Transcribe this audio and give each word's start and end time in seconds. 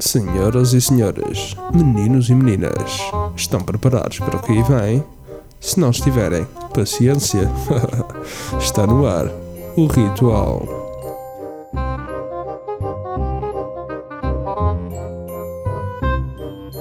Senhoras 0.00 0.74
e 0.74 0.80
senhores, 0.80 1.56
meninos 1.74 2.30
e 2.30 2.34
meninas, 2.34 3.00
estão 3.34 3.60
preparados 3.60 4.20
para 4.20 4.36
o 4.36 4.40
que 4.40 4.52
aí 4.52 4.62
vem? 4.62 5.04
Se 5.58 5.80
não 5.80 5.90
estiverem, 5.90 6.46
paciência. 6.72 7.50
Está 8.60 8.86
no 8.86 9.04
ar 9.04 9.26
o 9.76 9.86
ritual. 9.88 10.62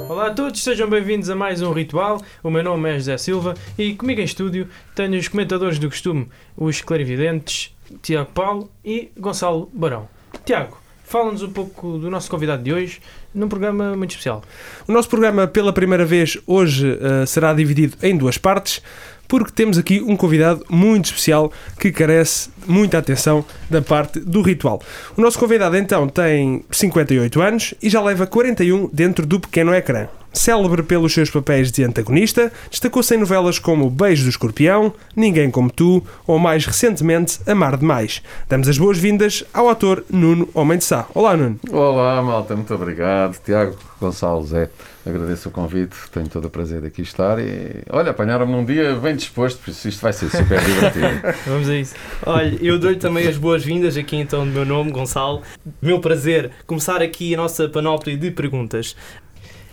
Olá 0.07 0.27
a 0.27 0.33
todos, 0.35 0.63
sejam 0.63 0.87
bem-vindos 0.87 1.31
a 1.31 1.35
mais 1.35 1.63
um 1.63 1.71
Ritual. 1.71 2.21
O 2.43 2.51
meu 2.51 2.61
nome 2.61 2.91
é 2.91 2.99
José 2.99 3.17
Silva 3.17 3.55
e 3.79 3.95
comigo 3.95 4.21
em 4.21 4.25
estúdio 4.25 4.69
tenho 4.93 5.17
os 5.17 5.27
comentadores 5.27 5.79
do 5.79 5.89
costume, 5.89 6.29
os 6.55 6.81
clarividentes 6.81 7.75
Tiago 8.03 8.29
Paulo 8.31 8.69
e 8.85 9.09
Gonçalo 9.17 9.71
Barão. 9.73 10.07
Tiago, 10.45 10.77
fala-nos 11.07 11.41
um 11.41 11.49
pouco 11.49 11.97
do 11.97 12.11
nosso 12.11 12.29
convidado 12.29 12.61
de 12.61 12.73
hoje 12.73 12.99
num 13.33 13.47
programa 13.47 13.95
muito 13.95 14.11
especial. 14.11 14.43
O 14.87 14.91
nosso 14.91 15.07
programa, 15.07 15.47
pela 15.47 15.71
primeira 15.71 16.05
vez, 16.05 16.37
hoje 16.45 16.91
uh, 16.91 17.25
será 17.25 17.53
dividido 17.53 17.97
em 18.03 18.15
duas 18.15 18.37
partes, 18.37 18.81
porque 19.27 19.51
temos 19.51 19.77
aqui 19.77 20.01
um 20.01 20.17
convidado 20.17 20.65
muito 20.69 21.05
especial 21.05 21.51
que 21.79 21.91
carece 21.91 22.49
muita 22.65 22.97
atenção 22.97 23.45
da 23.69 23.81
parte 23.81 24.19
do 24.19 24.41
ritual. 24.41 24.81
O 25.15 25.21
nosso 25.21 25.39
convidado, 25.39 25.77
então, 25.77 26.07
tem 26.07 26.63
58 26.69 27.41
anos 27.41 27.73
e 27.81 27.89
já 27.89 28.01
leva 28.01 28.27
41 28.27 28.89
dentro 28.91 29.25
do 29.25 29.39
pequeno 29.39 29.73
ecrã. 29.73 30.07
Célebre 30.37 30.83
pelos 30.83 31.13
seus 31.13 31.29
papéis 31.29 31.71
de 31.71 31.83
antagonista, 31.83 32.51
destacou-se 32.69 33.13
em 33.15 33.17
novelas 33.17 33.59
como 33.59 33.89
Beijo 33.89 34.23
do 34.23 34.29
Escorpião, 34.29 34.93
Ninguém 35.15 35.49
Como 35.49 35.71
Tu 35.71 36.03
ou, 36.25 36.37
mais 36.37 36.65
recentemente, 36.65 37.39
Amar 37.45 37.77
Demais. 37.77 38.21
Damos 38.47 38.67
as 38.67 38.77
boas-vindas 38.77 39.43
ao 39.53 39.67
ator 39.69 40.03
Nuno 40.09 40.47
Homem 40.53 40.77
de 40.77 40.83
Sá. 40.83 41.07
Olá, 41.13 41.35
Nuno. 41.35 41.59
Olá, 41.71 42.21
malta, 42.21 42.55
muito 42.55 42.73
obrigado. 42.73 43.37
Tiago, 43.43 43.75
Gonçalo, 43.99 44.45
Zé, 44.45 44.69
agradeço 45.05 45.49
o 45.49 45.51
convite, 45.51 45.95
tenho 46.11 46.27
todo 46.29 46.45
o 46.45 46.49
prazer 46.49 46.81
de 46.81 46.87
aqui 46.87 47.01
estar 47.01 47.39
e, 47.39 47.83
olha, 47.89 48.11
apanharam-me 48.11 48.51
num 48.51 48.63
dia 48.63 48.95
bem 48.95 49.15
disposto, 49.15 49.59
por 49.63 49.71
isso 49.71 49.87
isto 49.87 50.01
vai 50.01 50.13
ser 50.13 50.29
super 50.29 50.63
divertido. 50.63 51.07
Vamos 51.47 51.67
a 51.67 51.75
isso. 51.75 51.95
Olha, 52.25 52.57
eu 52.61 52.77
dou-lhe 52.77 52.97
também 52.97 53.27
as 53.27 53.37
boas-vindas 53.37 53.97
aqui 53.97 54.17
então 54.17 54.45
do 54.45 54.51
meu 54.51 54.65
nome, 54.65 54.91
Gonçalo. 54.91 55.41
Meu 55.81 55.99
prazer 55.99 56.51
começar 56.67 57.01
aqui 57.01 57.33
a 57.33 57.37
nossa 57.37 57.67
panóplia 57.67 58.15
de 58.15 58.29
perguntas. 58.29 58.95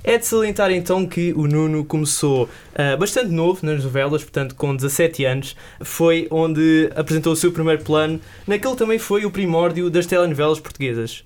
É 0.06 0.18
de 0.18 0.26
salientar 0.26 0.70
então 0.70 1.06
que 1.06 1.32
o 1.32 1.46
Nuno 1.46 1.82
começou 1.82 2.44
uh, 2.44 2.98
bastante 2.98 3.30
novo 3.30 3.64
nas 3.64 3.82
novelas, 3.82 4.22
portanto 4.22 4.54
com 4.54 4.76
17 4.76 5.24
anos, 5.24 5.56
foi 5.80 6.28
onde 6.30 6.90
apresentou 6.94 7.32
o 7.32 7.36
seu 7.36 7.50
primeiro 7.50 7.82
plano, 7.82 8.20
naquele 8.46 8.76
também 8.76 8.98
foi 8.98 9.24
o 9.24 9.30
primórdio 9.30 9.88
das 9.88 10.04
telenovelas 10.04 10.60
portuguesas. 10.60 11.24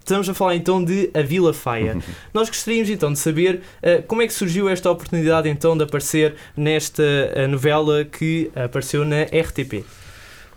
Estamos 0.00 0.28
a 0.28 0.34
falar 0.34 0.56
então 0.56 0.84
de 0.84 1.10
A 1.14 1.22
Vila 1.22 1.54
Faia. 1.54 1.96
Nós 2.34 2.50
gostaríamos 2.50 2.90
então 2.90 3.10
de 3.10 3.18
saber 3.18 3.62
uh, 3.82 4.02
como 4.06 4.20
é 4.20 4.26
que 4.26 4.34
surgiu 4.34 4.68
esta 4.68 4.90
oportunidade 4.90 5.48
então 5.48 5.74
de 5.74 5.84
aparecer 5.84 6.34
nesta 6.54 7.02
uh, 7.02 7.48
novela 7.48 8.04
que 8.04 8.50
apareceu 8.54 9.06
na 9.06 9.22
RTP. 9.22 9.86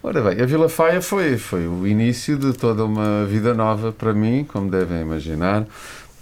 Ora 0.04 0.20
bem, 0.20 0.42
a 0.42 0.46
Vila 0.48 0.68
Faia 0.68 1.00
foi, 1.00 1.38
foi 1.38 1.68
o 1.68 1.86
início 1.86 2.36
de 2.36 2.54
toda 2.54 2.84
uma 2.84 3.24
vida 3.26 3.54
nova 3.54 3.92
para 3.92 4.12
mim, 4.14 4.44
como 4.44 4.68
devem 4.68 5.00
imaginar. 5.00 5.68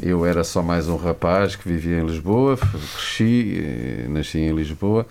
Eu 0.01 0.25
era 0.25 0.43
só 0.45 0.61
mais 0.61 0.87
um 0.87 0.95
rapaz 0.95 1.57
que 1.57 1.67
vivia 1.67 1.99
em 1.99 2.05
Lisboa, 2.05 2.57
cresci, 2.57 3.61
eh, 3.61 4.05
nasci 4.07 4.37
em 4.37 4.55
Lisboa 4.55 5.05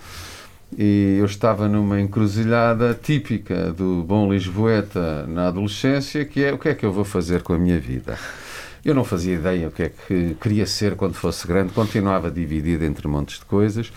e 0.77 1.17
eu 1.19 1.27
estava 1.27 1.69
numa 1.69 2.01
encruzilhada 2.01 2.99
típica 3.01 3.73
do 3.73 4.03
bom 4.03 4.31
lisboeta 4.31 5.27
na 5.27 5.49
adolescência, 5.49 6.25
que 6.25 6.43
é 6.43 6.53
o 6.53 6.59
que 6.59 6.71
é 6.71 6.75
que 6.75 6.85
eu 6.85 6.93
vou 6.93 7.05
fazer 7.05 7.43
com 7.43 7.53
a 7.53 7.59
minha 7.59 7.79
vida. 7.79 8.19
Eu 8.85 8.95
não 8.95 9.05
fazia 9.05 9.35
ideia 9.35 9.69
o 9.69 9.71
que 9.71 9.83
é 9.85 9.89
que 9.91 10.37
queria 10.41 10.67
ser 10.67 10.95
quando 10.95 11.15
fosse 11.15 11.47
grande, 11.47 11.73
continuava 11.73 12.31
dividido 12.31 12.85
entre 12.85 13.09
montes 13.09 13.39
de 13.39 13.45
coisas. 13.45 13.93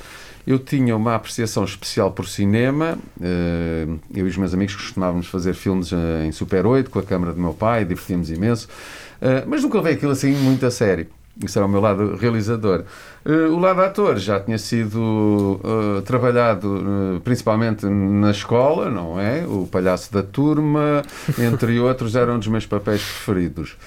Eu 0.45 0.57
tinha 0.57 0.95
uma 0.95 1.15
apreciação 1.15 1.63
especial 1.63 2.11
por 2.11 2.27
cinema. 2.27 2.97
Eh, 3.21 3.87
eu 4.13 4.25
e 4.25 4.29
os 4.29 4.37
meus 4.37 4.53
amigos 4.53 4.75
costumávamos 4.75 5.27
fazer 5.27 5.53
filmes 5.53 5.91
eh, 5.93 6.25
em 6.25 6.31
Super 6.31 6.65
8 6.65 6.89
com 6.89 6.99
a 6.99 7.03
câmara 7.03 7.33
do 7.33 7.39
meu 7.39 7.53
pai, 7.53 7.85
divertíamos 7.85 8.29
imenso. 8.29 8.67
Uh, 9.21 9.45
mas 9.45 9.61
nunca 9.61 9.77
levei 9.77 9.93
aquilo 9.93 10.11
assim 10.11 10.31
muito 10.33 10.65
a 10.65 10.71
sério. 10.71 11.05
Isso 11.45 11.59
era 11.59 11.65
o 11.65 11.69
meu 11.69 11.79
lado 11.79 12.15
realizador. 12.15 12.83
O 13.23 13.57
lado 13.59 13.81
ator 13.81 14.17
já 14.17 14.39
tinha 14.39 14.57
sido 14.57 15.59
trabalhado 16.05 17.21
principalmente 17.23 17.85
na 17.85 18.31
escola, 18.31 18.89
não 18.89 19.19
é? 19.19 19.45
O 19.47 19.65
Palhaço 19.65 20.11
da 20.11 20.21
Turma, 20.21 21.03
entre 21.39 21.79
outros, 21.79 22.15
era 22.15 22.33
um 22.33 22.37
dos 22.37 22.47
meus 22.47 22.65
papéis 22.65 23.01
preferidos. 23.01 23.77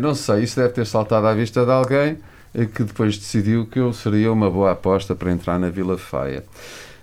não 0.00 0.14
sei, 0.14 0.44
isso 0.44 0.60
deve 0.60 0.72
ter 0.72 0.86
saltado 0.86 1.26
à 1.26 1.34
vista 1.34 1.64
de 1.64 1.72
alguém 1.72 2.18
que 2.52 2.82
depois 2.82 3.16
decidiu 3.16 3.66
que 3.66 3.78
eu 3.78 3.92
seria 3.92 4.32
uma 4.32 4.50
boa 4.50 4.72
aposta 4.72 5.14
para 5.14 5.30
entrar 5.30 5.58
na 5.58 5.70
Vila 5.70 5.96
Faia. 5.96 6.44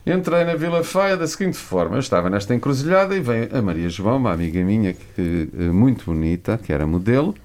Entrei 0.06 0.46
na 0.46 0.56
Vila 0.56 0.84
Faia 0.84 1.18
da 1.18 1.28
seguinte 1.28 1.58
forma: 1.58 1.96
eu 1.96 2.00
estava 2.00 2.30
nesta 2.30 2.56
encruzilhada 2.56 3.16
e 3.16 3.20
vem 3.20 3.50
a 3.52 3.62
Maria 3.62 3.90
João, 3.90 4.18
uma 4.18 4.32
amiga 4.32 4.64
minha 4.64 4.94
que, 4.94 5.50
muito 5.74 6.06
bonita, 6.06 6.58
que 6.58 6.72
era 6.72 6.88
modelo, 6.88 7.36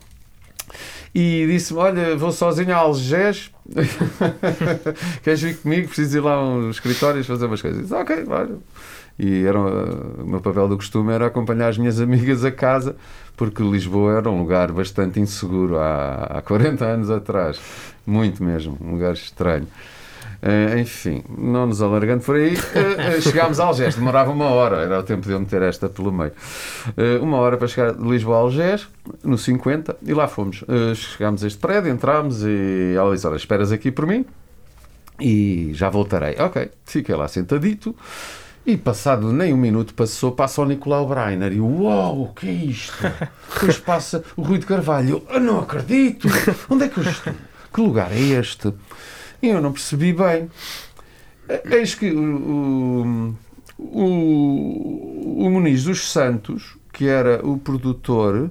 e 1.14 1.46
disse-me: 1.46 1.80
Olha, 1.80 2.16
vou 2.16 2.32
sozinho 2.32 2.72
a 2.72 2.78
Algés, 2.78 3.50
queres 5.22 5.42
vir 5.42 5.56
comigo? 5.58 5.88
Preciso 5.88 6.18
ir 6.18 6.20
lá 6.20 6.34
aos 6.34 6.76
escritórios 6.76 7.26
fazer 7.26 7.46
umas 7.46 7.60
coisas. 7.60 7.82
Disse, 7.82 7.94
ok, 7.94 8.24
vai. 8.24 8.48
E 9.18 9.44
era, 9.44 9.58
o 9.58 10.26
meu 10.26 10.40
papel 10.40 10.68
do 10.68 10.76
costume 10.76 11.12
era 11.12 11.26
acompanhar 11.26 11.68
as 11.68 11.78
minhas 11.78 12.00
amigas 12.00 12.44
a 12.44 12.50
casa, 12.50 12.96
porque 13.36 13.62
Lisboa 13.62 14.18
era 14.18 14.30
um 14.30 14.38
lugar 14.38 14.72
bastante 14.72 15.20
inseguro 15.20 15.78
há, 15.78 16.24
há 16.24 16.42
40 16.42 16.84
anos 16.84 17.10
atrás. 17.10 17.60
Muito 18.06 18.42
mesmo, 18.42 18.76
um 18.80 18.92
lugar 18.92 19.12
estranho. 19.12 19.66
Uh, 20.42 20.76
enfim, 20.78 21.22
não 21.38 21.68
nos 21.68 21.80
alargando 21.80 22.24
por 22.24 22.34
aí, 22.34 22.54
uh, 22.54 23.22
chegámos 23.22 23.60
a 23.60 23.64
Algés, 23.64 23.94
demorava 23.94 24.32
uma 24.32 24.46
hora, 24.46 24.78
era 24.78 24.98
o 24.98 25.02
tempo 25.04 25.24
de 25.24 25.30
eu 25.30 25.38
meter 25.38 25.62
esta 25.62 25.88
pelo 25.88 26.10
meio. 26.10 26.32
Uh, 26.88 27.22
uma 27.22 27.36
hora 27.36 27.56
para 27.56 27.68
chegar 27.68 27.92
de 27.92 28.02
Lisboa 28.02 28.38
a 28.38 28.40
Algés, 28.40 28.88
no 29.22 29.38
50, 29.38 29.98
e 30.02 30.12
lá 30.12 30.26
fomos. 30.26 30.64
chegámos 30.96 31.44
a 31.44 31.46
este 31.46 31.60
prédio, 31.60 31.92
entramos 31.92 32.42
e 32.42 32.92
ela 32.96 33.14
disse: 33.14 33.24
Olha, 33.24 33.36
esperas 33.36 33.70
aqui 33.70 33.92
por 33.92 34.04
mim 34.04 34.24
e 35.20 35.70
já 35.74 35.88
voltarei. 35.88 36.34
Ok, 36.40 36.70
fiquei 36.84 37.14
lá 37.14 37.28
sentadito. 37.28 37.94
E 38.64 38.76
passado 38.76 39.32
nem 39.32 39.52
um 39.52 39.56
minuto 39.56 39.92
passou, 39.92 40.30
passa 40.30 40.62
o 40.62 40.64
Nicolau 40.64 41.08
Breiner 41.08 41.52
e 41.52 41.60
uau, 41.60 42.22
o 42.22 42.32
que 42.32 42.48
é 42.48 42.52
isto? 42.52 42.96
Depois 43.54 43.78
passa 43.78 44.22
o 44.36 44.42
Rui 44.42 44.58
de 44.58 44.66
Carvalho, 44.66 45.24
eu 45.28 45.40
não 45.40 45.58
acredito, 45.58 46.28
onde 46.70 46.84
é 46.84 46.88
que 46.88 46.98
eu 46.98 47.04
estou? 47.04 47.34
Que 47.74 47.80
lugar 47.80 48.12
é 48.12 48.20
este? 48.20 48.72
E 49.42 49.48
eu 49.48 49.60
não 49.60 49.72
percebi 49.72 50.12
bem. 50.12 50.48
Eis 51.64 51.96
que 51.96 52.12
o, 52.12 53.34
o, 53.78 55.44
o 55.44 55.50
Muniz 55.50 55.82
dos 55.84 56.08
Santos, 56.12 56.76
que 56.92 57.08
era 57.08 57.44
o 57.44 57.58
produtor, 57.58 58.50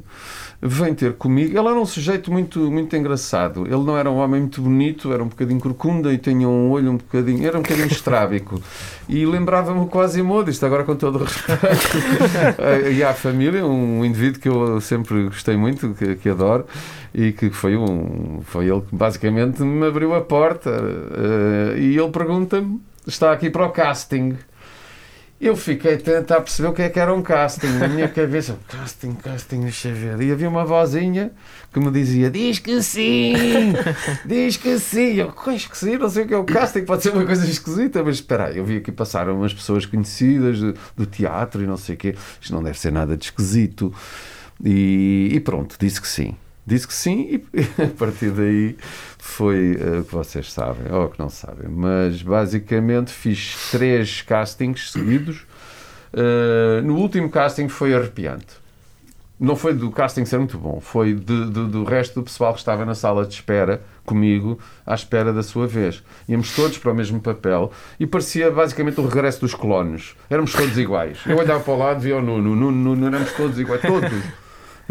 vem 0.62 0.94
ter 0.94 1.14
comigo. 1.14 1.58
Ele 1.58 1.68
era 1.68 1.80
um 1.80 1.86
sujeito 1.86 2.32
muito, 2.32 2.60
muito 2.72 2.96
engraçado. 2.96 3.66
Ele 3.66 3.84
não 3.84 3.98
era 3.98 4.12
um 4.12 4.18
homem 4.18 4.42
muito 4.42 4.62
bonito, 4.62 5.12
era 5.12 5.24
um 5.24 5.28
bocadinho 5.28 5.60
corcunda 5.60 6.14
e 6.14 6.18
tinha 6.18 6.48
um 6.48 6.70
olho 6.70 6.92
um 6.92 6.98
bocadinho. 6.98 7.46
Era 7.46 7.58
um 7.58 7.62
bocadinho 7.62 7.88
estrábico. 7.92 8.62
E 9.10 9.26
lembrava-me 9.26 9.88
quase 9.88 10.22
isto 10.48 10.66
agora 10.66 10.84
com 10.84 10.96
todo 10.96 11.16
o 11.20 11.24
respeito. 11.24 11.98
e 12.94 13.04
à 13.04 13.14
família, 13.14 13.66
um 13.66 14.06
indivíduo 14.06 14.40
que 14.40 14.50
eu 14.50 14.80
sempre 14.80 15.24
gostei 15.24 15.58
muito, 15.58 15.96
que, 15.96 16.16
que 16.16 16.30
adoro 16.30 16.66
e 17.14 17.32
que 17.32 17.50
foi 17.50 17.76
um 17.76 18.40
foi 18.44 18.70
ele 18.70 18.82
que 18.82 18.96
basicamente 18.96 19.62
me 19.62 19.86
abriu 19.86 20.16
a 20.16 20.22
porta 20.22 20.70
uh, 20.70 21.78
e 21.78 21.98
ele 21.98 22.10
pergunta-me 22.10 22.80
está 23.06 23.32
aqui 23.34 23.50
para 23.50 23.66
o 23.66 23.70
casting 23.70 24.38
eu 25.42 25.56
fiquei 25.58 25.98
tentar 25.98 26.40
perceber 26.42 26.70
o 26.70 26.74
que 26.74 26.84
é 26.84 26.90
que 26.90 27.00
era 27.00 27.12
um 27.12 27.24
casting. 27.24 27.68
Na 27.80 27.88
minha 27.88 28.08
cabeça 28.08 28.58
casting, 28.68 29.14
casting, 29.16 29.62
deixa 29.62 29.92
ver. 29.92 30.22
E 30.22 30.32
havia 30.32 30.48
uma 30.48 30.64
vozinha 30.64 31.32
que 31.74 31.80
me 31.80 31.90
dizia 31.90 32.30
diz 32.30 32.60
que 32.60 32.82
sim, 32.84 33.34
diz 34.24 34.58
que 34.58 34.78
sim. 34.78 35.16
Eu, 35.16 35.34
diz 35.48 35.66
que 35.66 35.78
sim, 35.78 35.98
não 35.98 36.10
sei 36.10 36.26
o 36.26 36.28
que 36.28 36.34
é 36.36 36.38
o 36.38 36.44
casting 36.44 36.86
pode 36.86 37.02
ser 37.02 37.10
uma 37.10 37.26
coisa 37.26 37.44
esquisita, 37.50 38.04
mas 38.04 38.18
espera 38.18 38.48
aí 38.48 38.58
eu 38.58 38.66
vi 38.66 38.78
aqui 38.78 38.92
passar 38.92 39.28
umas 39.30 39.54
pessoas 39.54 39.86
conhecidas 39.86 40.60
do, 40.60 40.76
do 40.96 41.06
teatro 41.08 41.64
e 41.64 41.66
não 41.66 41.78
sei 41.78 41.96
o 41.96 41.98
que 41.98 42.16
isto 42.40 42.54
não 42.54 42.62
deve 42.62 42.78
ser 42.78 42.92
nada 42.92 43.18
de 43.18 43.26
esquisito. 43.26 43.92
E, 44.64 45.32
e 45.34 45.40
pronto, 45.40 45.76
disse 45.80 46.00
que 46.00 46.08
sim 46.08 46.36
Disse 46.66 46.88
que 46.88 46.94
sim 46.94 47.42
e 47.54 47.62
a 47.82 47.88
partir 47.98 48.30
daí 48.32 48.76
foi 49.18 49.76
uh, 49.76 50.02
o 50.02 50.04
que 50.04 50.14
vocês 50.14 50.52
sabem, 50.52 50.92
ou 50.92 51.10
que 51.10 51.20
não 51.20 51.30
sabem. 51.30 51.68
Mas 51.70 52.22
basicamente 52.22 53.12
fiz 53.12 53.70
três 53.72 54.22
castings 54.22 54.92
seguidos. 54.92 55.46
Uh, 56.14 56.82
no 56.84 56.96
último 56.98 57.30
casting 57.30 57.68
foi 57.68 57.96
arrepiante. 57.96 58.62
Não 59.40 59.56
foi 59.56 59.74
do 59.74 59.90
casting 59.90 60.24
ser 60.24 60.38
muito 60.38 60.56
bom, 60.56 60.80
foi 60.80 61.16
de, 61.16 61.46
de, 61.46 61.66
do 61.66 61.84
resto 61.84 62.20
do 62.20 62.24
pessoal 62.24 62.54
que 62.54 62.60
estava 62.60 62.86
na 62.86 62.94
sala 62.94 63.26
de 63.26 63.34
espera 63.34 63.82
comigo, 64.06 64.60
à 64.86 64.94
espera 64.94 65.34
da 65.34 65.42
sua 65.42 65.66
vez. 65.66 66.04
Íamos 66.30 66.56
todos 66.56 66.78
para 66.78 66.92
o 66.92 66.96
mesmo 66.96 67.20
papel 67.20 67.72
e 68.00 68.06
parecia 68.06 68.52
basicamente 68.52 69.00
o 69.02 69.08
regresso 69.08 69.42
dos 69.42 69.56
clones. 69.56 70.16
Éramos 70.30 70.54
todos 70.54 70.78
iguais. 70.78 71.18
Eu 71.26 71.38
olhava 71.38 71.60
para 71.60 71.74
o 71.74 71.78
lado, 71.78 72.00
via 72.02 72.18
o 72.18 72.22
Nuno, 72.22 72.56
Nuno, 72.56 72.72
Nuno, 72.72 73.08
éramos 73.08 73.32
todos 73.34 73.58
iguais, 73.58 73.82
todos 73.82 74.12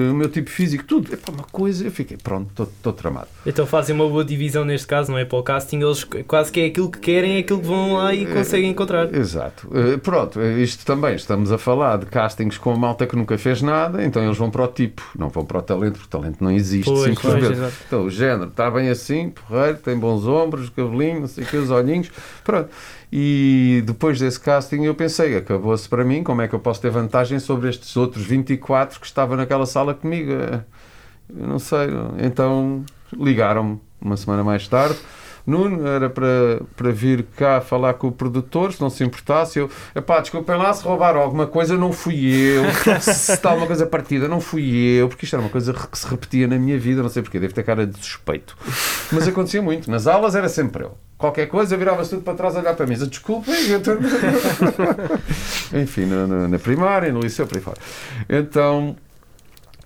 o 0.00 0.14
meu 0.14 0.28
tipo 0.28 0.50
físico, 0.50 0.84
tudo. 0.84 1.12
É 1.12 1.16
para 1.16 1.32
uma 1.34 1.44
coisa, 1.44 1.84
eu 1.84 1.90
fiquei, 1.90 2.16
pronto, 2.16 2.62
estou 2.62 2.92
tramado. 2.92 3.28
Então 3.44 3.66
fazem 3.66 3.94
uma 3.94 4.08
boa 4.08 4.24
divisão 4.24 4.64
neste 4.64 4.86
caso, 4.86 5.10
não 5.10 5.18
é? 5.18 5.24
Para 5.24 5.38
o 5.38 5.42
casting, 5.42 5.80
eles 5.82 6.04
quase 6.26 6.50
que 6.52 6.60
é 6.60 6.66
aquilo 6.66 6.90
que 6.90 6.98
querem, 6.98 7.36
é 7.36 7.38
aquilo 7.40 7.60
que 7.60 7.66
vão 7.66 7.94
lá 7.94 8.14
e 8.14 8.26
conseguem 8.26 8.70
encontrar. 8.70 9.12
Exato. 9.14 9.68
Eh, 9.74 9.96
Pronto, 9.98 10.40
eh, 10.40 10.60
isto 10.60 10.84
também, 10.86 11.14
estamos 11.14 11.52
a 11.52 11.58
falar 11.58 11.98
de 11.98 12.06
castings 12.06 12.56
com 12.58 12.72
a 12.72 12.76
malta 12.76 13.06
que 13.06 13.16
nunca 13.16 13.36
fez 13.38 13.62
nada, 13.62 14.04
então 14.04 14.22
eles 14.24 14.36
vão 14.36 14.50
para 14.50 14.64
o 14.64 14.68
tipo, 14.68 15.02
não 15.18 15.28
vão 15.28 15.44
para 15.44 15.58
o 15.58 15.62
talento, 15.62 15.98
porque 15.98 16.16
o 16.16 16.20
talento 16.20 16.42
não 16.42 16.50
existe, 16.50 16.90
Pois, 16.90 17.02
simplesmente. 17.14 17.58
pois. 17.58 17.72
Então, 17.86 18.04
o 18.04 18.10
género 18.10 18.48
está 18.50 18.70
bem 18.70 18.88
assim, 18.88 19.30
porreiro, 19.30 19.78
tem 19.78 19.98
bons 19.98 20.26
ombros, 20.26 20.70
cabelinho, 20.70 21.20
não 21.20 21.28
sei 21.28 21.44
o 21.44 21.46
que, 21.46 21.56
os 21.56 21.70
olhinhos, 21.70 22.10
pronto. 22.44 22.68
E 23.12 23.82
depois 23.84 24.20
desse 24.20 24.38
casting 24.38 24.84
eu 24.84 24.94
pensei, 24.94 25.36
acabou-se 25.36 25.88
para 25.88 26.04
mim, 26.04 26.22
como 26.22 26.42
é 26.42 26.48
que 26.48 26.54
eu 26.54 26.60
posso 26.60 26.80
ter 26.80 26.90
vantagem 26.90 27.40
sobre 27.40 27.68
estes 27.68 27.96
outros 27.96 28.24
24 28.24 29.00
que 29.00 29.06
estavam 29.06 29.36
naquela 29.36 29.66
sala 29.66 29.94
comigo? 29.94 30.30
Eu 30.32 31.46
não 31.46 31.58
sei. 31.58 31.88
Então 32.18 32.84
ligaram-me 33.12 33.80
uma 34.00 34.16
semana 34.16 34.44
mais 34.44 34.66
tarde. 34.68 34.98
Nuno, 35.46 35.86
era 35.86 36.08
para, 36.10 36.60
para 36.76 36.90
vir 36.90 37.24
cá 37.36 37.60
falar 37.60 37.94
com 37.94 38.08
o 38.08 38.12
produtor, 38.12 38.72
se 38.72 38.80
não 38.80 38.90
se 38.90 39.02
importasse. 39.04 39.58
Eu, 39.58 39.70
epá, 39.94 40.20
desculpem 40.20 40.56
lá 40.56 40.72
se 40.72 40.82
roubaram 40.84 41.20
alguma 41.20 41.46
coisa, 41.46 41.76
não 41.76 41.92
fui 41.92 42.24
eu. 42.24 42.64
Se 43.00 43.32
está 43.32 43.50
alguma 43.50 43.66
coisa 43.66 43.86
partida, 43.86 44.28
não 44.28 44.40
fui 44.40 44.62
eu, 44.74 45.08
porque 45.08 45.24
isto 45.24 45.34
era 45.34 45.42
uma 45.42 45.50
coisa 45.50 45.72
que 45.72 45.98
se 45.98 46.06
repetia 46.06 46.46
na 46.46 46.56
minha 46.58 46.78
vida, 46.78 47.02
não 47.02 47.08
sei 47.08 47.22
porquê, 47.22 47.40
deve 47.40 47.52
ter 47.54 47.62
cara 47.62 47.86
de 47.86 47.96
suspeito. 47.98 48.56
Mas 49.12 49.26
acontecia 49.26 49.62
muito. 49.62 49.90
Nas 49.90 50.06
aulas 50.06 50.34
era 50.34 50.48
sempre 50.48 50.84
eu. 50.84 50.96
Qualquer 51.18 51.46
coisa, 51.46 51.76
virava-se 51.76 52.10
tudo 52.10 52.22
para 52.22 52.34
trás 52.34 52.56
a 52.56 52.60
olhar 52.60 52.74
para 52.74 52.86
mim. 52.86 52.94
Dizia, 52.94 53.08
Desculpem, 53.08 53.54
eu 53.68 53.78
estou... 53.78 53.96
Enfim, 55.74 56.06
na, 56.06 56.26
na- 56.26 56.48
na 56.48 56.58
primária, 56.58 57.12
no 57.12 57.20
liceu, 57.20 57.46
por 57.46 57.56
aí 57.56 57.62
fora. 57.62 57.76
Então. 58.28 58.96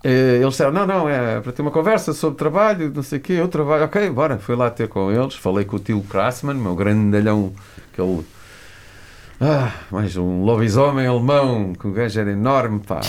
Eh, 0.07 0.35
Eles 0.39 0.49
disseram, 0.49 0.71
não, 0.71 0.85
não, 0.85 1.09
é 1.09 1.41
para 1.41 1.51
ter 1.51 1.63
uma 1.63 1.71
conversa 1.71 2.13
sobre 2.13 2.37
trabalho, 2.37 2.91
não 2.93 3.01
sei 3.01 3.17
o 3.17 3.21
quê, 3.21 3.33
eu 3.33 3.47
trabalho, 3.47 3.85
ok, 3.85 4.07
bora. 4.11 4.37
Fui 4.37 4.55
lá 4.55 4.69
ter 4.69 4.87
com 4.87 5.11
eles, 5.11 5.33
falei 5.33 5.65
com 5.65 5.77
o 5.77 5.79
Tilo 5.79 6.03
Krassman, 6.03 6.55
meu 6.55 6.75
grandalhão, 6.75 7.51
aquele... 7.91 8.23
Ah, 9.41 9.71
mais 9.91 10.15
um 10.15 10.43
lobisomem 10.43 11.07
alemão, 11.07 11.73
que 11.73 11.87
o 11.87 11.91
gajo 11.91 12.19
era 12.19 12.31
enorme, 12.31 12.79
pá, 12.79 13.01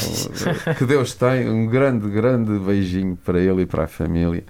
que 0.76 0.84
Deus 0.86 1.14
tem, 1.14 1.48
um 1.48 1.66
grande, 1.66 2.08
grande 2.08 2.58
beijinho 2.58 3.16
para 3.24 3.38
ele 3.38 3.62
e 3.62 3.66
para 3.66 3.84
a 3.84 3.86
família. 3.86 4.42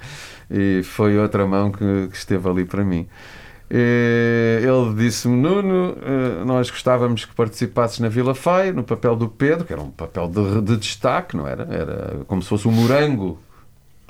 E 0.49 0.83
foi 0.85 1.19
outra 1.19 1.45
mão 1.47 1.73
que, 1.73 2.09
que 2.09 2.17
esteve 2.17 2.49
ali 2.49 2.65
para 2.65 2.85
mim. 2.85 3.07
Eh, 3.69 4.61
Ele 4.63 4.95
disse-me, 4.95 5.37
Nuno, 5.37 5.97
eh, 6.01 6.45
nós 6.45 6.71
gostávamos 6.71 7.25
que 7.25 7.35
participasses 7.35 7.99
na 7.99 8.09
Vila 8.09 8.35
Faia, 8.35 8.73
no 8.73 8.85
papel 8.85 9.17
do 9.17 9.29
Pedro, 9.29 9.65
que 9.65 9.73
era 9.73 9.83
um 9.83 9.91
papel 9.91 10.29
de, 10.29 10.61
de 10.63 10.77
destaque, 10.77 11.37
não 11.37 11.47
era? 11.49 11.65
Era 11.65 12.21
como 12.27 12.41
se 12.43 12.49
fosse 12.49 12.69
um 12.69 12.73
morango. 12.73 13.39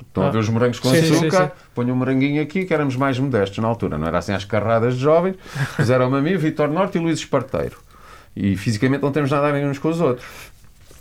Estão 0.07 0.23
a 0.23 0.27
Ah. 0.27 0.31
ver 0.31 0.37
os 0.39 0.49
morangos 0.49 0.79
com 0.79 0.89
Sim, 0.89 1.01
sim, 1.01 1.13
açúcar? 1.27 1.45
sim. 1.47 1.51
Ponho 1.73 1.93
um 1.93 1.97
moranguinho 1.97 2.41
aqui, 2.41 2.65
que 2.65 2.73
éramos 2.73 2.95
mais 2.95 3.17
modestos 3.19 3.57
na 3.57 3.67
altura. 3.67 3.97
Não 3.97 4.07
era 4.07 4.19
assim 4.19 4.31
às 4.33 4.45
carradas 4.45 4.93
de 4.95 4.99
jovens. 5.01 5.35
Fizeram-me 5.75 6.17
a 6.17 6.21
mim, 6.21 6.37
Vitor 6.37 6.69
Norte 6.69 6.97
e 6.97 7.01
Luís 7.01 7.17
Esparteiro. 7.19 7.77
E 8.35 8.55
fisicamente 8.55 9.01
não 9.01 9.11
temos 9.11 9.31
nada 9.31 9.47
a 9.47 9.51
ver 9.51 9.65
uns 9.65 9.79
com 9.79 9.89
os 9.89 9.99
outros. 9.99 10.25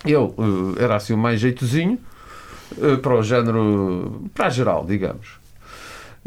Eu 0.04 0.34
eh, 0.78 0.82
era 0.84 0.96
assim 0.96 1.12
o 1.12 1.18
mais 1.18 1.40
jeitozinho, 1.40 1.98
para 3.02 3.14
o 3.14 3.22
género, 3.22 4.22
para 4.34 4.46
a 4.46 4.50
geral, 4.50 4.84
digamos. 4.86 5.28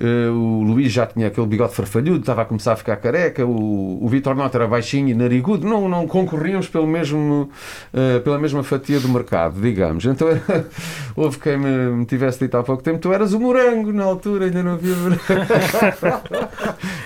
Eh, 0.01 0.30
o 0.30 0.63
Luís 0.63 0.94
já 0.94 1.06
tinha 1.06 1.28
aquele 1.28 1.46
bigode 1.46 1.75
farfalhudo, 1.75 2.19
estava 2.22 2.44
a 2.44 2.46
começar 2.46 2.72
a 2.72 2.75
ficar 2.78 2.96
careca. 2.96 3.46
O, 3.46 4.01
o 4.01 4.07
Vitor 4.07 4.34
Nota 4.34 4.57
era 4.57 4.66
baixinho 4.68 5.10
e 5.10 5.13
narigudo. 5.13 5.68
Não, 5.68 5.90
não 5.90 6.07
concorríamos 6.07 6.69
pelo 6.69 6.88
mesmo, 6.88 7.50
eh, 7.94 8.19
pela 8.19 8.40
mesma 8.40 8.63
fatia 8.63 8.98
do 9.01 9.10
mercado, 9.10 9.60
digamos. 9.60 10.06
Então 10.06 10.30
era- 10.30 10.66
houve 11.18 11.38
quem 11.40 11.57
me, 11.57 11.68
me 11.98 12.06
tivesse 12.06 12.40
dito 12.40 12.56
há 12.56 12.63
pouco 12.63 12.81
tempo: 12.81 13.00
tu 13.00 13.12
eras 13.12 13.34
o 13.34 13.40
morango 13.42 13.92
na 13.92 14.06
altura, 14.06 14.46
ainda 14.46 14.63
não 14.63 14.74
havia 14.74 14.96
morango. 14.96 15.22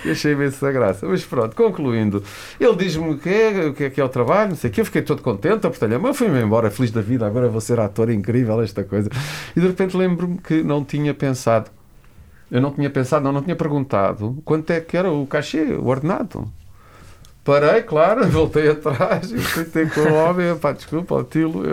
Achei 0.08 0.32
imensa 0.32 0.70
graça. 0.70 1.06
Mas 1.06 1.24
pronto, 1.24 1.56
concluindo, 1.56 2.22
ele 2.60 2.76
diz-me 2.76 3.10
o 3.14 3.18
que 3.18 3.28
é, 3.28 3.66
o 3.66 3.74
que 3.74 3.84
é 3.84 3.90
que 3.90 4.00
é 4.00 4.04
o 4.04 4.08
trabalho, 4.08 4.50
não 4.50 4.56
sei 4.56 4.70
o 4.70 4.72
que. 4.72 4.80
Eu 4.80 4.84
fiquei 4.84 5.02
todo 5.02 5.20
contente, 5.20 5.66
apertei-lhe 5.66 5.94
a 5.96 6.14
fui-me 6.14 6.40
embora, 6.40 6.70
feliz 6.70 6.92
da 6.92 7.00
vida. 7.00 7.26
Agora 7.26 7.48
vou 7.48 7.60
ser 7.60 7.80
ator, 7.80 8.08
incrível 8.10 8.60
esta 8.62 8.84
coisa. 8.84 9.10
E 9.56 9.60
de 9.60 9.66
repente 9.66 9.96
lembro-me 9.96 10.38
que 10.38 10.62
não 10.62 10.84
tinha 10.84 11.12
pensado. 11.12 11.70
Eu 12.54 12.60
não 12.60 12.70
tinha 12.70 12.88
pensado, 12.88 13.24
não, 13.24 13.32
não 13.32 13.42
tinha 13.42 13.56
perguntado 13.56 14.40
quanto 14.44 14.70
é 14.70 14.80
que 14.80 14.96
era 14.96 15.10
o 15.10 15.26
cachê, 15.26 15.74
o 15.74 15.86
ordenado. 15.86 16.48
Parei, 17.42 17.82
claro, 17.82 18.24
voltei 18.30 18.70
atrás 18.70 19.32
e 19.32 19.64
ter 19.64 19.92
com 19.92 20.02
o 20.02 20.14
homem. 20.14 20.56
Pá, 20.56 20.70
desculpa, 20.70 21.16
ó, 21.16 21.24
Tilo, 21.24 21.64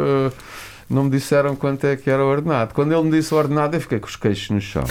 não 0.89 1.03
me 1.03 1.11
disseram 1.11 1.55
quanto 1.55 1.85
é 1.85 1.95
que 1.95 2.09
era 2.09 2.25
o 2.25 2.27
ordenado. 2.27 2.73
Quando 2.73 2.93
ele 2.93 3.03
me 3.03 3.11
disse 3.11 3.31
o 3.31 3.37
ordenado, 3.37 3.77
eu 3.77 3.81
fiquei 3.81 3.99
com 3.99 4.07
os 4.07 4.15
queixos 4.15 4.49
no 4.49 4.59
chão. 4.59 4.83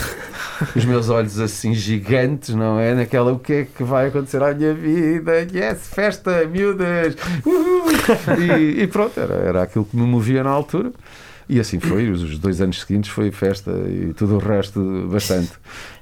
Os 0.73 0.85
meus 0.85 1.09
olhos 1.09 1.37
assim 1.41 1.73
gigantes, 1.73 2.55
não 2.55 2.79
é? 2.79 2.95
Naquela, 2.95 3.33
o 3.33 3.39
que 3.39 3.53
é 3.53 3.65
que 3.65 3.83
vai 3.83 4.07
acontecer 4.07 4.41
à 4.41 4.53
minha 4.53 4.73
vida? 4.73 5.45
Yes, 5.53 5.89
festa, 5.89 6.45
miúdas! 6.45 7.17
Uhul! 7.45 7.91
E, 8.39 8.83
e 8.83 8.87
pronto, 8.87 9.19
era, 9.19 9.33
era 9.33 9.63
aquilo 9.63 9.83
que 9.83 9.97
me 9.97 10.03
movia 10.03 10.41
na 10.41 10.51
altura. 10.51 10.93
E 11.51 11.59
assim 11.59 11.81
foi, 11.81 12.09
os 12.09 12.39
dois 12.39 12.61
anos 12.61 12.79
seguintes 12.79 13.09
foi 13.11 13.29
festa 13.29 13.71
e 13.85 14.13
tudo 14.13 14.35
o 14.35 14.37
resto 14.37 14.79
bastante. 15.11 15.51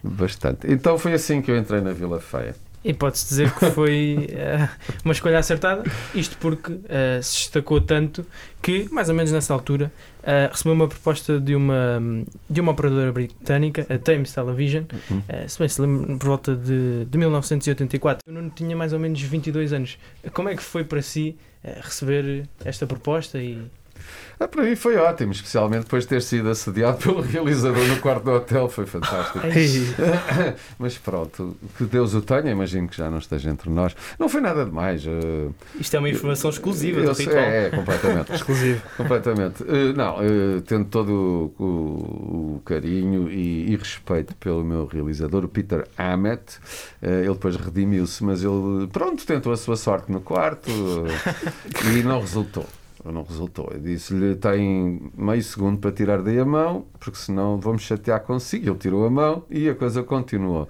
Bastante. 0.04 0.72
Então 0.72 0.96
foi 0.96 1.13
assim 1.13 1.42
que 1.42 1.50
eu 1.50 1.57
entrei 1.57 1.81
na 1.81 1.92
Vila 1.92 2.19
Feia. 2.19 2.56
E 2.86 2.94
pode-se 2.94 3.28
dizer 3.28 3.51
que 3.56 3.66
foi 3.72 4.28
eh, 4.30 4.69
uma 5.04 5.12
escolha 5.12 5.40
acertada, 5.40 5.84
isto 6.13 6.38
porque 6.38 6.80
eh, 6.88 7.19
se 7.22 7.38
destacou 7.38 7.81
tanto 7.81 8.24
que, 8.62 8.88
mais 8.92 9.10
ou 9.10 9.16
menos 9.16 9.31
nessa 9.31 9.51
altura, 9.51 9.92
eh, 10.24 10.48
recebeu 10.51 10.74
uma 10.74 10.88
proposta 10.88 11.40
de 11.42 11.56
uma, 11.56 12.00
de 12.48 12.62
uma 12.62 12.72
operadora 12.72 13.12
britânica, 13.12 13.88
a 13.90 13.98
Thames 13.98 14.31
Television, 14.31 14.84
Uhum. 15.10 15.22
se 15.48 15.57
bem 15.60 15.68
se 15.68 15.81
lembra, 15.81 16.16
por 16.16 16.28
volta 16.28 16.56
de, 16.56 17.06
de 17.06 17.18
1984. 17.18 18.24
O 18.30 18.31
Nuno 18.31 18.52
tinha 18.56 18.75
mais 18.78 18.94
ou 18.94 19.00
menos 19.00 19.19
22 19.19 19.74
anos. 19.74 19.98
Como 20.31 20.48
é 20.48 20.56
que 20.56 20.62
foi 20.63 20.84
para 20.84 21.02
si 21.02 21.36
receber 21.81 22.48
esta 22.63 22.86
proposta 22.88 23.40
e 23.40 23.62
Ah, 24.40 24.48
para 24.48 24.63
mim 24.63 24.75
foi 24.75 24.96
ótimo, 24.96 25.34
especialmente 25.34 25.84
depois 25.84 26.04
de 26.04 26.10
ter 26.10 26.22
sido 26.22 26.50
assediado 26.50 26.98
pelo 27.04 27.19
realizador 27.22 27.86
no 27.88 27.98
quarto 27.98 28.24
do 28.24 28.31
hotel, 28.31 28.69
foi 28.69 28.86
fantástico. 28.86 29.40
Mas 30.80 30.98
pronto, 30.98 31.57
que 31.78 31.84
Deus 31.84 32.13
o 32.13 32.22
tenha, 32.22 32.50
imagino 32.51 32.88
que 32.88 32.96
já 32.96 33.10
não 33.10 33.18
esteja 33.18 33.50
entre 33.50 33.69
nós. 33.69 33.96
Não 34.18 34.30
foi 34.30 34.40
nada 34.42 34.63
demais. 34.63 35.06
eh, 35.06 35.50
Isto 35.80 35.96
é 35.98 36.00
uma 36.00 36.10
informação 36.10 36.50
exclusiva 36.50 37.01
do 37.01 37.12
ritual. 37.13 37.38
É, 37.38 37.66
é, 37.66 37.69
completamente. 37.69 38.31
exclusivo? 38.36 38.81
completamente. 38.96 39.63
Eh, 39.68 39.94
não, 39.94 40.18
eh, 40.22 40.62
tendo 40.66 40.85
todo 40.85 41.54
o, 41.59 41.64
o- 41.64 42.62
carinho 42.66 43.30
e, 43.30 43.71
e 43.74 43.76
respeito 43.76 44.33
pelo 44.35 44.64
meu 44.64 44.85
realizador, 44.85 45.44
o 45.44 45.47
Peter 45.50 45.85
Hammett, 45.97 46.59
ele 47.02 47.28
depois 47.33 47.56
redimiu-se, 47.56 48.24
mas 48.24 48.44
ele, 48.44 48.88
pronto, 48.92 49.26
tentou 49.26 49.52
a 49.52 49.57
sua 49.57 49.76
sorte 49.76 50.12
no 50.12 50.21
quarto 50.21 50.69
e 50.69 52.04
não 52.04 52.19
resultou. 52.21 52.66
Não 53.06 53.24
resultou. 53.24 53.70
Eu 53.72 53.80
disse-lhe: 53.80 54.36
tem 54.36 55.12
meio 55.18 55.42
segundo 55.44 55.80
para 55.80 55.92
tirar 55.92 56.22
daí 56.22 56.40
a 56.40 56.46
mão, 56.46 56.86
porque 57.00 57.18
senão 57.18 57.60
vamos 57.60 57.82
chatear 57.84 58.22
consigo. 58.22 58.70
Ele 58.70 58.78
tirou 58.78 59.06
a 59.06 59.10
mão 59.10 59.44
e 59.50 59.70
a 59.70 59.76
coisa 59.76 60.04
continuou. 60.04 60.68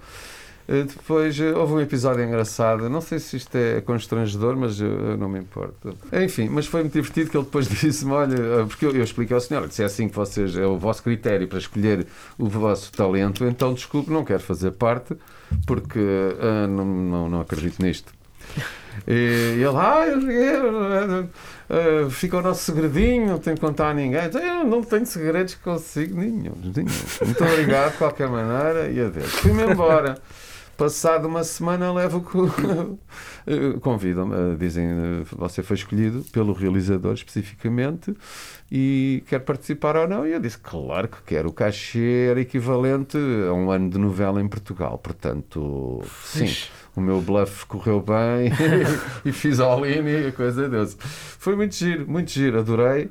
Eh, 0.68 0.84
Depois 0.84 1.38
eh, 1.40 1.52
houve 1.52 1.72
um 1.72 1.80
episódio 1.80 2.22
engraçado, 2.22 2.88
não 2.88 3.00
sei 3.00 3.18
se 3.18 3.36
isto 3.36 3.56
é 3.56 3.80
constrangedor, 3.80 4.56
mas 4.56 4.80
eu, 4.80 4.88
eu 4.88 5.16
não 5.16 5.28
me 5.28 5.40
importo. 5.40 5.96
Enfim, 6.12 6.48
mas 6.48 6.66
foi 6.66 6.82
muito 6.82 6.92
divertido 6.92 7.28
que 7.28 7.36
ele 7.36 7.44
depois 7.44 7.66
disse-me: 7.68 8.12
Olha, 8.12 8.34
eh, 8.36 8.64
porque 8.68 8.86
eu, 8.86 8.92
eu 8.94 9.02
expliquei 9.02 9.34
ao 9.34 9.40
senhor, 9.40 9.68
se 9.72 9.82
é 9.82 9.86
assim 9.86 10.08
que 10.08 10.14
vocês, 10.14 10.56
é 10.56 10.64
o 10.64 10.78
vosso 10.78 11.02
critério 11.02 11.48
para 11.48 11.58
escolher 11.58 12.06
o 12.38 12.46
vosso 12.48 12.92
talento, 12.92 13.44
então 13.44 13.74
desculpe, 13.74 14.10
não 14.12 14.24
quero 14.24 14.40
fazer 14.40 14.70
parte, 14.70 15.16
porque 15.66 15.98
não, 16.68 16.84
não, 16.84 17.28
não 17.28 17.40
acredito 17.40 17.82
nisto. 17.82 18.12
E 19.06 19.54
ele, 19.62 19.76
ah, 19.76 20.06
eu- 20.06 21.28
eu- 21.68 22.10
fica 22.10 22.38
o 22.38 22.42
nosso 22.42 22.62
segredinho, 22.64 23.26
não 23.28 23.38
tenho 23.38 23.56
que 23.56 23.62
contar 23.62 23.90
a 23.90 23.94
ninguém. 23.94 24.24
Então, 24.24 24.40
Eu 24.40 24.64
não 24.64 24.82
tenho 24.82 25.06
segredos 25.06 25.54
consigo 25.54 26.18
nenhum. 26.20 26.52
nenhum. 26.62 26.88
Muito 27.24 27.44
obrigado, 27.44 27.92
de 27.92 27.98
qualquer 27.98 28.28
maneira, 28.28 28.88
e 28.90 29.00
adeus. 29.00 29.30
Fui-me 29.32 29.62
embora. 29.64 30.18
Passado 30.76 31.28
uma 31.28 31.44
semana, 31.44 31.92
levo 31.92 32.22
co- 32.22 32.48
convidam-me, 33.82 34.34
eh, 34.34 34.56
dizem 34.58 34.86
eh, 34.86 35.22
você 35.30 35.62
foi 35.62 35.76
escolhido 35.76 36.24
pelo 36.32 36.54
realizador 36.54 37.12
especificamente 37.12 38.14
e 38.72 39.22
quer 39.28 39.40
participar 39.40 39.96
ou 39.96 40.08
não? 40.08 40.26
E 40.26 40.32
eu 40.32 40.40
disse, 40.40 40.56
claro 40.56 41.06
que 41.08 41.18
quero. 41.26 41.50
O 41.50 41.52
cachê 41.52 42.28
era 42.30 42.40
equivalente 42.40 43.18
a 43.46 43.52
um 43.52 43.70
ano 43.70 43.90
de 43.90 43.98
novela 43.98 44.40
em 44.40 44.48
Portugal. 44.48 44.96
Portanto, 44.96 46.00
sim, 46.24 46.50
o 47.00 47.02
meu 47.02 47.20
bluff 47.20 47.66
correu 47.66 48.00
bem 48.00 48.52
e 49.24 49.32
fiz 49.32 49.58
all-in 49.58 50.06
e 50.06 50.26
a 50.28 50.32
coisa 50.32 50.68
deu-se. 50.68 50.96
Foi 50.98 51.56
muito 51.56 51.74
giro, 51.74 52.08
muito 52.08 52.30
giro, 52.30 52.58
adorei. 52.60 53.10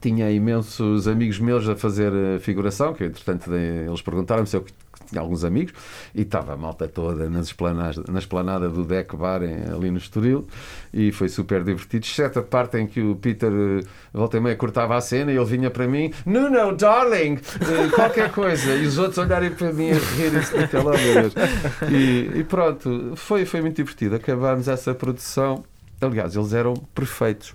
Tinha 0.00 0.30
imensos 0.30 1.08
amigos 1.08 1.38
meus 1.38 1.68
a 1.68 1.76
fazer 1.76 2.12
eh, 2.12 2.38
figuração, 2.38 2.94
que 2.94 3.04
entretanto 3.04 3.52
eles 3.54 4.00
perguntaram-me 4.00 4.46
se 4.46 4.56
eu 4.56 4.64
tinha 5.12 5.22
alguns 5.22 5.44
amigos, 5.44 5.72
e 6.14 6.22
estava 6.22 6.54
a 6.54 6.56
malta 6.56 6.88
toda 6.88 7.28
nas 7.28 7.46
esplanadas, 7.46 8.04
na 8.08 8.18
esplanada 8.18 8.68
do 8.68 8.84
Deck 8.84 9.14
Bar 9.16 9.42
em- 9.42 9.70
ali 9.72 9.90
no 9.90 9.98
Estoril, 9.98 10.46
e 10.92 11.12
foi 11.12 11.28
super 11.28 11.62
divertido, 11.62 12.04
exceto 12.04 12.38
a 12.38 12.42
parte 12.42 12.78
em 12.78 12.86
que 12.86 13.00
o 13.00 13.14
Peter 13.14 13.52
eh, 13.52 13.84
volta 14.12 14.36
e 14.38 14.40
meia 14.40 14.56
cortava 14.56 14.96
a 14.96 15.00
cena 15.00 15.30
e 15.32 15.36
ele 15.36 15.44
vinha 15.44 15.70
para 15.70 15.86
mim, 15.86 16.12
no, 16.24 16.48
no, 16.50 16.74
darling, 16.76 17.34
eh, 17.60 17.88
qualquer 17.94 18.30
coisa, 18.32 18.74
e 18.74 18.86
os 18.86 18.98
outros 18.98 19.18
olharem 19.18 19.50
para 19.50 19.72
mim 19.72 19.90
a 19.90 19.94
rirem-se. 19.94 20.52
E, 21.90 22.38
e 22.40 22.44
pronto, 22.44 23.12
foi, 23.16 23.44
foi 23.44 23.60
muito 23.60 23.76
divertido. 23.76 24.16
Acabámos 24.16 24.68
essa 24.68 24.94
produção. 24.94 25.64
Aliás, 26.00 26.34
eles 26.34 26.52
eram 26.52 26.74
perfeitos. 26.94 27.54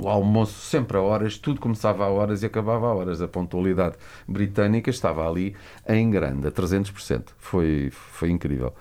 O 0.00 0.08
almoço 0.08 0.60
sempre 0.60 0.96
a 0.96 1.00
horas, 1.00 1.36
tudo 1.38 1.60
começava 1.60 2.04
a 2.04 2.08
horas 2.08 2.42
e 2.42 2.46
acabava 2.46 2.86
a 2.86 2.94
horas. 2.94 3.20
A 3.20 3.28
pontualidade 3.28 3.96
britânica 4.26 4.90
estava 4.90 5.28
ali 5.28 5.56
em 5.88 6.10
grande, 6.10 6.46
a 6.46 6.50
300%. 6.50 7.30
Foi, 7.38 7.90
foi 7.92 8.30
incrível. 8.30 8.72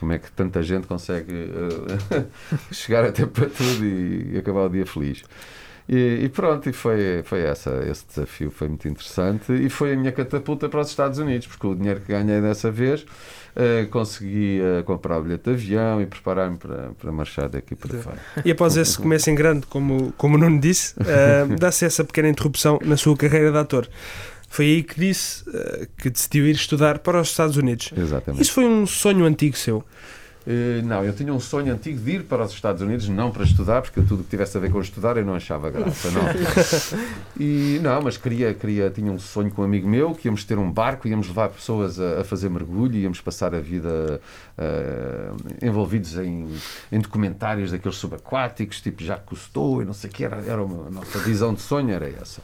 Como 0.00 0.12
é 0.12 0.18
que 0.18 0.30
tanta 0.32 0.62
gente 0.62 0.86
consegue 0.86 1.32
eh, 1.32 2.24
chegar 2.72 3.04
até 3.04 3.24
para 3.26 3.46
tudo 3.46 3.84
e, 3.84 4.36
acabar 4.38 4.64
o 4.64 4.68
dia 4.68 4.84
feliz. 4.84 5.24
E, 5.88 6.24
e 6.24 6.28
pronto, 6.30 6.68
e 6.68 6.72
foi, 6.72 7.22
foi 7.24 7.42
essa, 7.42 7.84
esse 7.88 8.06
desafio 8.06 8.50
foi 8.50 8.68
muito 8.68 8.88
interessante 8.88 9.52
e 9.52 9.68
foi 9.68 9.92
a 9.92 9.96
minha 9.96 10.12
catapulta 10.12 10.66
para 10.66 10.80
os 10.80 10.88
Estados 10.88 11.18
Unidos, 11.18 11.46
porque 11.46 11.66
o 11.66 11.74
dinheiro 11.74 12.00
que 12.00 12.10
ganhei 12.10 12.40
dessa 12.40 12.70
vez 12.70 13.04
eh, 13.56 13.86
consegui 13.90 14.60
eh, 14.60 14.82
comprar 14.82 15.18
o 15.18 15.22
bilhete 15.22 15.44
de 15.44 15.50
avião 15.50 16.02
e 16.02 16.06
preparar-me 16.06 16.56
para, 16.56 16.90
para 16.98 17.12
marchar 17.12 17.48
daqui 17.48 17.76
para 17.76 17.96
fora. 17.98 18.18
E 18.44 18.50
após 18.50 18.76
esse 18.76 18.98
começo 18.98 19.30
em 19.30 19.34
grande, 19.34 19.64
como, 19.66 20.12
como 20.16 20.34
o 20.34 20.38
Nuno 20.38 20.58
disse, 20.60 20.94
eh, 20.98 21.46
dá-se 21.58 21.84
essa 21.84 22.02
pequena 22.02 22.28
interrupção 22.28 22.80
na 22.84 22.96
sua 22.96 23.16
carreira 23.16 23.52
de 23.52 23.58
ator. 23.58 23.88
Foi 24.48 24.66
aí 24.66 24.82
que 24.82 24.98
disse 24.98 25.44
que 25.98 26.10
decidiu 26.10 26.46
ir 26.46 26.54
estudar 26.54 27.00
para 27.00 27.20
os 27.20 27.28
Estados 27.28 27.56
Unidos. 27.56 27.92
Exatamente. 27.96 28.42
Isso 28.42 28.52
foi 28.52 28.64
um 28.64 28.86
sonho 28.86 29.24
antigo 29.24 29.56
seu. 29.56 29.84
Eh, 30.46 30.82
não, 30.84 31.02
eu 31.02 31.12
tinha 31.14 31.32
um 31.32 31.40
sonho 31.40 31.72
antigo 31.72 31.98
de 31.98 32.10
ir 32.12 32.24
para 32.24 32.44
os 32.44 32.52
Estados 32.52 32.82
Unidos, 32.82 33.08
não 33.08 33.30
para 33.30 33.44
estudar, 33.44 33.80
porque 33.80 34.00
eu 34.00 34.06
tudo 34.06 34.22
que 34.22 34.30
tivesse 34.30 34.56
a 34.56 34.60
ver 34.60 34.70
com 34.70 34.80
estudar 34.80 35.16
eu 35.16 35.24
não 35.24 35.34
achava 35.34 35.70
graça, 35.70 36.10
não. 36.10 36.22
E 37.40 37.80
não, 37.82 38.02
mas 38.02 38.16
queria, 38.16 38.52
queria, 38.52 38.90
tinha 38.90 39.10
um 39.10 39.18
sonho 39.18 39.50
com 39.50 39.62
um 39.62 39.64
amigo 39.64 39.88
meu 39.88 40.14
que 40.14 40.28
íamos 40.28 40.44
ter 40.44 40.58
um 40.58 40.70
barco, 40.70 41.08
íamos 41.08 41.28
levar 41.28 41.48
pessoas 41.48 41.98
a, 41.98 42.20
a 42.20 42.24
fazer 42.24 42.50
mergulho, 42.50 42.96
íamos 42.96 43.20
passar 43.20 43.54
a 43.54 43.60
vida 43.60 44.20
eh, 44.58 45.30
envolvidos 45.62 46.16
em, 46.18 46.48
em 46.92 47.00
documentários 47.00 47.70
daqueles 47.72 47.96
subaquáticos, 47.96 48.80
tipo 48.80 49.02
Jacques 49.02 49.26
Cousteau 49.26 49.82
e 49.82 49.84
não 49.84 49.94
sei 49.94 50.10
o 50.10 50.12
que, 50.12 50.24
era, 50.24 50.36
era 50.46 50.62
uma, 50.62 50.88
a 50.88 50.90
nossa 50.90 51.18
visão 51.20 51.54
de 51.54 51.62
sonho 51.62 51.90
era 51.90 52.08
essa. 52.08 52.42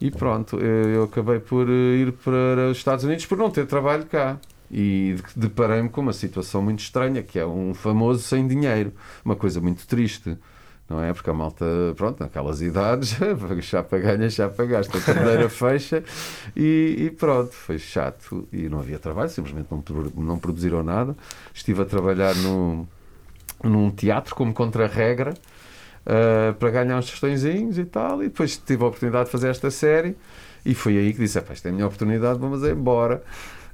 E 0.00 0.10
pronto, 0.10 0.58
eu, 0.58 0.90
eu 0.90 1.02
acabei 1.04 1.38
por 1.38 1.68
eh, 1.68 1.96
ir 1.98 2.12
para 2.12 2.68
os 2.70 2.76
Estados 2.76 3.04
Unidos 3.04 3.24
por 3.24 3.38
não 3.38 3.48
ter 3.50 3.66
trabalho 3.66 4.04
cá. 4.06 4.36
E 4.72 5.16
de- 5.16 5.40
deparei-me 5.48 5.88
com 5.90 6.00
uma 6.00 6.12
situação 6.14 6.62
muito 6.62 6.80
estranha, 6.80 7.22
que 7.22 7.38
é 7.38 7.46
um 7.46 7.74
famoso 7.74 8.22
sem 8.22 8.46
dinheiro. 8.48 8.92
Uma 9.24 9.36
coisa 9.36 9.60
muito 9.60 9.86
triste, 9.86 10.36
não 10.88 11.02
é? 11.02 11.12
Porque 11.12 11.28
a 11.28 11.34
malta, 11.34 11.64
pronto, 11.96 12.20
naquelas 12.20 12.62
idades, 12.62 13.16
chapa 13.62 13.98
ganha, 13.98 14.30
chapa 14.30 14.64
gasta, 14.64 14.96
a 14.96 15.00
cadeira 15.02 15.48
fecha 15.50 16.02
e, 16.56 16.96
e 16.98 17.10
pronto, 17.10 17.52
foi 17.52 17.78
chato. 17.78 18.48
E 18.52 18.68
não 18.68 18.78
havia 18.80 18.98
trabalho, 18.98 19.28
simplesmente 19.28 19.68
não, 19.70 19.82
não 20.24 20.38
produziram 20.38 20.82
nada. 20.82 21.14
Estive 21.54 21.82
a 21.82 21.84
trabalhar 21.84 22.34
num, 22.36 22.86
num 23.62 23.90
teatro 23.90 24.34
como 24.34 24.54
contra-regra 24.54 25.34
uh, 26.06 26.54
para 26.54 26.70
ganhar 26.70 26.98
uns 26.98 27.10
tostõezinhos 27.10 27.78
e 27.78 27.84
tal. 27.84 28.22
E 28.22 28.28
depois 28.28 28.56
tive 28.56 28.82
a 28.84 28.86
oportunidade 28.86 29.26
de 29.26 29.32
fazer 29.32 29.48
esta 29.48 29.70
série 29.70 30.16
e 30.64 30.74
foi 30.74 30.96
aí 30.96 31.12
que 31.12 31.18
disse: 31.20 31.38
"Epá, 31.38 31.52
esta 31.52 31.68
é 31.68 31.70
a 31.70 31.74
minha 31.74 31.86
oportunidade, 31.86 32.38
vamos 32.38 32.62
embora. 32.64 33.22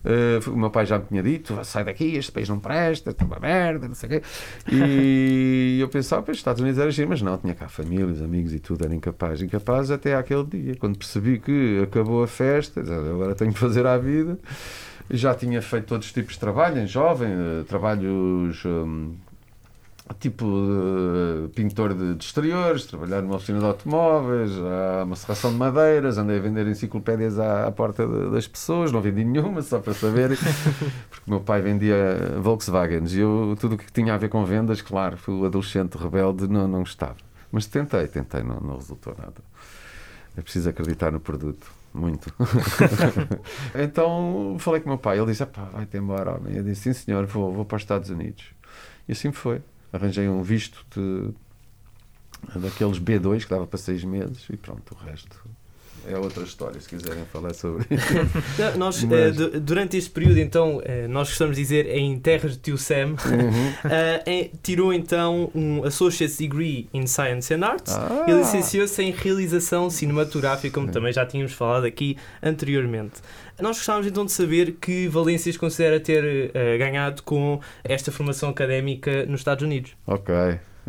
Uh, 0.04 0.50
o 0.50 0.56
meu 0.56 0.70
pai 0.70 0.86
já 0.86 0.98
me 0.98 1.04
tinha 1.06 1.22
dito: 1.22 1.58
sai 1.64 1.84
daqui, 1.84 2.16
este 2.16 2.30
país 2.32 2.48
não 2.48 2.58
presta, 2.58 3.10
está 3.10 3.24
uma 3.24 3.38
merda, 3.38 3.88
não 3.88 3.94
sei 3.94 4.08
o 4.08 4.12
quê. 4.12 4.22
E 4.70 5.78
eu 5.82 5.88
pensava: 5.88 6.22
pois, 6.22 6.36
Estados 6.36 6.60
Unidos 6.60 6.78
era 6.78 6.90
giro, 6.90 7.08
mas 7.08 7.22
não, 7.22 7.36
tinha 7.38 7.54
cá 7.54 7.68
famílias, 7.68 8.22
amigos 8.22 8.52
e 8.52 8.58
tudo, 8.58 8.84
era 8.84 8.94
incapaz. 8.94 9.42
Incapaz 9.42 9.90
até 9.90 10.14
àquele 10.14 10.44
dia, 10.44 10.76
quando 10.76 10.96
percebi 10.98 11.38
que 11.38 11.80
acabou 11.82 12.22
a 12.22 12.28
festa, 12.28 12.80
agora 12.80 13.34
tenho 13.34 13.52
que 13.52 13.58
fazer 13.58 13.86
à 13.86 13.96
vida. 13.98 14.38
Já 15.10 15.34
tinha 15.34 15.62
feito 15.62 15.86
todos 15.86 16.06
os 16.06 16.12
tipos 16.12 16.34
de 16.34 16.40
trabalho, 16.40 16.78
em 16.78 16.86
jovem, 16.86 17.30
eh, 17.30 17.64
trabalhos. 17.66 18.62
hum, 18.66 19.14
tipo 20.14 20.44
eh, 20.46 21.48
pintor 21.54 21.94
de, 21.94 22.14
de 22.14 22.24
exteriores, 22.24 22.84
trabalhar 22.86 23.22
numa 23.22 23.36
oficina 23.36 23.58
de 23.58 23.64
automóveis, 23.64 24.50
há 24.58 25.04
uma 25.04 25.16
serração 25.16 25.50
de 25.52 25.56
madeiras, 25.56 26.18
andei 26.18 26.38
a 26.38 26.40
vender 26.40 26.66
enciclopédias 26.66 27.38
à, 27.38 27.66
à 27.66 27.72
porta 27.72 28.06
de- 28.06 28.30
das 28.30 28.46
pessoas, 28.46 28.90
não 28.92 29.00
vendi 29.00 29.24
nenhuma, 29.24 29.62
só 29.62 29.78
para 29.78 29.94
saber, 29.94 30.30
porque 31.10 31.24
o 31.26 31.30
meu 31.30 31.40
pai 31.40 31.60
vendia 31.62 31.96
Volkswagens 32.40 33.14
e 33.14 33.20
eu, 33.20 33.56
tudo 33.60 33.74
o 33.74 33.78
que 33.78 33.90
tinha 33.92 34.14
a 34.14 34.18
ver 34.18 34.28
com 34.28 34.44
vendas, 34.44 34.80
claro, 34.82 35.16
fui 35.16 35.34
o 35.34 35.44
adolescente 35.44 35.96
rebelde, 35.96 36.46
não, 36.48 36.66
não 36.68 36.80
gostava. 36.80 37.16
Mas 37.50 37.66
tentei, 37.66 38.06
tentei, 38.06 38.42
não, 38.42 38.60
não 38.60 38.76
resultou 38.76 39.14
nada. 39.18 39.34
É 40.36 40.40
preciso 40.40 40.68
acreditar 40.68 41.10
no 41.10 41.18
produto. 41.20 41.66
Muito. 41.94 42.32
então 43.74 44.56
falei 44.58 44.80
com 44.80 44.86
o 44.86 44.90
meu 44.90 44.98
pai. 44.98 45.18
Ele 45.18 45.26
disse: 45.26 45.42
"Epá, 45.42 45.64
vai-te 45.72 45.96
embora, 45.96 46.36
homem. 46.36 46.54
Eu 46.56 46.62
disse: 46.62 46.82
Sim, 46.82 46.92
senhor, 46.92 47.26
vou, 47.26 47.52
vou 47.52 47.64
para 47.64 47.76
os 47.76 47.82
Estados 47.82 48.10
Unidos. 48.10 48.44
E 49.08 49.12
assim 49.12 49.32
foi. 49.32 49.60
Arranjei 49.92 50.28
um 50.28 50.42
visto 50.42 50.84
de, 50.94 51.32
daqueles 52.60 52.98
B2 52.98 53.44
que 53.44 53.50
dava 53.50 53.66
para 53.66 53.78
seis 53.78 54.04
meses 54.04 54.46
e 54.50 54.56
pronto, 54.56 54.94
o 54.94 55.04
resto 55.04 55.40
é 56.08 56.16
outra 56.18 56.42
história. 56.44 56.80
Se 56.80 56.88
quiserem 56.88 57.24
falar 57.32 57.54
sobre 57.54 57.86
isso. 57.94 58.06
Não, 58.58 58.76
Nós, 58.78 59.02
Mas- 59.04 59.12
eh, 59.12 59.30
du- 59.30 59.60
durante 59.60 59.96
este 59.96 60.10
período, 60.10 60.38
então, 60.38 60.80
eh, 60.84 61.06
nós 61.08 61.28
gostamos 61.28 61.56
de 61.56 61.62
dizer 61.62 61.86
em 61.88 62.18
terras 62.18 62.52
de 62.52 62.58
tio 62.58 62.78
Sam, 62.78 63.10
Uhum. 63.10 63.72
eh, 63.90 64.50
tirou 64.62 64.92
então 64.92 65.50
um 65.54 65.84
Associate's 65.84 66.38
Degree 66.38 66.88
in 66.94 67.06
Science 67.06 67.52
and 67.52 67.64
Arts 67.64 67.94
Ah. 67.94 68.24
e 68.28 68.32
licenciou-se 68.32 69.02
em 69.02 69.10
Realização 69.10 69.90
Cinematográfica, 69.90 70.74
como 70.80 70.90
também 70.92 71.12
já 71.12 71.24
tínhamos 71.26 71.52
falado 71.52 71.84
aqui 71.84 72.16
anteriormente. 72.42 73.20
Nós 73.60 73.76
gostávamos 73.78 74.06
então 74.06 74.24
de 74.24 74.32
saber 74.32 74.76
que 74.80 75.08
valências 75.08 75.56
considera 75.56 75.98
ter 75.98 76.50
eh, 76.54 76.78
ganhado 76.78 77.22
com 77.24 77.60
esta 77.82 78.12
formação 78.12 78.50
académica 78.50 79.26
nos 79.26 79.40
Estados 79.40 79.64
Unidos. 79.64 79.92
Ok, 80.06 80.32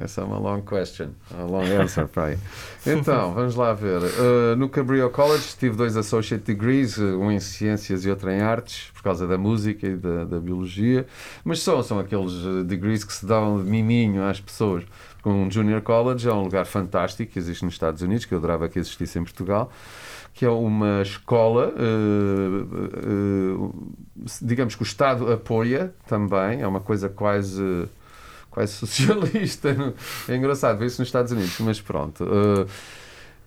essa 0.02 0.22
é 0.22 0.24
uma 0.24 0.38
long 0.38 0.62
question, 0.62 1.10
a 1.38 1.44
long 1.44 1.64
answer 1.82 2.08
para 2.08 2.26
aí. 2.26 2.38
Então, 2.86 3.34
vamos 3.36 3.56
lá 3.56 3.74
ver. 3.74 4.02
Uh, 4.02 4.56
no 4.58 4.70
Cabrillo 4.70 5.10
College 5.10 5.56
tive 5.58 5.76
dois 5.76 5.96
associate 5.98 6.44
degrees, 6.44 6.98
uh, 6.98 7.18
um 7.18 7.32
em 7.32 7.40
ciências 7.40 8.06
e 8.06 8.10
outro 8.10 8.30
em 8.30 8.42
artes, 8.42 8.92
por 8.94 9.04
causa 9.04 9.28
da 9.28 9.38
música 9.38 9.88
e 9.88 9.96
da, 9.96 10.26
da 10.26 10.40
biologia, 10.40 11.06
mas 11.44 11.62
são, 11.62 11.82
são 11.84 12.00
aqueles 12.00 12.34
uh, 12.34 12.64
degrees 12.64 13.04
que 13.04 13.14
se 13.14 13.26
dão 13.26 13.64
de 13.64 13.70
miminho 13.70 14.24
às 14.24 14.40
pessoas. 14.40 14.84
Um 15.26 15.52
junior 15.52 15.82
college 15.82 16.28
é 16.28 16.34
um 16.34 16.44
lugar 16.44 16.66
fantástico 16.66 17.32
que 17.32 17.40
existe 17.40 17.66
nos 17.66 17.74
Estados 17.74 18.02
Unidos, 18.02 18.26
que 18.26 18.34
eu 18.34 18.38
adorava 18.38 18.70
que 18.70 18.80
existisse 18.80 19.20
em 19.20 19.24
Portugal, 19.24 19.70
que 20.34 20.46
é 20.46 20.50
uma 20.50 21.02
escola, 21.02 21.74
uh, 21.78 23.64
uh, 23.66 23.96
digamos 24.42 24.76
que 24.76 24.82
o 24.82 24.86
Estado 24.86 25.32
apoia 25.32 25.94
também, 26.08 26.62
é 26.62 26.68
uma 26.68 26.80
coisa 26.80 27.10
quase 27.10 27.90
quase 28.50 28.74
socialista. 28.74 29.76
É 30.28 30.36
engraçado 30.36 30.78
ver 30.78 30.88
isso 30.88 31.02
nos 31.02 31.08
Estados 31.08 31.32
Unidos, 31.32 31.58
mas 31.60 31.80
pronto. 31.80 32.24
Uh, 32.24 32.68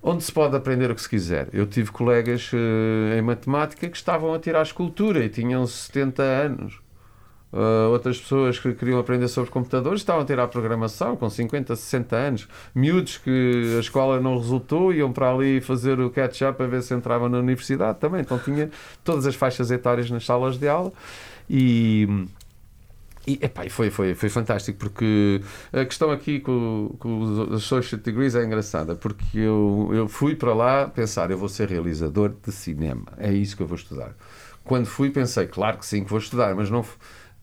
onde 0.02 0.24
se 0.24 0.32
pode 0.32 0.56
aprender 0.56 0.90
o 0.90 0.94
que 0.94 1.02
se 1.02 1.08
quiser. 1.08 1.48
Eu 1.52 1.66
tive 1.66 1.90
colegas 1.90 2.50
uh, 2.52 3.16
em 3.16 3.22
matemática 3.22 3.88
que 3.88 3.96
estavam 3.96 4.34
a 4.34 4.38
tirar 4.38 4.62
escultura 4.62 5.24
e 5.24 5.28
tinham 5.28 5.66
70 5.66 6.22
anos. 6.22 6.82
Uh, 7.52 7.90
outras 7.90 8.18
pessoas 8.18 8.58
que 8.58 8.72
queriam 8.72 8.98
aprender 8.98 9.28
sobre 9.28 9.50
computadores 9.50 10.00
estavam 10.00 10.22
a 10.22 10.24
tirar 10.24 10.48
programação 10.48 11.14
com 11.16 11.28
50, 11.28 11.76
60 11.76 12.16
anos. 12.16 12.48
Miúdos 12.74 13.18
que 13.18 13.74
a 13.76 13.80
escola 13.80 14.18
não 14.18 14.38
resultou 14.38 14.92
iam 14.92 15.12
para 15.12 15.30
ali 15.30 15.60
fazer 15.60 16.00
o 16.00 16.08
catch-up 16.08 16.56
para 16.56 16.66
ver 16.66 16.82
se 16.82 16.94
entravam 16.94 17.28
na 17.28 17.38
universidade 17.38 17.98
também. 17.98 18.22
Então 18.22 18.38
tinha 18.38 18.70
todas 19.04 19.26
as 19.26 19.34
faixas 19.34 19.70
etárias 19.70 20.10
nas 20.10 20.24
salas 20.24 20.58
de 20.58 20.66
aula 20.66 20.92
e. 21.48 22.26
E, 23.26 23.38
epá, 23.40 23.68
foi, 23.70 23.88
foi, 23.90 24.14
foi 24.14 24.28
fantástico 24.28 24.78
porque 24.78 25.40
a 25.72 25.84
questão 25.84 26.10
aqui 26.10 26.40
com, 26.40 26.94
com 26.98 27.20
os 27.20 27.52
Associate 27.64 28.02
Degrees 28.02 28.34
é 28.34 28.44
engraçada 28.44 28.96
porque 28.96 29.38
eu, 29.38 29.90
eu 29.92 30.08
fui 30.08 30.34
para 30.34 30.52
lá 30.52 30.88
pensar 30.88 31.30
eu 31.30 31.38
vou 31.38 31.48
ser 31.48 31.68
realizador 31.68 32.34
de 32.44 32.50
cinema, 32.50 33.06
é 33.18 33.32
isso 33.32 33.56
que 33.56 33.62
eu 33.62 33.66
vou 33.66 33.76
estudar. 33.76 34.16
Quando 34.64 34.86
fui 34.86 35.10
pensei, 35.10 35.46
claro 35.46 35.78
que 35.78 35.86
sim 35.86 36.02
que 36.02 36.10
vou 36.10 36.18
estudar, 36.18 36.54
mas 36.54 36.68
não 36.68 36.84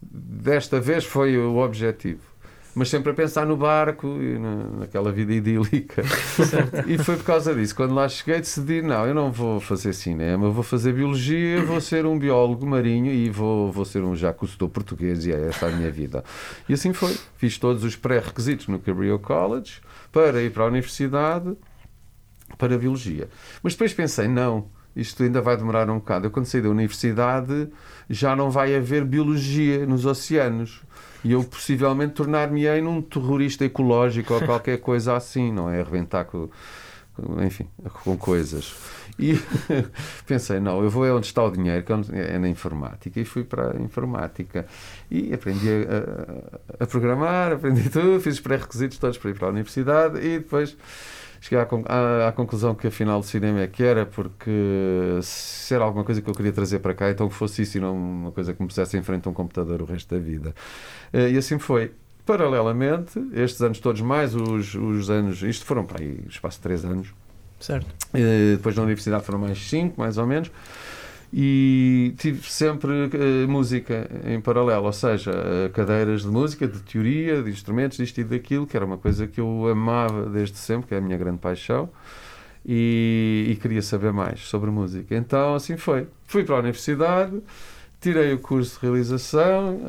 desta 0.01 0.79
vez 0.79 1.05
foi 1.05 1.37
o 1.37 1.57
objetivo. 1.57 2.28
Mas 2.79 2.87
sempre 2.87 3.11
a 3.11 3.13
pensar 3.13 3.45
no 3.45 3.57
barco 3.57 4.07
e 4.07 4.39
na, 4.39 4.55
naquela 4.79 5.11
vida 5.11 5.33
idílica. 5.33 6.01
e 6.87 6.97
foi 6.97 7.17
por 7.17 7.25
causa 7.25 7.53
disso. 7.53 7.75
Quando 7.75 7.93
lá 7.93 8.07
cheguei, 8.07 8.39
decidi: 8.39 8.81
não, 8.81 9.05
eu 9.05 9.13
não 9.13 9.33
vou 9.33 9.59
fazer 9.59 9.91
cinema, 9.91 10.45
eu 10.45 10.53
vou 10.53 10.63
fazer 10.63 10.93
biologia, 10.93 11.61
vou 11.61 11.81
ser 11.81 12.05
um 12.05 12.17
biólogo 12.17 12.65
marinho 12.65 13.11
e 13.11 13.29
vou, 13.29 13.69
vou 13.69 13.83
ser 13.83 14.01
um 14.01 14.13
Cousteau 14.33 14.69
português, 14.69 15.25
e 15.25 15.33
é 15.33 15.47
esta 15.49 15.65
a 15.65 15.71
minha 15.71 15.91
vida. 15.91 16.23
E 16.69 16.73
assim 16.73 16.93
foi. 16.93 17.13
Fiz 17.35 17.57
todos 17.57 17.83
os 17.83 17.97
pré-requisitos 17.97 18.69
no 18.69 18.79
Cabrillo 18.79 19.19
College 19.19 19.81
para 20.09 20.41
ir 20.41 20.51
para 20.51 20.63
a 20.63 20.67
universidade 20.67 21.57
para 22.57 22.75
a 22.75 22.77
biologia. 22.77 23.27
Mas 23.61 23.73
depois 23.73 23.93
pensei: 23.93 24.29
não, 24.29 24.69
isto 24.95 25.21
ainda 25.21 25.41
vai 25.41 25.57
demorar 25.57 25.89
um 25.89 25.95
bocado. 25.95 26.27
Eu, 26.27 26.31
quando 26.31 26.45
saí 26.45 26.61
da 26.61 26.69
universidade, 26.69 27.67
já 28.09 28.37
não 28.37 28.49
vai 28.49 28.73
haver 28.73 29.03
biologia 29.03 29.85
nos 29.85 30.05
oceanos. 30.05 30.81
E 31.23 31.31
eu 31.33 31.43
possivelmente 31.43 32.13
tornar-me-ei 32.13 32.81
num 32.81 33.01
terrorista 33.01 33.65
ecológico 33.65 34.33
ou 34.33 34.41
qualquer 34.41 34.77
coisa 34.79 35.15
assim, 35.15 35.51
não 35.51 35.69
é? 35.69 35.81
Arrebentar 35.81 36.23
com, 36.25 36.49
enfim, 37.45 37.67
com 38.03 38.17
coisas. 38.17 38.73
E 39.17 39.33
pensei, 40.25 40.61
não, 40.61 40.81
eu 40.81 40.89
vou 40.89 41.05
é 41.05 41.11
onde 41.11 41.25
está 41.25 41.43
o 41.43 41.51
dinheiro, 41.51 41.83
que 41.83 41.91
é 42.13 42.39
na 42.39 42.47
informática. 42.47 43.19
E 43.19 43.25
fui 43.25 43.43
para 43.43 43.75
a 43.77 43.81
informática. 43.81 44.65
E 45.11 45.33
aprendi 45.33 45.67
a- 45.69 46.83
a 46.83 46.87
programar, 46.87 47.51
aprendi 47.51 47.89
tudo, 47.89 48.19
fiz 48.21 48.35
os 48.35 48.39
pré-requisitos 48.39 48.97
todos 48.97 49.17
para 49.17 49.31
ir 49.31 49.33
para 49.37 49.47
a 49.47 49.51
universidade 49.51 50.19
e 50.25 50.39
depois 50.39 50.77
cheguei 51.41 51.59
à, 51.59 52.27
à- 52.27 52.31
conclusão 52.31 52.73
que 52.75 52.87
afinal 52.87 53.19
o 53.19 53.23
cinema 53.23 53.61
é 53.61 53.67
que 53.67 53.83
era, 53.83 54.05
porque 54.05 54.51
se 55.21 55.73
era 55.73 55.83
alguma 55.83 56.03
coisa 56.03 56.21
que 56.21 56.29
eu 56.29 56.33
queria 56.33 56.51
trazer 56.51 56.79
para 56.79 56.93
cá, 56.93 57.09
então 57.09 57.27
que 57.29 57.35
fosse 57.35 57.61
isso 57.61 57.77
e 57.77 57.81
não 57.81 57.95
uma 57.95 58.31
coisa 58.31 58.53
que 58.53 58.61
me 58.61 58.67
pusesse 58.67 58.97
em 58.97 59.03
frente 59.03 59.27
a 59.27 59.31
um 59.31 59.33
computador 59.33 59.81
o 59.81 59.85
resto 59.85 60.13
da 60.13 60.19
vida. 60.21 60.53
Eh, 61.13 61.31
E 61.31 61.37
assim 61.37 61.57
foi. 61.59 61.91
Paralelamente, 62.25 63.19
estes 63.33 63.59
anos 63.61 63.79
todos, 63.79 64.01
mais 64.01 64.35
os, 64.35 64.75
os 64.75 65.09
anos, 65.09 65.41
isto 65.41 65.65
foram 65.65 65.83
para 65.83 65.99
aí, 65.99 66.19
espaço 66.29 66.57
de 66.57 66.63
3 66.63 66.85
anos, 66.85 67.07
Certo. 67.59 67.87
eh, 68.13 68.55
depois 68.55 68.75
na 68.75 68.83
universidade 68.83 69.23
foram 69.25 69.39
mais 69.39 69.57
5, 69.67 69.99
mais 69.99 70.17
ou 70.19 70.27
menos, 70.27 70.51
e 71.31 72.13
tive 72.17 72.49
sempre 72.49 73.09
eh, 73.13 73.45
música 73.47 74.09
em 74.25 74.41
paralelo, 74.41 74.85
ou 74.85 74.93
seja, 74.93 75.31
eh, 75.31 75.69
cadeiras 75.69 76.23
de 76.23 76.27
música, 76.27 76.67
de 76.67 76.79
teoria, 76.79 77.43
de 77.43 77.51
instrumentos, 77.51 77.97
disto 77.97 78.19
e 78.19 78.23
daquilo, 78.23 78.65
que 78.65 78.75
era 78.75 78.85
uma 78.85 78.97
coisa 78.97 79.27
que 79.27 79.39
eu 79.39 79.67
amava 79.67 80.27
desde 80.27 80.57
sempre, 80.57 80.87
que 80.87 80.95
é 80.95 80.97
a 80.97 81.01
minha 81.01 81.17
grande 81.17 81.37
paixão, 81.37 81.89
e, 82.65 83.45
e 83.49 83.55
queria 83.57 83.81
saber 83.81 84.11
mais 84.11 84.41
sobre 84.41 84.71
música. 84.71 85.15
Então 85.15 85.55
assim 85.55 85.77
foi. 85.77 86.07
Fui 86.25 86.43
para 86.43 86.55
a 86.55 86.59
universidade, 86.59 87.39
tirei 88.01 88.33
o 88.33 88.39
curso 88.39 88.79
de 88.79 88.85
realização. 88.87 89.79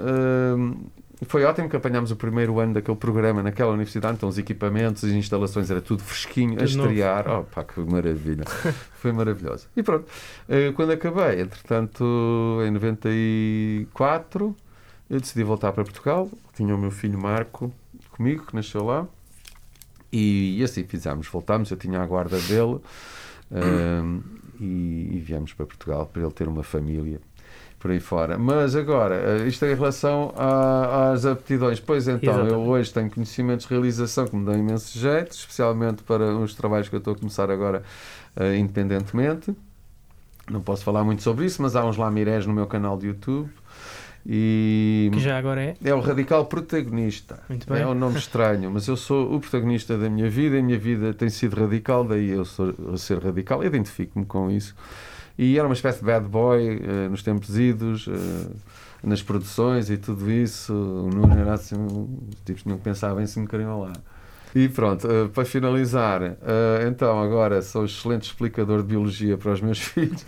hum, 0.56 0.85
foi 1.26 1.44
ótimo 1.44 1.68
que 1.68 1.76
apanhámos 1.76 2.10
o 2.10 2.16
primeiro 2.16 2.58
ano 2.58 2.74
daquele 2.74 2.96
programa 2.96 3.42
naquela 3.42 3.72
universidade, 3.72 4.16
então 4.16 4.28
os 4.28 4.38
equipamentos, 4.38 5.04
as 5.04 5.10
instalações, 5.10 5.70
era 5.70 5.80
tudo 5.80 6.02
fresquinho, 6.02 6.52
a 6.52 6.62
novo. 6.62 6.64
estrear. 6.64 7.28
Oh, 7.28 7.44
pá, 7.44 7.62
que 7.62 7.78
maravilha! 7.80 8.44
Foi 9.00 9.12
maravilhoso. 9.12 9.68
E 9.76 9.82
pronto, 9.82 10.06
eh, 10.48 10.72
quando 10.72 10.92
acabei, 10.92 11.42
entretanto, 11.42 12.04
em 12.66 12.70
94, 12.70 14.56
eu 15.10 15.20
decidi 15.20 15.42
voltar 15.44 15.72
para 15.72 15.84
Portugal. 15.84 16.30
Tinha 16.54 16.74
o 16.74 16.78
meu 16.78 16.90
filho 16.90 17.18
Marco 17.18 17.72
comigo, 18.10 18.46
que 18.46 18.54
nasceu 18.54 18.84
lá, 18.84 19.06
e, 20.12 20.62
assim 20.62 20.84
fizemos. 20.84 21.26
Voltámos, 21.28 21.70
eu 21.70 21.76
tinha 21.76 22.00
a 22.00 22.06
guarda 22.06 22.38
dele, 22.38 22.78
hum, 23.50 24.22
e, 24.60 25.16
e 25.16 25.22
viemos 25.24 25.52
para 25.52 25.66
Portugal 25.66 26.06
para 26.06 26.22
ele 26.22 26.32
ter 26.32 26.48
uma 26.48 26.62
família 26.62 27.20
por 27.80 27.90
aí 27.90 27.99
fora. 27.99 28.38
Mas 28.38 28.76
agora, 28.76 29.14
eh, 29.16 29.49
isto 29.49 29.64
é 29.64 29.72
em 29.72 29.75
relação 29.75 30.32
a- 30.37 31.10
às 31.12 31.25
aptidões. 31.26 31.80
Pois 31.80 32.06
então, 32.06 32.34
eu 32.40 32.44
Exatamente. 32.44 32.68
hoje 32.68 32.92
tenho 32.92 33.10
conhecimentos 33.10 33.66
de 33.66 33.72
realização 33.75 34.26
que 34.26 34.37
me 34.37 34.44
dão 34.44 34.54
imenso 34.56 34.96
jeito, 34.99 35.32
especialmente 35.32 36.02
para 36.04 36.25
os 36.37 36.54
trabalhos 36.54 36.88
que 36.88 36.94
eu 36.94 36.99
estou 36.99 37.14
a 37.14 37.16
começar 37.16 37.50
agora 37.50 37.82
eh, 38.37 38.56
independentemente. 38.56 39.52
Não 40.49 40.60
posso 40.60 40.84
falar 40.84 41.02
muito 41.04 41.22
sobre 41.22 41.46
isso, 41.46 41.60
mas 41.62 41.75
há 41.75 41.84
uns 41.84 41.96
lamirés 41.96 42.44
no 42.46 42.52
meu 42.52 42.66
canal 42.66 42.96
de 42.99 43.06
YouTube. 43.08 43.49
E 44.26 45.08
Que 45.14 45.18
já 45.20 45.38
agora 45.38 45.62
é. 45.62 45.76
é 45.82 45.94
o 45.94 46.00
radical 46.00 46.44
protagonista. 46.44 47.40
Muito 47.49 47.66
bem. 47.72 47.80
É 47.82 47.87
um 47.87 47.94
nome 47.94 48.18
estranho, 48.18 48.70
mas 48.70 48.87
eu 48.87 48.96
sou 48.96 49.34
o 49.34 49.40
protagonista 49.40 49.96
da 49.96 50.10
minha 50.10 50.28
vida. 50.28 50.58
A 50.58 50.62
minha 50.62 50.78
vida 50.78 51.14
tem 51.14 51.30
sido 51.30 51.58
radical, 51.58 52.04
daí 52.04 52.28
eu 52.30 52.44
sou, 52.44 52.75
eu 52.78 52.99
ser 52.99 53.18
radical. 53.18 53.64
Identifico-me 53.64 54.26
com 54.26 54.50
isso. 54.50 54.75
E 55.42 55.56
era 55.59 55.66
uma 55.66 55.73
espécie 55.75 56.00
de 56.00 56.04
bad 56.04 56.28
boy 56.28 56.61
eh, 56.82 57.09
nos 57.09 57.23
tempos 57.23 57.56
idos, 57.59 58.06
eh, 58.09 58.50
nas 59.02 59.23
produções 59.23 59.88
e 59.88 59.97
tudo 59.97 60.30
isso. 60.30 60.75
O 60.75 61.09
Nuno 61.09 61.32
era 61.38 61.54
assim, 61.54 61.76
os 61.76 62.35
tipos 62.44 62.62
tinham 62.62 62.76
que 62.76 62.85
pensar 62.85 63.14
bem 63.14 63.26
se 63.26 63.40
me 63.40 63.47
queriam 63.47 63.80
lá. 63.80 63.92
E 64.52 64.68
pronto, 64.68 65.06
eh, 65.11 65.28
para 65.32 65.44
finalizar, 65.44 66.23
eh, 66.23 66.37
então 66.88 67.23
agora 67.23 67.62
sou 67.62 67.85
excelente 67.85 68.25
explicador 68.25 68.78
de 68.82 68.88
biologia 68.88 69.38
para 69.38 69.52
os 69.52 69.61
meus 69.61 69.78
filhos. 69.80 70.25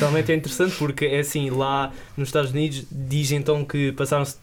Realmente 0.00 0.32
é 0.32 0.34
interessante 0.34 0.74
porque 0.76 1.04
é 1.04 1.20
assim, 1.20 1.50
lá 1.50 1.92
nos 2.16 2.28
Estados 2.28 2.50
Unidos 2.52 2.86
diz 2.90 3.30
então 3.32 3.64
que 3.64 3.92
passaram-se 3.92 4.36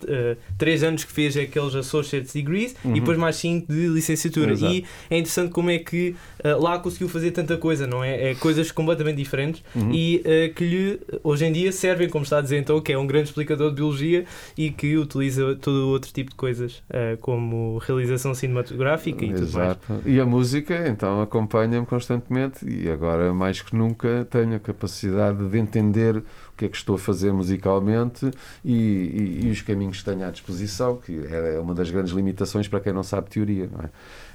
3 0.57 0.83
anos 0.83 1.03
que 1.03 1.11
fez 1.11 1.35
aqueles 1.35 1.75
Associate 1.75 2.31
Degrees 2.33 2.75
Uhum. 2.85 2.95
e 2.95 2.99
depois 2.99 3.17
mais 3.17 3.35
5 3.37 3.71
de 3.73 3.87
licenciatura. 3.87 4.51
Exato. 4.53 4.71
E 4.73 4.85
é 5.09 5.17
interessante 5.17 5.51
como 5.51 5.69
é 5.69 5.79
que 5.79 6.15
eh, 6.43 6.53
lá 6.55 6.77
conseguiu 6.79 7.07
fazer 7.09 7.31
tanta 7.31 7.57
coisa, 7.57 7.87
não 7.87 8.03
é? 8.03 8.31
É 8.31 8.35
coisas 8.35 8.71
completamente 8.71 9.17
diferentes 9.17 9.63
Uhum. 9.75 9.91
e 9.91 10.21
eh, 10.25 10.49
que 10.49 10.63
lhe 10.65 10.99
hoje 11.23 11.45
em 11.45 11.51
dia 11.51 11.71
servem, 11.71 12.09
como 12.09 12.23
está 12.23 12.37
a 12.39 12.41
dizer 12.41 12.57
então, 12.59 12.79
que 12.81 12.91
é 12.91 12.97
um 12.97 13.07
grande 13.07 13.29
explicador 13.29 13.69
de 13.69 13.75
biologia 13.77 14.25
e 14.57 14.69
que 14.71 14.97
utiliza 14.97 15.55
todo 15.55 15.87
outro 15.89 16.11
tipo 16.11 16.29
de 16.31 16.35
coisas, 16.35 16.83
eh, 16.89 17.17
como 17.21 17.77
realização 17.79 18.33
cinematográfica 18.33 19.23
e 19.25 19.29
tudo 19.33 19.39
mais. 19.53 19.53
Exato. 19.53 20.01
E 20.05 20.19
a 20.19 20.25
música, 20.25 20.87
então, 20.87 21.21
acompanha-me 21.21 21.85
constantemente 21.85 22.65
e 22.67 22.89
agora, 22.89 23.33
mais 23.33 23.61
que 23.61 23.75
nunca, 23.75 24.27
tenho 24.29 24.55
a 24.55 24.59
capacidade 24.59 25.47
de 25.47 25.57
entender 25.57 26.17
o 26.17 26.23
que 26.57 26.65
é 26.65 26.67
que 26.67 26.77
estou 26.77 26.95
a 26.95 26.99
fazer 26.99 27.33
musicalmente 27.33 28.29
e, 28.63 28.73
e- 28.73 29.47
e 29.47 29.49
os 29.49 29.61
caminhos 29.61 29.99
que 29.99 30.05
tenho 30.05 30.25
à 30.25 30.29
disposição, 30.29 30.97
que 30.97 31.19
é 31.31 31.59
uma 31.59 31.73
das 31.73 31.89
grandes 31.89 32.13
limitações 32.13 32.67
para 32.67 32.79
quem 32.79 32.93
não 32.93 33.01
sabe 33.03 33.29
teoria, 33.29 33.67
não 33.71 33.83
é? 33.85 33.89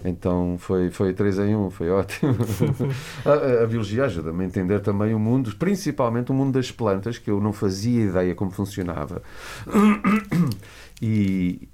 Então 0.05 0.57
foi, 0.59 0.91
foi 0.91 1.13
três 1.13 1.39
em 1.39 1.55
um, 1.55 1.71
foi 1.71 1.89
ótimo. 1.91 1.98
a, 3.25 3.31
a- 3.31 3.65
a 3.65 3.67
biologia 3.67 4.05
ajuda-me 4.05 4.45
a 4.45 4.47
entender 4.47 4.81
também 4.81 5.15
o 5.15 5.19
mundo, 5.19 5.55
principalmente 5.57 6.31
o 6.31 6.35
mundo 6.35 6.53
das 6.55 6.71
plantas, 6.71 7.19
que 7.19 7.31
eu 7.31 7.41
não 7.41 7.53
fazia 7.53 8.05
ideia 8.05 8.35
como 8.35 8.51
funcionava. 8.51 9.23
E, 11.01 11.69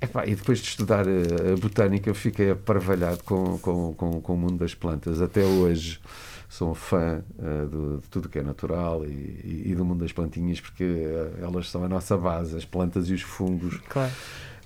epá, 0.00 0.26
e 0.26 0.34
depois 0.34 0.58
de 0.60 0.68
estudar 0.68 1.04
a, 1.06 1.52
a 1.52 1.56
botânica, 1.60 2.08
eu 2.08 2.14
fiquei 2.14 2.50
aparvalhado 2.52 3.22
com, 3.24 3.58
com, 3.58 3.92
com, 3.94 4.20
com 4.20 4.34
o 4.34 4.38
mundo 4.38 4.56
das 4.56 4.74
plantas. 4.74 5.20
Até 5.20 5.42
hoje 5.44 6.00
sou 6.48 6.70
um 6.70 6.74
fã 6.74 7.22
eh, 7.38 7.66
do- 7.66 7.98
de 7.98 8.08
tudo 8.08 8.28
que 8.28 8.38
é 8.38 8.42
natural 8.42 9.04
e, 9.04 9.08
e- 9.08 9.62
e 9.66 9.74
do 9.74 9.84
mundo 9.84 10.00
das 10.00 10.12
plantinhas, 10.12 10.60
porque 10.60 10.82
eh, 10.82 11.30
elas 11.42 11.68
são 11.70 11.84
a 11.84 11.88
nossa 11.88 12.16
base, 12.16 12.56
as 12.56 12.64
plantas 12.64 13.08
e 13.10 13.12
os 13.14 13.22
fungos. 13.22 13.76
Claro. 13.88 14.10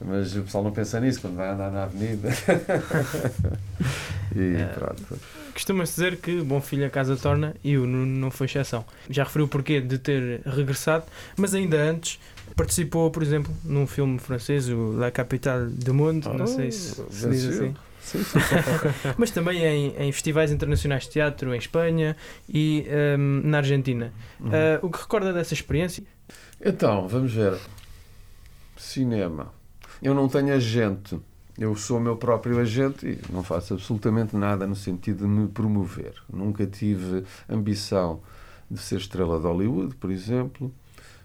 Mas 0.01 0.35
o 0.37 0.43
pessoal 0.43 0.65
não 0.65 0.73
pensa 0.73 1.01
nisso 1.01 1.21
quando 1.21 1.37
vai 1.37 1.51
andar 1.51 1.71
na 1.71 1.85
avenida. 1.85 2.29
e 4.35 4.57
É. 4.57 4.67
pronto. 4.67 5.19
Costuma-se 5.53 5.93
dizer 5.95 6.17
que 6.17 6.43
bom 6.43 6.61
filho 6.61 6.85
a 6.85 6.91
casa 6.91 7.17
torna 7.17 7.55
e 7.63 7.79
o 7.79 7.87
Nuno 7.87 8.07
não 8.07 8.31
foi 8.31 8.47
exceção. 8.47 8.85
Já 9.09 9.23
referiu 9.23 9.47
o 9.47 9.49
porquê 9.49 9.81
de 9.81 9.99
ter 9.99 10.41
regressado, 10.45 11.05
mas 11.37 11.55
ainda 11.55 11.77
antes 11.77 12.19
participou, 12.57 13.09
por 13.11 13.23
exemplo, 13.23 13.55
num 13.65 13.87
filme 13.87 14.19
francês, 14.19 14.69
o 14.69 14.93
La 14.97 15.13
Capitale 15.13 15.71
du 15.71 15.95
Monde, 15.95 16.29
não 16.29 16.47
sei 16.47 16.73
se, 16.73 16.95
se 17.09 17.31
diz 17.31 17.45
assim, 17.47 17.75
Sim, 18.01 18.23
sim. 18.23 18.39
mas 19.17 19.31
também 19.31 19.65
em, 19.65 19.95
em 19.97 20.13
festivais 20.13 20.51
internacionais 20.53 21.05
de 21.05 21.11
teatro 21.11 21.55
em 21.55 21.59
Espanha 21.59 22.17
e 22.49 22.85
hum, 23.19 23.41
na 23.45 23.59
Argentina. 23.59 24.13
Uhum. 24.41 24.51
Ah, 24.53 24.79
o 24.83 24.91
que 24.91 24.99
recorda 25.01 25.33
dessa 25.33 25.55
experiência? 25.55 26.03
Então, 26.61 27.09
vamos 27.09 27.33
ver. 27.33 27.57
Cinema. 28.77 29.53
Eu 30.05 30.13
não 30.15 30.29
tenho 30.29 30.53
agente. 30.53 31.19
Eu 31.59 31.75
sou 31.75 31.97
o 31.97 32.01
meu 32.01 32.15
próprio 32.15 32.59
agente 32.59 33.07
e 33.07 33.33
não 33.33 33.43
faço 33.43 33.73
absolutamente 33.73 34.37
nada 34.37 34.67
no 34.67 34.77
sentido 34.77 35.25
de 35.25 35.27
me 35.27 35.49
promover. 35.49 36.13
Nunca 36.31 36.67
tive 36.67 37.25
ambição 37.49 38.21
de 38.71 38.79
ser 38.79 38.97
estrela 38.99 39.39
de 39.39 39.47
Hollywood, 39.47 39.95
por 39.95 40.11
exemplo, 40.11 40.71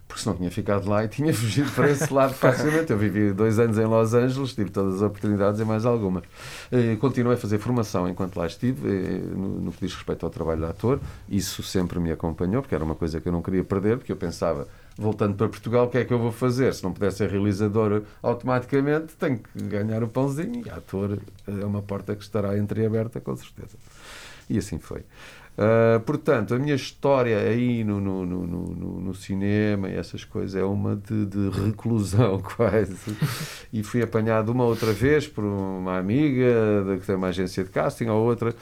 porque 0.08 0.22
senão 0.22 0.34
tinha 0.36 0.50
ficado 0.50 0.88
lá 0.88 1.04
e 1.04 1.08
tinha 1.08 1.32
fugido 1.34 1.70
para 1.72 1.90
esse 1.90 2.10
lado 2.10 2.32
facilmente. 2.32 2.90
Eu 2.90 2.96
vivi 2.96 3.34
dois 3.34 3.58
anos 3.58 3.76
em 3.76 3.84
Los 3.84 4.14
Angeles, 4.14 4.54
tive 4.54 4.70
todas 4.70 4.94
as 4.94 5.02
oportunidades 5.02 5.60
e 5.60 5.64
mais 5.66 5.84
algumas. 5.84 6.24
Eh, 6.72 6.96
Continuei 6.96 7.34
a 7.36 7.38
fazer 7.38 7.58
formação 7.58 8.08
enquanto 8.08 8.36
lá 8.36 8.46
estive, 8.46 8.88
eh, 8.88 9.18
no, 9.36 9.60
no 9.60 9.72
que 9.72 9.84
diz 9.84 9.94
respeito 9.94 10.24
ao 10.24 10.30
trabalho 10.30 10.60
de 10.60 10.66
ator. 10.70 11.00
Isso 11.28 11.62
sempre 11.62 11.98
me 11.98 12.10
acompanhou, 12.12 12.62
porque 12.62 12.74
era 12.74 12.84
uma 12.84 12.94
coisa 12.94 13.20
que 13.20 13.28
eu 13.28 13.32
não 13.32 13.42
queria 13.42 13.62
perder, 13.62 13.98
porque 13.98 14.10
eu 14.12 14.16
pensava, 14.16 14.66
voltando 15.00 15.34
para 15.34 15.48
Portugal, 15.48 15.86
o 15.86 15.88
que 15.88 15.96
é 15.96 16.04
que 16.04 16.12
eu 16.12 16.18
vou 16.18 16.30
fazer? 16.30 16.74
Se 16.74 16.84
não 16.84 16.92
puder 16.92 17.10
ser 17.10 17.30
realizador 17.30 18.02
automaticamente, 18.22 19.16
tenho 19.16 19.38
que 19.38 19.62
ganhar 19.62 20.02
o 20.02 20.08
pãozinho. 20.08 20.62
E 20.66 20.70
ator 20.70 21.18
é 21.48 21.64
uma 21.64 21.80
porta 21.80 22.14
que 22.14 22.22
estará 22.22 22.56
entreaberta, 22.58 23.18
com 23.18 23.34
certeza. 23.34 23.78
E 24.48 24.58
assim 24.58 24.78
foi. 24.78 25.00
Uh, 25.56 26.00
portanto, 26.00 26.54
a 26.54 26.58
minha 26.58 26.74
história 26.74 27.38
aí 27.38 27.82
no, 27.82 28.00
no, 28.00 28.24
no, 28.24 28.46
no, 28.46 29.00
no 29.00 29.14
cinema 29.14 29.88
e 29.88 29.96
essas 29.96 30.24
coisas 30.24 30.54
é 30.54 30.64
uma 30.64 30.96
de, 30.96 31.26
de 31.26 31.48
reclusão 31.50 32.40
quase. 32.56 32.96
E 33.72 33.82
fui 33.82 34.02
apanhado 34.02 34.52
uma 34.52 34.64
outra 34.64 34.92
vez 34.92 35.26
por 35.26 35.44
uma 35.44 35.98
amiga 35.98 36.84
de, 36.86 37.00
que 37.00 37.06
tem 37.06 37.14
uma 37.14 37.28
agência 37.28 37.64
de 37.64 37.70
casting 37.70 38.06
ou 38.06 38.24
outra 38.24 38.54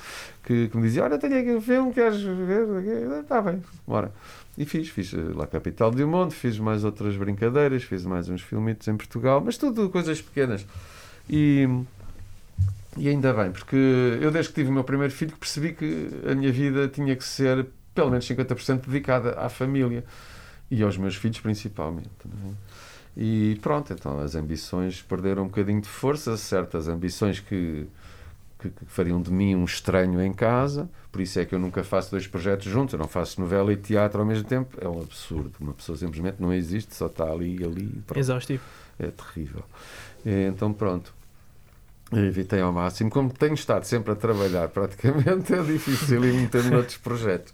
que, 0.45 0.69
que 0.69 0.77
me 0.77 0.85
dizia: 0.85 1.05
Olha, 1.05 1.19
tenho 1.19 1.39
aqui 1.39 1.51
um 1.51 1.61
filme, 1.61 1.93
queres 1.93 2.21
ver? 2.23 3.21
Está 3.23 3.43
bem, 3.43 3.63
bora. 3.87 4.13
E 4.59 4.65
fiz, 4.65 4.89
fiz 4.89 5.13
lá 5.13 5.47
Capital 5.47 5.93
do 5.93 6.09
Mundo, 6.09 6.33
fiz 6.33 6.59
mais 6.59 6.83
outras 6.83 7.17
brincadeiras, 7.17 7.85
fiz 7.85 8.05
mais 8.05 8.29
uns 8.29 8.43
filmitos 8.43 8.89
em 8.89 8.97
Portugal, 8.97 9.41
mas 9.41 9.57
tudo 9.57 9.89
coisas 9.89 10.21
pequenas. 10.21 10.67
E, 11.31 11.69
e 12.97 13.09
ainda 13.09 13.33
bem, 13.33 13.53
porque 13.53 13.77
eu 14.21 14.33
desde 14.33 14.53
que 14.53 14.57
tive 14.57 14.71
o 14.71 14.73
meu 14.73 14.83
primeiro 14.83 15.13
filho 15.13 15.33
percebi 15.37 15.73
que 15.75 16.09
a 16.29 16.35
minha 16.35 16.51
vida 16.51 16.89
tinha 16.89 17.15
que 17.15 17.23
ser 17.23 17.69
pelo 17.95 18.11
menos 18.11 18.27
50% 18.27 18.87
dedicada 18.87 19.39
à 19.39 19.49
família 19.49 20.05
e 20.69 20.83
aos 20.83 20.97
meus 20.97 21.15
filhos 21.15 21.39
principalmente. 21.39 22.11
é? 22.27 22.53
E 23.17 23.61
pronto, 23.63 23.93
então 23.93 24.19
as 24.19 24.35
ambições 24.35 25.03
perderam 25.03 25.45
um 25.45 25.47
bocadinho 25.47 25.81
de 25.81 25.89
força, 25.89 26.37
certas 26.37 26.89
ambições 26.89 27.39
que, 27.39 27.87
que, 28.59 28.71
que 28.71 28.85
fariam 28.87 29.21
de 29.21 29.31
mim 29.31 29.55
um 29.55 29.65
estranho 29.65 30.21
em 30.21 30.33
casa, 30.33 30.89
por 31.13 31.21
isso 31.21 31.39
é 31.39 31.45
que 31.45 31.55
eu 31.55 31.59
nunca 31.59 31.85
faço 31.85 32.11
dois 32.11 32.27
projetos 32.27 32.67
juntos, 32.67 32.93
eu 32.93 32.99
não 32.99 33.09
faço 33.09 33.41
novela 33.41 33.73
e 33.73 33.77
teatro 33.77 34.21
ao 34.21 34.27
mesmo 34.27 34.45
tempo, 34.45 34.77
é 34.81 34.89
um 34.89 35.01
absurdo, 35.01 35.53
uma 35.61 35.73
pessoa 35.73 35.97
simplesmente 35.97 36.37
não 36.41 36.53
existe, 36.53 36.95
só 36.95 37.07
está 37.07 37.31
ali 37.31 37.61
e 37.61 37.65
ali, 37.65 38.03
pronto. 38.07 38.19
Exaustivo. 38.19 38.63
É 38.99 39.09
terrível. 39.09 39.65
E, 40.25 40.47
Então, 40.49 40.73
pronto. 40.73 41.15
Evitei 42.11 42.61
ao 42.61 42.73
máximo. 42.73 43.11
Como 43.11 43.31
tenho 43.31 43.53
estado 43.53 43.85
sempre 43.85 44.13
a 44.13 44.17
trabalhar, 44.17 44.69
praticamente 44.69 45.53
é 45.53 45.63
difícil 45.63 46.25
ir 46.25 46.33
meter-me 46.33 46.71
noutros 46.71 46.97
projetos. 46.97 47.53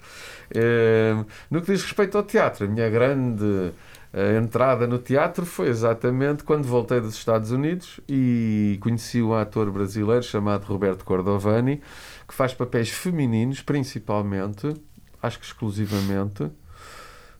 Eh, 0.55 1.25
no 1.51 1.61
que 1.61 1.73
diz 1.73 1.83
respeito 1.83 2.17
ao 2.17 2.23
teatro, 2.23 2.65
a 2.65 2.69
minha 2.69 2.89
grande 2.89 3.73
eh, 4.15 4.37
entrada 4.37 4.87
no 4.87 4.97
teatro 4.99 5.45
foi 5.45 5.69
exatamente 5.69 6.45
quando 6.45 6.65
voltei 6.65 7.01
dos 7.01 7.15
Estados 7.15 7.51
Unidos 7.51 7.99
e 8.09 8.79
conheci 8.81 9.21
um 9.21 9.35
ator 9.35 9.69
brasileiro 9.73 10.23
chamado 10.23 10.65
Roberto 10.67 11.05
Cordovani, 11.05 11.83
que 12.29 12.33
faz 12.33 12.55
papéis 12.55 12.91
femininos, 12.91 13.61
principalmente, 13.61 14.73
acho 15.21 15.41
que 15.41 15.45
exclusivamente, 15.45 16.49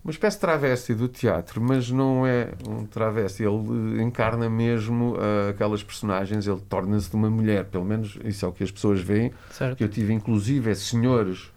uma 0.03 0.11
espécie 0.11 0.37
de 0.37 0.41
travesti 0.41 0.95
do 0.95 1.07
teatro, 1.09 1.63
mas 1.63 1.91
não 1.91 2.27
é 2.27 2.51
um 2.69 2.85
travesti, 2.85 3.45
ele 3.45 4.03
encarna 4.03 4.51
mesmo 4.51 5.17
ah, 5.17 5.51
aquelas 5.51 5.83
personagens, 5.83 6.47
ele 6.47 6.61
torna-se 6.69 7.09
de 7.09 7.17
uma 7.17 7.31
mulher, 7.31 7.65
pelo 7.67 7.85
menos 7.85 8.19
isso 8.25 8.45
é 8.45 8.49
o 8.49 8.53
que 8.53 8.65
as 8.65 8.71
pessoas 8.71 9.01
veem, 9.01 9.33
Certo. 9.51 9.77
que 9.77 9.85
eu 9.85 9.89
tive 9.89 10.13
inclusive 10.13 10.71
é 10.71 10.75
senhores 10.75 11.54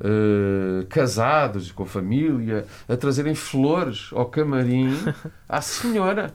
ah, 0.00 0.84
casados, 0.88 1.72
com 1.72 1.86
família, 1.86 2.66
a 2.88 2.96
trazerem 2.96 3.34
flores 3.34 4.10
ao 4.12 4.26
camarim 4.26 4.94
à 5.48 5.60
senhora. 5.60 6.32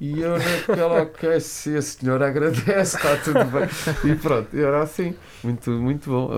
E 0.00 0.20
eu 0.20 0.38
naquela, 0.38 1.02
ok, 1.02 1.40
se 1.40 1.76
a 1.76 1.82
senhora 1.82 2.28
agradece, 2.28 2.96
está 2.96 3.16
tudo 3.16 3.44
bem. 3.46 3.68
E 4.10 4.14
pronto, 4.16 4.56
era 4.56 4.82
assim, 4.82 5.14
muito, 5.42 5.70
muito 5.70 6.10
bom. 6.10 6.30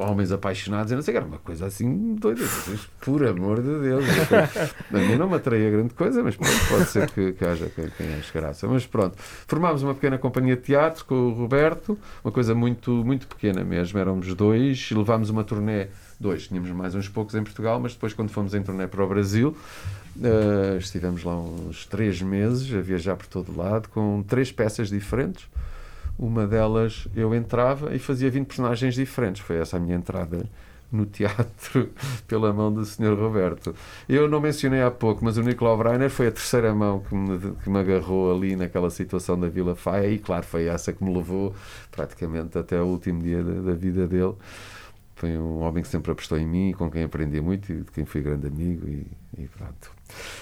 Homens 0.00 0.32
apaixonados, 0.32 0.90
eu 0.92 0.96
não 0.96 1.02
sei, 1.02 1.16
era 1.16 1.24
uma 1.24 1.38
coisa 1.38 1.66
assim 1.66 2.14
doida. 2.14 2.44
Por 3.00 3.24
amor 3.26 3.62
de 3.62 3.78
Deus. 3.80 4.04
A 4.92 4.98
mim 4.98 5.16
não 5.16 5.28
me 5.28 5.36
atraía 5.36 5.70
grande 5.70 5.94
coisa, 5.94 6.22
mas 6.22 6.36
pronto, 6.36 6.68
pode 6.68 6.84
ser 6.86 7.10
que, 7.10 7.32
que 7.32 7.44
haja 7.44 7.70
quem, 7.74 7.88
quem 7.96 8.14
ache 8.14 8.32
graça. 8.32 8.66
Mas 8.66 8.86
pronto, 8.86 9.16
formámos 9.46 9.82
uma 9.82 9.94
pequena 9.94 10.18
companhia 10.18 10.56
de 10.56 10.62
teatro 10.62 11.04
com 11.04 11.14
o 11.14 11.32
Roberto, 11.32 11.98
uma 12.24 12.32
coisa 12.32 12.54
muito, 12.54 12.90
muito 12.90 13.26
pequena 13.26 13.64
mesmo. 13.64 13.98
Éramos 13.98 14.34
dois, 14.34 14.90
levámos 14.98 15.30
uma 15.30 15.44
turnê, 15.44 15.86
dois, 16.18 16.48
tínhamos 16.48 16.70
mais 16.70 16.94
uns 16.94 17.08
poucos 17.08 17.34
em 17.34 17.42
Portugal, 17.42 17.80
mas 17.80 17.92
depois, 17.92 18.12
quando 18.12 18.30
fomos 18.30 18.54
em 18.54 18.62
turnê 18.62 18.86
para 18.86 19.02
o 19.04 19.08
Brasil, 19.08 19.56
eh, 20.22 20.76
estivemos 20.78 21.22
lá 21.24 21.38
uns 21.38 21.86
três 21.86 22.20
meses 22.20 22.72
a 22.74 22.80
viajar 22.80 23.16
por 23.16 23.26
todo 23.26 23.56
lado 23.56 23.88
com 23.88 24.22
três 24.26 24.50
peças 24.50 24.88
diferentes. 24.88 25.46
Uma 26.18 26.46
delas 26.46 27.06
eu 27.14 27.32
entrava 27.34 27.94
e 27.94 27.98
fazia 27.98 28.28
20 28.30 28.46
personagens 28.46 28.94
diferentes. 28.94 29.40
Foi 29.40 29.56
essa 29.56 29.76
a 29.76 29.80
minha 29.80 29.96
entrada 29.96 30.44
no 30.90 31.06
teatro 31.06 31.90
pela 32.26 32.52
mão 32.52 32.72
do 32.72 32.84
Sr. 32.84 33.14
Roberto. 33.14 33.74
Eu 34.08 34.28
não 34.28 34.40
mencionei 34.40 34.82
há 34.82 34.90
pouco, 34.90 35.24
mas 35.24 35.36
o 35.36 35.42
Nicolau 35.42 35.76
Breiner 35.76 36.10
foi 36.10 36.28
a 36.28 36.32
terceira 36.32 36.74
mão 36.74 37.00
que 37.00 37.14
me, 37.14 37.38
que 37.62 37.70
me 37.70 37.78
agarrou 37.78 38.34
ali 38.34 38.56
naquela 38.56 38.90
situação 38.90 39.38
da 39.38 39.48
Vila 39.48 39.76
Faia 39.76 40.08
e, 40.08 40.18
claro, 40.18 40.44
foi 40.44 40.66
essa 40.66 40.92
que 40.92 41.04
me 41.04 41.14
levou 41.14 41.54
praticamente 41.90 42.56
até 42.58 42.80
o 42.80 42.86
último 42.86 43.22
dia 43.22 43.42
da, 43.42 43.70
da 43.70 43.74
vida 43.74 44.06
dele. 44.08 44.34
Foi 45.18 45.36
um 45.36 45.58
homem 45.62 45.82
que 45.82 45.88
sempre 45.88 46.12
apostou 46.12 46.38
em 46.38 46.46
mim, 46.46 46.72
com 46.72 46.88
quem 46.88 47.02
aprendi 47.02 47.40
muito 47.40 47.72
e 47.72 47.82
de 47.82 47.90
quem 47.90 48.04
fui 48.06 48.22
grande 48.22 48.46
amigo 48.46 48.88
e, 48.88 49.04
e 49.36 49.48
pronto. 49.48 49.97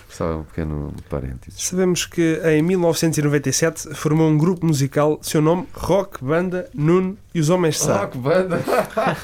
Só 0.09 0.39
um 0.39 0.45
pequeno 0.45 0.95
parênteses. 1.11 1.63
Sabemos 1.63 2.07
que 2.07 2.41
em 2.45 2.63
1997 2.63 3.93
formou 3.95 4.27
um 4.29 4.39
grupo 4.39 4.65
musical, 4.65 5.19
seu 5.21 5.43
nome 5.43 5.67
Rock 5.75 6.25
Banda 6.25 6.71
Nuno 6.75 7.19
e 7.35 7.41
os 7.41 7.51
Homens 7.51 7.75
de 7.75 7.81
Sá, 7.83 7.99
Rock 7.99 8.17
banda! 8.17 8.59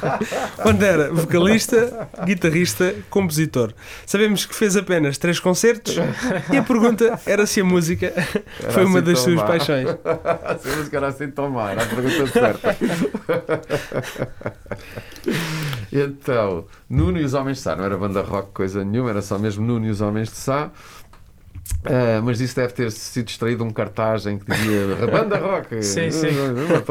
onde 0.67 0.85
era 0.85 1.11
vocalista, 1.11 2.11
guitarrista, 2.27 2.95
compositor. 3.09 3.73
Sabemos 4.05 4.45
que 4.45 4.55
fez 4.55 4.77
apenas 4.77 5.17
três 5.17 5.41
concertos 5.41 5.97
e 6.53 6.57
a 6.59 6.63
pergunta 6.63 7.19
era 7.25 7.47
se 7.47 7.63
a 7.63 7.65
música 7.65 8.13
Era 8.61 8.71
foi 8.71 8.85
uma 8.85 8.99
assim 8.99 9.07
das 9.07 9.15
tão 9.15 9.25
suas 9.25 9.37
má. 9.37 9.45
paixões. 9.47 9.89
Se 10.61 10.69
a 10.69 10.77
música 10.77 10.97
era 10.99 11.07
assim 11.09 11.31
tão 11.31 11.49
má, 11.51 11.71
era 11.73 11.83
a 11.83 11.87
pergunta 11.87 12.27
certa. 12.27 12.77
então, 15.93 16.65
Nuno 16.89 17.19
e 17.19 17.25
os 17.25 17.35
Homens 17.35 17.59
de 17.59 17.63
Sá, 17.65 17.77
não 17.77 17.85
era 17.85 17.97
banda 17.97 18.23
rock 18.23 18.53
coisa 18.53 18.85
nenhuma, 18.85 19.11
era 19.11 19.23
só 19.23 19.39
mesmo 19.39 19.65
Nuno 19.65 19.87
e 19.87 19.91
os 19.91 20.01
Homens 20.01 20.29
de 20.29 20.37
Sá. 20.37 20.71
Ah, 21.85 22.21
mas 22.23 22.41
isso 22.41 22.55
deve 22.57 22.73
ter 22.73 22.91
sido 22.91 23.29
extraído 23.29 23.65
um 23.65 23.71
cartaz 23.71 24.27
em 24.27 24.39
que 24.39 24.45
dizia 24.51 25.07
banda 25.07 25.39
rock. 25.39 25.83
Sim, 25.83 26.11
sim. 26.11 26.29
Uma. 26.29 26.83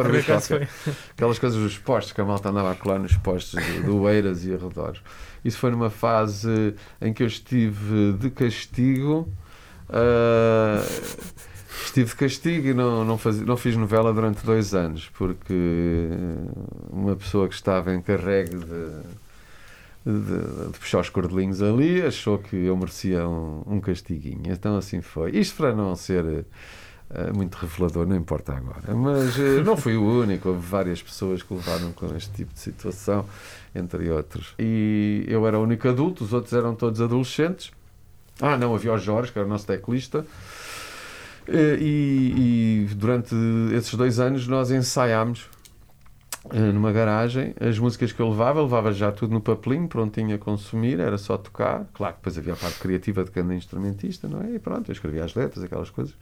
Aquelas 1.11 1.39
coisas 1.39 1.61
dos 1.61 1.77
postos, 1.77 2.13
que 2.13 2.21
a 2.21 2.25
malta 2.25 2.49
andava 2.49 2.71
a 2.71 2.75
colar 2.75 2.99
nos 2.99 3.15
postos 3.17 3.61
do, 3.85 4.09
Eiras 4.09 4.45
e 4.45 4.53
arredores. 4.53 5.01
Isso 5.43 5.57
foi 5.57 5.71
numa 5.71 5.89
fase 5.89 6.75
em 7.01 7.13
que 7.13 7.23
eu 7.23 7.27
estive 7.27 8.13
de 8.13 8.29
castigo. 8.29 9.31
ah, 9.89 10.83
estive 11.85 12.09
de 12.09 12.15
castigo 12.15 12.67
e 12.67 12.73
não, 12.73 13.03
não, 13.05 13.17
fazia, 13.17 13.45
não 13.45 13.57
fiz 13.57 13.75
novela 13.75 14.13
durante 14.13 14.45
dois 14.45 14.73
anos, 14.73 15.09
porque 15.17 15.53
uma 16.89 17.15
pessoa 17.15 17.47
que 17.47 17.55
estava 17.55 17.93
encarregue 17.93 18.57
de. 18.57 19.21
De, 20.03 20.11
de 20.71 20.79
puxar 20.79 20.99
os 21.01 21.09
cordelinhos 21.09 21.61
ali, 21.61 22.01
achou 22.01 22.39
que 22.39 22.55
eu 22.55 22.75
merecia 22.75 23.27
um, 23.27 23.61
um 23.67 23.79
castiguinho. 23.79 24.41
Então 24.47 24.75
assim 24.75 24.99
foi. 24.99 25.29
Isto 25.37 25.57
para 25.57 25.75
não 25.75 25.95
ser 25.95 26.43
eh, 27.13 27.31
muito 27.33 27.55
revelador, 27.55 28.07
não 28.07 28.15
importa 28.15 28.53
agora. 28.53 28.95
Mas 28.95 29.37
eh, 29.37 29.61
não 29.63 29.75
fui 29.75 29.97
o 29.97 30.21
único, 30.21 30.49
houve 30.49 30.65
várias 30.65 31.01
pessoas 31.01 31.43
que 31.43 31.53
levaram 31.53 31.91
com 31.91 32.15
este 32.15 32.31
tipo 32.31 32.53
de 32.53 32.59
situação, 32.59 33.25
entre 33.75 34.09
outros. 34.09 34.53
E 34.57 35.25
eu 35.27 35.45
era 35.45 35.59
o 35.59 35.63
único 35.63 35.87
adulto, 35.89 36.23
os 36.23 36.31
outros 36.31 36.53
eram 36.53 36.73
todos 36.73 37.01
adolescentes. 37.01 37.71
Ah, 38.39 38.57
não, 38.57 38.73
havia 38.73 38.93
o 38.93 38.97
Jorge, 38.97 39.31
que 39.31 39.37
era 39.37 39.45
o 39.45 39.49
nosso 39.49 39.67
teclista. 39.67 40.25
Eh, 41.47 41.77
E, 41.79 42.85
e 42.91 42.95
durante 42.95 43.35
esses 43.75 43.93
dois 43.95 44.19
anos 44.19 44.47
nós 44.47 44.71
ensaiámos 44.71 45.49
eh, 46.51 46.59
numa 46.71 46.91
garagem 46.91 47.53
as 47.59 47.77
músicas 47.79 48.11
que 48.11 48.19
eu 48.21 48.29
levava, 48.29 48.59
eu 48.59 48.63
levava 48.63 48.91
já 48.91 49.11
tudo 49.11 49.33
no 49.33 49.41
papelinho, 49.41 49.87
prontinho 49.87 50.35
a 50.35 50.37
consumir, 50.37 50.99
era 50.99 51.17
só 51.17 51.37
tocar. 51.37 51.85
Claro 51.93 52.13
que 52.15 52.19
depois 52.19 52.37
havia 52.37 52.53
a 52.53 52.55
parte 52.55 52.79
criativa 52.79 53.23
de 53.23 53.31
cada 53.31 53.53
instrumentista, 53.53 54.27
não 54.27 54.41
é? 54.41 54.55
E 54.55 54.59
pronto, 54.59 54.89
eu 54.89 54.93
escrevia 54.93 55.23
as 55.23 55.35
letras, 55.35 55.63
aquelas 55.63 55.89
coisas. 55.89 56.13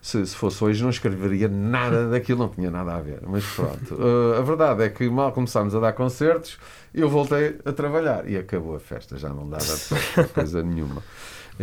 Se, 0.00 0.26
se 0.26 0.34
fosse 0.34 0.62
hoje, 0.64 0.82
não 0.82 0.90
escreveria 0.90 1.46
nada 1.48 2.08
daquilo, 2.10 2.40
não 2.40 2.48
tinha 2.48 2.72
nada 2.72 2.92
a 2.96 3.00
ver. 3.00 3.20
Mas 3.26 3.44
pronto, 3.54 3.96
Eh, 4.00 4.38
a 4.38 4.42
verdade 4.42 4.82
é 4.82 4.88
que 4.88 5.08
mal 5.08 5.30
começámos 5.32 5.74
a 5.76 5.80
dar 5.80 5.92
concertos, 5.92 6.58
eu 6.92 7.08
voltei 7.08 7.56
a 7.64 7.72
trabalhar 7.72 8.28
e 8.28 8.36
acabou 8.36 8.74
a 8.74 8.80
festa, 8.80 9.16
já 9.16 9.28
não 9.28 9.48
dava 9.48 9.64
coisa 10.34 10.60
nenhuma. 10.62 11.02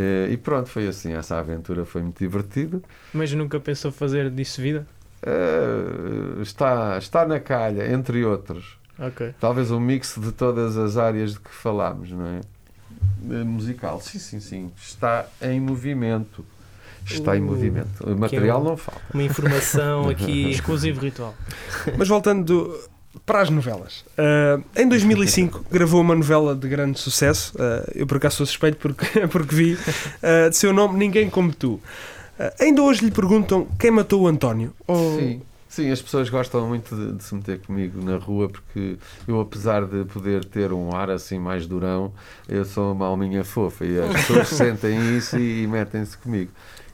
Eh, 0.01 0.31
E 0.31 0.37
pronto, 0.37 0.69
foi 0.69 0.87
assim. 0.87 1.11
Essa 1.13 1.37
aventura 1.39 1.83
foi 1.85 2.01
muito 2.01 2.19
divertida. 2.19 2.79
Mas 3.13 3.33
nunca 3.33 3.59
pensou 3.59 3.91
fazer 3.91 4.29
disso 4.29 4.61
vida? 4.61 4.87
Eh, 5.21 6.41
está, 6.41 6.97
está 6.97 7.25
na 7.27 7.39
calha, 7.39 7.91
entre 7.91 8.23
outros. 8.23 8.77
Ok. 8.97 9.33
Talvez 9.39 9.71
um 9.71 9.79
mix 9.79 10.15
de 10.17 10.31
todas 10.31 10.77
as 10.77 10.95
áreas 10.97 11.33
de 11.33 11.39
que 11.39 11.49
falámos, 11.51 12.11
não 12.11 12.25
é? 12.25 12.41
Eh, 13.31 13.43
Musical, 13.43 13.99
sim, 14.01 14.19
sim, 14.19 14.39
sim. 14.39 14.71
Está 14.81 15.25
em 15.41 15.59
movimento. 15.59 16.45
Está 17.05 17.35
em 17.35 17.41
Uh, 17.41 17.45
movimento. 17.45 18.03
O 18.05 18.15
material 18.17 18.59
que 18.61 18.65
é 18.65 18.67
um- 18.67 18.69
não 18.71 18.77
falta. 18.77 19.01
Uma 19.13 19.23
informação 19.23 20.07
aqui. 20.09 20.49
Exclusivo 20.51 20.99
ritual. 21.01 21.33
Mas 21.97 22.07
voltando 22.07 22.77
para 23.29 23.41
as 23.41 23.49
novelas. 23.51 24.03
Ah, 24.17 24.59
em 24.75 24.89
2005 24.89 25.65
gravou 25.71 26.01
uma 26.01 26.15
novela 26.15 26.55
de 26.55 26.67
grande 26.67 26.99
sucesso. 26.99 27.53
ah, 27.59 27.87
eu 27.93 28.07
por 28.07 28.17
acaso 28.17 28.37
sou 28.37 28.45
suspeito 28.47 28.77
porque, 28.77 29.05
porque 29.29 29.53
vi. 29.53 29.77
ah, 30.23 30.49
de 30.49 30.57
seu 30.57 30.73
nome 30.73 30.97
Ninguém 30.97 31.29
Como 31.29 31.53
Tu. 31.53 31.79
Ainda 32.59 32.81
hoje 32.81 33.05
lhe 33.05 33.11
perguntam 33.11 33.67
quem 33.77 33.91
matou 33.91 34.21
o 34.23 34.27
António. 34.27 34.73
Ou- 34.87 35.19
Sim. 35.19 35.41
Sim, 35.67 35.91
as 35.91 36.01
pessoas 36.01 36.27
gostam 36.29 36.67
muito 36.67 36.95
de, 36.95 37.17
de 37.17 37.23
se 37.23 37.35
meter 37.35 37.59
comigo 37.59 38.03
na 38.03 38.17
rua 38.17 38.49
porque 38.49 38.97
eu, 39.27 39.39
apesar 39.39 39.85
de 39.85 40.03
poder 40.05 40.43
ter 40.43 40.73
um 40.73 40.95
ar 40.95 41.11
assim 41.11 41.37
mais 41.37 41.67
durão, 41.67 42.11
eu 42.47 42.65
sou 42.65 42.93
uma 42.93 43.05
alminha 43.05 43.43
fofa 43.43 43.85
e 43.85 43.99
as 43.99 44.11
pessoas 44.11 44.47
sentem 44.49 45.15
isso 45.15 45.37
e, 45.37 45.61
e 45.63 45.67
metem-se 45.67 46.17
comigo. 46.17 46.49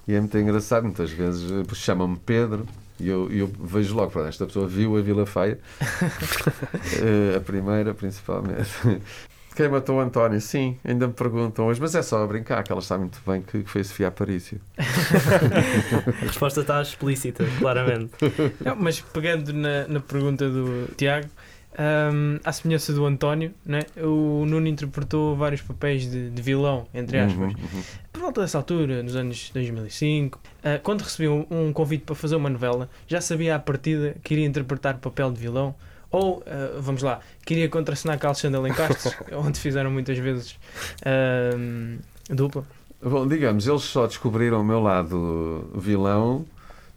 E 0.05 0.13
é 0.13 0.19
muito 0.19 0.37
engraçado, 0.37 0.83
muitas 0.83 1.09
vezes 1.09 1.49
eh, 1.49 1.63
chamam-me 1.73 2.17
Pedro 2.25 2.67
e 2.99 3.08
eu, 3.08 3.29
eu 3.31 3.47
vejo 3.47 3.95
logo, 3.95 4.12
pronto, 4.12 4.27
esta 4.27 4.45
pessoa 4.45 4.67
viu 4.67 4.97
a 4.97 5.01
Vila 5.01 5.25
Feia, 5.25 5.60
Eh, 7.01 7.36
a 7.38 7.39
primeira 7.39 7.93
principalmente. 7.93 8.69
Quem 9.55 9.69
matou 9.69 9.95
o 9.95 9.99
António? 10.01 10.41
Sim, 10.41 10.77
ainda 10.84 11.08
me 11.08 11.13
perguntam 11.13 11.67
hoje, 11.67 11.79
mas 11.79 11.95
é 11.95 12.01
só 12.01 12.21
a 12.21 12.27
brincar, 12.27 12.62
que 12.62 12.73
ela 12.73 12.81
está 12.81 12.97
muito 12.97 13.21
bem 13.25 13.41
que, 13.41 13.63
que 13.63 13.69
foi 13.69 13.81
a 13.81 13.84
Sofia 13.86 14.08
Aparício. 14.10 14.60
A 14.77 16.25
resposta 16.25 16.60
está 16.60 16.81
explícita, 16.81 17.45
claramente. 17.60 18.12
Não, 18.60 18.75
mas 18.75 18.99
pegando 18.99 19.53
na, 19.53 19.88
na 19.88 20.01
pergunta 20.01 20.49
do 20.49 20.89
Tiago, 20.97 21.29
Ahm, 21.77 22.39
à 22.45 22.53
semelhança 22.53 22.93
do 22.93 23.05
António, 23.05 23.53
né? 23.65 23.81
o 23.97 24.45
Nuno 24.45 24.65
interpretou 24.65 25.36
vários 25.36 25.62
papéis 25.62 26.10
de, 26.10 26.29
de 26.29 26.41
vilão, 26.41 26.88
entre 26.93 27.19
aspas. 27.19 27.38
Uhum, 27.38 27.47
uhum. 27.49 27.84
Volta 28.25 28.41
dessa 28.41 28.57
altura, 28.57 29.03
nos 29.03 29.15
anos 29.15 29.51
2005, 29.53 30.39
ah, 30.63 30.79
quando 30.81 31.03
recebeu 31.03 31.45
um 31.47 31.71
convite 31.71 32.05
para 32.05 32.15
fazer 32.15 32.35
uma 32.35 32.49
novela, 32.49 32.89
já 33.07 33.21
sabia 33.21 33.55
à 33.55 33.59
partida 33.59 34.15
que 34.23 34.33
iria 34.33 34.47
interpretar 34.47 34.95
o 34.95 34.97
papel 34.97 35.31
de 35.31 35.39
vilão? 35.39 35.75
Ou, 36.09 36.41
ah, 36.47 36.79
vamos 36.79 37.03
lá, 37.03 37.19
queria 37.45 37.69
contracenar 37.69 38.17
com 38.17 38.25
a 38.25 38.29
Alexandre 38.29 38.59
Lencastre, 38.59 39.15
onde 39.31 39.59
fizeram 39.59 39.91
muitas 39.91 40.17
vezes 40.17 40.57
ahm, 41.05 41.99
dupla? 42.27 42.65
Bom, 42.99 43.27
digamos, 43.27 43.67
eles 43.67 43.83
só 43.83 44.07
descobriram 44.07 44.59
o 44.59 44.63
meu 44.63 44.79
lado 44.79 45.69
vilão 45.75 46.47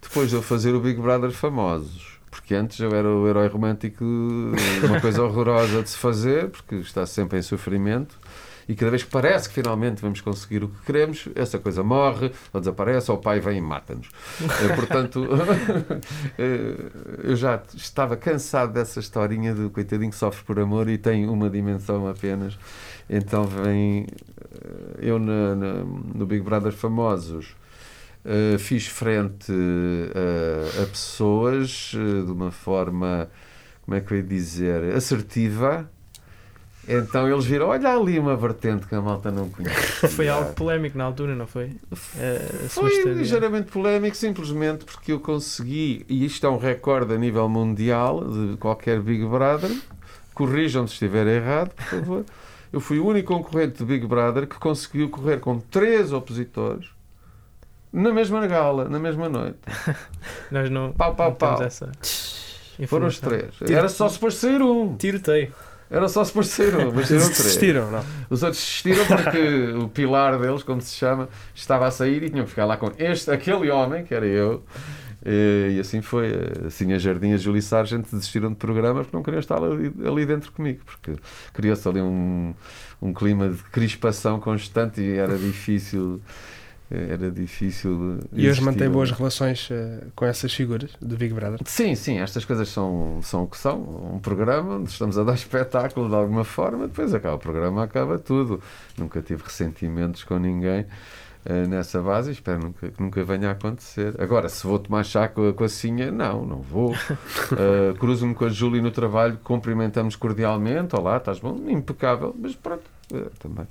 depois 0.01 0.31
de 0.31 0.35
eu 0.35 0.41
fazer 0.41 0.73
o 0.73 0.79
Big 0.79 0.99
Brother 0.99 1.29
famosos. 1.29 2.17
Porque 2.31 2.55
antes 2.55 2.79
eu 2.79 2.89
era 2.89 3.07
o 3.07 3.27
herói 3.27 3.47
romântico, 3.49 4.03
uma 4.83 4.99
coisa 4.99 5.21
horrorosa 5.21 5.83
de 5.83 5.91
se 5.91 5.97
fazer, 5.97 6.49
porque 6.49 6.77
está 6.77 7.05
sempre 7.05 7.37
em 7.37 7.43
sofrimento. 7.43 8.17
E 8.69 8.75
cada 8.75 8.91
vez 8.91 9.01
que 9.03 9.09
parece 9.09 9.49
que 9.49 9.55
finalmente 9.55 9.99
vamos 9.99 10.21
conseguir 10.21 10.63
o 10.63 10.67
que 10.69 10.85
queremos, 10.85 11.27
essa 11.35 11.57
coisa 11.57 11.83
morre, 11.83 12.31
ou 12.53 12.61
desaparece, 12.61 13.09
ou 13.09 13.17
o 13.17 13.19
pai 13.19 13.39
vem 13.39 13.57
e 13.57 13.61
mata-nos. 13.61 14.07
Eh, 14.41 14.75
Portanto, 14.75 15.27
eh, 16.37 16.75
eu 17.23 17.35
já 17.35 17.59
estava 17.75 18.15
cansado 18.15 18.71
dessa 18.71 18.99
historinha 18.99 19.55
do 19.55 19.71
coitadinho 19.71 20.11
que 20.11 20.15
sofre 20.17 20.43
por 20.45 20.59
amor 20.59 20.87
e 20.87 20.97
tem 20.99 21.27
uma 21.27 21.49
dimensão 21.49 22.07
apenas. 22.07 22.57
Então 23.09 23.43
vem 23.45 24.05
eh, 24.51 24.97
eu 24.99 25.17
na- 25.19 25.55
no 25.55 26.25
Big 26.27 26.41
Brother 26.43 26.71
Famosos. 26.71 27.55
Fiz 28.59 28.85
frente 28.85 29.49
uh, 29.51 30.83
a 30.83 30.85
pessoas 30.85 31.91
de 31.93 32.31
uma 32.31 32.51
forma, 32.51 33.29
como 33.83 33.95
é 33.95 34.01
que 34.01 34.13
eu 34.13 34.17
ia 34.17 34.23
dizer, 34.23 34.93
assertiva. 34.93 35.89
Então 36.91 37.31
eles 37.31 37.45
viram, 37.45 37.67
olha 37.67 37.95
ali 37.95 38.17
uma 38.17 38.35
vertente 38.35 38.87
que 38.87 38.95
a 38.95 39.01
malta 39.01 39.29
não 39.29 39.47
conhece. 39.47 40.07
Foi 40.09 40.27
algo 40.27 40.53
polémico 40.53 40.97
na 40.97 41.03
altura, 41.03 41.35
não 41.35 41.45
foi? 41.45 41.71
Sua 42.67 42.89
Foi 42.89 43.13
ligeiramente 43.13 43.71
polémico, 43.71 44.17
simplesmente 44.17 44.85
porque 44.85 45.11
eu 45.11 45.19
consegui, 45.19 46.03
e 46.09 46.25
isto 46.25 46.47
é 46.47 46.49
um 46.49 46.57
recorde 46.57 47.13
a 47.13 47.17
nível 47.17 47.47
mundial 47.47 48.23
de 48.27 48.57
qualquer 48.57 48.99
Big 49.01 49.23
Brother, 49.23 49.69
corrijam-me 50.33 50.87
se 50.87 50.95
estiver 50.95 51.27
errado, 51.27 51.69
por 51.75 51.85
favor. 51.85 52.25
Eu 52.71 52.79
fui 52.79 52.99
o 52.99 53.07
único 53.07 53.33
concorrente 53.33 53.79
de 53.79 53.83
Big 53.85 54.05
Brother 54.05 54.45
que 54.45 54.55
conseguiu 54.59 55.09
correr 55.09 55.39
com 55.39 55.59
três 55.59 56.13
opositores 56.13 56.87
na 57.91 58.13
mesma 58.13 58.45
gala, 58.45 58.87
na 58.87 58.99
mesma 58.99 59.27
noite. 59.27 59.57
Nós 60.51 60.69
não, 60.69 60.91
Pau, 60.93 61.15
pau, 61.15 61.29
não 61.31 61.35
pau. 61.35 61.59
Foram 62.87 63.07
os 63.07 63.19
três. 63.19 63.55
Era 63.67 63.89
só 63.89 64.07
suposto 64.07 64.41
sair 64.41 64.61
um. 64.61 64.95
Tiroteio. 64.95 65.51
Era 65.89 66.07
só 66.07 66.23
sair 66.23 66.75
um, 66.75 66.91
mas 66.93 67.07
três. 67.07 67.29
Desistiram, 67.29 67.89
não? 67.89 68.03
Os 68.29 68.43
outros 68.43 68.61
desistiram 68.61 69.05
porque 69.05 69.73
o 69.83 69.87
pilar 69.89 70.37
deles, 70.39 70.61
como 70.61 70.79
se 70.81 70.95
chama, 70.95 71.27
estava 71.55 71.87
a 71.87 71.91
sair 71.91 72.21
e 72.23 72.29
tinham 72.29 72.43
que 72.45 72.51
ficar 72.51 72.65
lá 72.65 72.77
com 72.77 72.91
este, 72.99 73.31
aquele 73.31 73.71
homem, 73.71 74.03
que 74.03 74.13
era 74.13 74.25
eu. 74.25 74.63
E, 75.25 75.75
e 75.75 75.79
assim 75.79 76.01
foi. 76.01 76.31
Assim, 76.65 76.93
a 76.93 76.97
Jardim 76.97 77.31
e 77.31 77.33
a 77.33 77.37
Julie 77.37 77.61
Sargent 77.61 78.05
desistiram 78.09 78.49
de 78.49 78.55
programas 78.55 79.05
porque 79.05 79.17
não 79.17 79.23
queriam 79.23 79.39
estar 79.39 79.61
ali, 79.61 79.91
ali 80.05 80.25
dentro 80.25 80.51
comigo, 80.51 80.81
porque 80.85 81.15
criou-se 81.53 81.87
ali 81.87 82.01
um, 82.01 82.53
um 83.01 83.13
clima 83.13 83.49
de 83.49 83.61
crispação 83.63 84.39
constante 84.39 85.01
e 85.01 85.17
era 85.17 85.37
difícil. 85.37 86.21
Era 86.91 87.29
difícil. 87.29 88.19
E 88.33 88.49
hoje 88.49 88.61
mantém 88.61 88.87
ali. 88.87 88.93
boas 88.93 89.11
relações 89.11 89.69
eh, 89.71 90.05
com 90.15 90.25
essas 90.25 90.51
figuras 90.51 90.91
do 90.99 91.15
Big 91.15 91.31
Brother. 91.33 91.59
Sim, 91.65 91.93
sim, 91.93 92.17
estas 92.17 92.43
coisas 92.45 92.67
são, 92.69 93.19
são 93.21 93.43
o 93.43 93.47
que 93.47 93.57
são. 93.57 93.79
Um 94.15 94.19
programa 94.19 94.77
onde 94.77 94.89
estamos 94.89 95.15
a 95.17 95.23
dar 95.23 95.35
espetáculo 95.35 96.09
de 96.09 96.15
alguma 96.15 96.43
forma, 96.43 96.87
depois 96.87 97.13
acaba 97.13 97.35
o 97.35 97.39
programa, 97.39 97.83
acaba 97.83 98.17
tudo. 98.17 98.59
Nunca 98.97 99.21
tive 99.21 99.43
ressentimentos 99.43 100.23
com 100.23 100.39
ninguém 100.39 100.87
eh, 101.45 101.67
nessa 101.67 102.01
base 102.01 102.31
e 102.31 102.33
espero 102.33 102.59
nunca, 102.59 102.89
que 102.89 103.01
nunca 103.01 103.23
venha 103.23 103.49
a 103.49 103.51
acontecer. 103.51 104.19
Agora, 104.19 104.49
se 104.49 104.65
vou 104.65 104.79
tomar 104.79 105.03
chá 105.05 105.27
com 105.27 105.47
a, 105.49 105.53
com 105.53 105.63
a 105.63 105.69
Cinha, 105.69 106.11
não, 106.11 106.43
não 106.43 106.61
vou. 106.61 106.95
Eh, 107.51 107.93
Cruzo-me 107.99 108.33
com 108.33 108.45
a 108.45 108.49
Júlia 108.49 108.81
no 108.81 108.91
trabalho, 108.91 109.37
cumprimentamos 109.43 110.15
cordialmente. 110.15 110.95
Olá, 110.95 111.17
estás 111.17 111.39
bom? 111.39 111.55
Impecável, 111.67 112.35
mas 112.37 112.55
pronto, 112.55 112.83
também. 113.39 113.67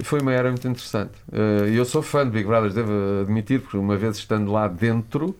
E 0.00 0.04
Foi 0.04 0.20
uma 0.20 0.32
era 0.32 0.48
muito 0.50 0.66
interessante. 0.66 1.12
Eh, 1.32 1.70
E 1.70 1.76
eu 1.76 1.84
sou 1.84 2.02
fã 2.02 2.24
de 2.24 2.30
Big 2.32 2.44
Brother, 2.46 2.72
devo 2.72 2.92
admitir, 3.22 3.60
porque 3.60 3.76
uma 3.76 3.96
vez 3.96 4.16
estando 4.16 4.50
lá 4.52 4.68
dentro, 4.68 5.36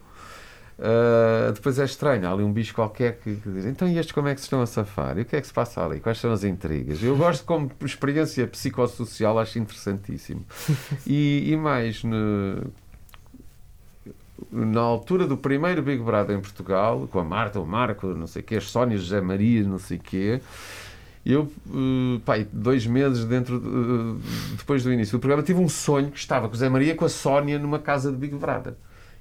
Uh, 0.76 1.52
depois 1.52 1.78
é 1.78 1.84
estranho, 1.84 2.26
há 2.26 2.32
ali 2.32 2.42
um 2.42 2.52
bicho 2.52 2.74
qualquer 2.74 3.20
que, 3.20 3.36
que 3.36 3.48
diz 3.48 3.64
então 3.64 3.86
e 3.88 3.96
estes 3.96 4.10
como 4.12 4.26
é 4.26 4.34
que 4.34 4.40
se 4.40 4.46
estão 4.46 4.60
a 4.60 4.66
safar? 4.66 5.16
E 5.16 5.20
o 5.20 5.24
que 5.24 5.36
é 5.36 5.40
que 5.40 5.46
se 5.46 5.52
passa 5.52 5.80
ali? 5.84 6.00
Quais 6.00 6.18
são 6.18 6.32
as 6.32 6.42
intrigas? 6.42 7.00
Eu 7.00 7.16
gosto 7.16 7.44
como 7.44 7.70
experiência 7.84 8.44
psicossocial, 8.48 9.38
acho 9.38 9.56
interessantíssimo. 9.60 10.44
E, 11.06 11.52
e 11.52 11.56
mais, 11.56 12.02
no- 12.02 12.72
na 14.50 14.80
altura 14.80 15.26
do 15.26 15.36
primeiro 15.36 15.82
Big 15.82 16.02
Brother 16.02 16.36
em 16.36 16.40
Portugal, 16.40 17.08
com 17.10 17.18
a 17.18 17.24
Marta, 17.24 17.60
o 17.60 17.66
Marco, 17.66 18.08
não 18.08 18.26
sei 18.26 18.42
o 18.42 18.44
quê, 18.44 18.56
as 18.56 18.64
Sónia, 18.64 18.96
José 18.98 19.20
Maria, 19.20 19.62
não 19.62 19.78
sei 19.78 19.96
o 19.96 20.00
quê, 20.00 20.40
eu, 21.24 21.50
uh, 21.68 22.20
pai, 22.24 22.46
dois 22.52 22.86
meses 22.86 23.24
dentro, 23.24 23.58
de- 23.58 23.66
uh, 23.66 24.20
depois 24.56 24.82
do 24.82 24.92
início 24.92 25.16
do 25.16 25.20
programa, 25.20 25.42
tive 25.42 25.58
um 25.60 25.68
sonho 25.68 26.10
que 26.10 26.18
estava 26.18 26.46
com 26.48 26.52
o 26.52 26.56
José 26.56 26.68
Maria 26.68 26.94
com 26.94 27.04
a 27.04 27.08
Sónia 27.08 27.58
numa 27.58 27.78
casa 27.78 28.10
de 28.10 28.16
Big 28.16 28.34
Brother. 28.34 28.74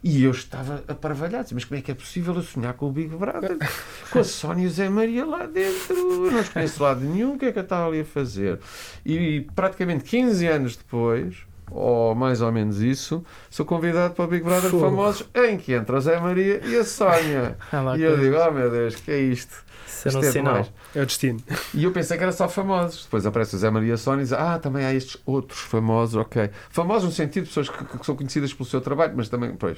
E 0.03 0.21
eu 0.21 0.31
estava 0.31 0.83
aparvalhado, 0.85 1.47
mas 1.53 1.63
como 1.63 1.79
é 1.79 1.81
que 1.81 1.89
é 1.89 1.93
possível 1.93 2.35
eu 2.35 2.41
sonhar 2.41 2.73
com 2.73 2.89
o 2.89 2.91
Big 2.91 3.15
Brother? 3.15 3.57
Com 4.11 4.19
a 4.19 4.23
Sónia 4.23 4.65
e 4.65 4.67
o 4.67 4.69
Zé 4.69 4.89
Maria 4.89 5.25
lá 5.25 5.45
dentro, 5.45 5.95
eu 5.95 6.29
não 6.31 6.41
os 6.41 6.49
conheço 6.49 6.83
lado 6.83 6.99
nenhum, 6.99 7.35
o 7.35 7.39
que 7.39 7.45
é 7.45 7.51
que 7.53 7.59
eu 7.59 7.63
estava 7.63 7.87
ali 7.87 8.01
a 8.01 8.05
fazer? 8.05 8.59
E 9.05 9.47
praticamente 9.55 10.03
15 10.03 10.45
anos 10.45 10.75
depois, 10.75 11.37
ou 11.71 12.13
mais 12.15 12.41
ou 12.41 12.52
menos 12.52 12.82
isso, 12.82 13.23
sou 13.49 13.65
convidado 13.65 14.13
para 14.13 14.26
o 14.26 14.28
Big 14.28 14.43
Brother 14.43 14.69
Fogo. 14.69 14.84
Famosos, 14.86 15.28
em 15.36 15.58
que 15.58 15.73
entra 15.73 15.97
o 15.97 16.02
Zé 16.02 16.19
Maria 16.19 16.62
e 16.65 16.76
a 16.78 16.84
Sónia. 16.84 17.58
Ah, 17.71 17.97
E 17.97 18.02
eu 18.02 18.17
digo, 18.19 18.36
oh 18.38 18.52
meu 18.52 18.69
Deus, 18.69 18.95
que 18.95 19.12
é 19.12 19.19
isto? 19.19 19.63
Isso 19.88 20.17
um 20.17 20.21
Isto 20.21 20.26
é 20.26 20.32
sinal. 20.32 20.54
demais. 20.54 20.73
É 20.95 21.02
o 21.02 21.06
destino. 21.06 21.39
E 21.73 21.84
eu 21.84 21.91
pensei 21.91 22.17
que 22.17 22.23
era 22.23 22.32
só 22.32 22.47
famosos. 22.49 23.04
Depois 23.06 23.26
aparece 23.26 23.56
o 23.56 23.60
Zé 23.60 23.69
Maria 23.69 23.95
Sónia 23.95 24.21
e 24.21 24.26
diz: 24.26 24.34
Ah, 24.34 24.60
também 24.60 24.86
há 24.86 24.93
estes 24.93 25.17
outros 25.26 25.60
famosos, 25.62 26.15
ok. 26.15 26.49
Famosos 26.69 27.06
no 27.06 27.12
sentido 27.12 27.43
de 27.43 27.49
pessoas 27.49 27.69
que, 27.69 27.97
que 27.97 28.06
são 28.06 28.15
conhecidas 28.15 28.54
pelo 28.54 28.67
seu 28.67 28.82
trabalho, 28.82 29.13
mas 29.15 29.30
também, 29.30 29.56
pois, 29.56 29.78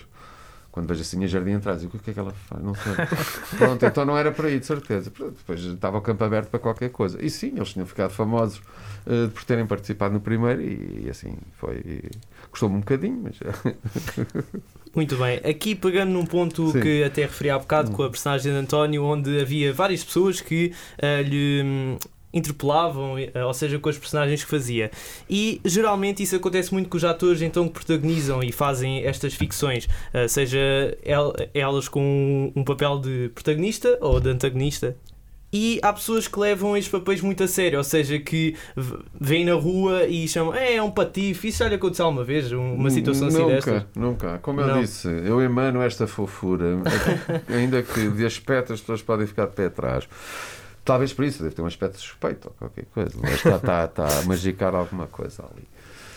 quando 0.76 0.90
vejo 0.90 1.04
assim 1.04 1.24
a 1.24 1.28
jardim 1.28 1.54
atrás, 1.54 1.82
O 1.86 1.88
que 1.88 2.12
é 2.12 2.14
que 2.14 2.20
ela 2.20 2.34
faz? 2.34 2.62
Não 2.62 2.76
sei. 2.76 2.94
Pronto, 3.58 3.86
então 3.86 4.04
não 4.04 4.18
era 4.18 4.30
para 4.30 4.50
aí, 4.50 4.60
de 4.60 4.66
certeza. 4.66 5.10
Pronto, 5.10 5.36
Depois 5.38 5.62
estava 5.62 5.98
o 5.98 6.02
campo 6.02 6.22
aberto 6.22 6.50
para 6.50 6.60
qualquer 6.60 6.90
coisa. 6.90 7.18
E 7.24 7.30
sim, 7.30 7.54
eles 7.56 7.72
tinham 7.72 7.86
ficado 7.88 8.12
famosos 8.12 8.62
eh, 9.08 9.30
por 9.34 9.46
terem 9.46 9.66
participado 9.66 10.14
no 10.14 10.20
primeiro 10.20 10.62
e, 10.62 11.06
e 11.06 11.10
assim 11.10 11.38
foi. 11.54 11.78
e 11.78 12.12
Custou-me 12.52 12.76
um 12.76 12.80
bocadinho, 12.82 13.24
mas. 13.24 13.40
Muito 14.94 15.16
bem, 15.16 15.40
aqui 15.50 15.76
pegando 15.76 16.12
num 16.12 16.26
ponto 16.26 16.72
Sim. 16.72 16.82
que 16.82 17.04
até 17.04 17.22
referi 17.22 17.50
há 17.50 17.60
bocado 17.60 17.92
com 17.92 18.04
a 18.04 18.10
personagem 18.10 18.52
de 18.52 18.58
António, 18.58 19.04
onde 19.04 19.42
havia 19.42 19.72
várias 19.72 20.04
pessoas 20.04 20.42
que 20.42 20.74
ah, 21.02 21.22
lhe 21.22 21.62
hum, 21.64 21.98
interpelavam, 22.36 23.18
eh, 23.18 23.32
ou 23.46 23.54
seja, 23.54 23.80
com 23.80 23.90
as 23.90 23.98
personagens 23.98 24.44
que 24.44 24.50
fazia. 24.52 24.92
E 25.30 25.60
geralmente 25.66 26.22
isso 26.22 26.36
acontece 26.36 26.74
muito 26.74 26.90
com 26.90 26.98
os 26.98 27.04
atores 27.06 27.42
então 27.42 27.68
que 27.68 27.74
protagonizam 27.74 28.44
e 28.44 28.52
fazem 28.52 29.04
estas 29.06 29.34
ficções, 29.34 29.88
ah, 30.14 30.28
seja 30.28 30.60
el- 31.04 31.34
elas 31.54 31.88
com 31.88 32.52
um 32.56 32.64
papel 32.64 33.00
de 33.00 33.32
protagonista 33.34 33.98
ou 34.02 34.20
de 34.20 34.30
antagonista. 34.30 34.96
E 35.54 35.80
há 35.82 35.94
pessoas 35.94 36.28
que 36.28 36.38
levam 36.38 36.76
estes 36.76 36.92
papéis 36.92 37.22
muito 37.22 37.42
a 37.42 37.48
sério, 37.48 37.78
ou 37.78 37.84
seja, 37.84 38.20
que 38.20 38.56
vêm 39.22 39.46
na 39.46 39.54
rua 39.54 40.04
e 40.06 40.28
chamam, 40.28 40.54
é, 40.54 40.76
é 40.76 40.84
um 40.84 40.92
patife, 40.92 41.48
isso 41.48 41.60
já 41.60 41.70
lhe 41.70 41.76
aconteceu 41.76 42.06
alguma 42.06 42.26
vez, 42.26 42.52
um- 42.52 42.74
uma 42.74 42.90
situação 42.90 43.28
assim 43.30 43.38
nunca, 43.38 43.54
destas? 43.54 43.84
Nunca, 43.96 44.40
Como 44.40 44.60
eu 44.60 44.68
Não. 44.68 44.82
disse, 44.82 45.08
eu 45.08 45.42
emano 45.42 45.82
esta 45.82 46.08
fofura, 46.08 46.78
ainda 47.48 47.82
que 47.82 48.10
de 48.10 48.26
aspecto 48.26 48.74
as 48.74 48.82
pessoas 48.82 49.02
podem 49.02 49.26
ficar 49.26 49.46
de 49.46 49.54
pé 49.54 49.68
atrás. 49.68 50.06
Talvez 50.86 51.12
por 51.12 51.26
isso, 51.26 51.42
deve 51.42 51.56
ter 51.56 51.64
um 51.64 51.66
aspecto 51.66 51.98
suspeito 51.98 52.48
ou 52.48 52.54
qualquer 52.54 52.86
coisa. 52.94 53.18
Mas 53.20 53.34
está, 53.34 53.56
está, 53.56 53.86
está 53.86 54.20
a 54.20 54.24
magicar 54.24 54.76
alguma 54.76 55.08
coisa 55.08 55.44
ali. 55.44 55.68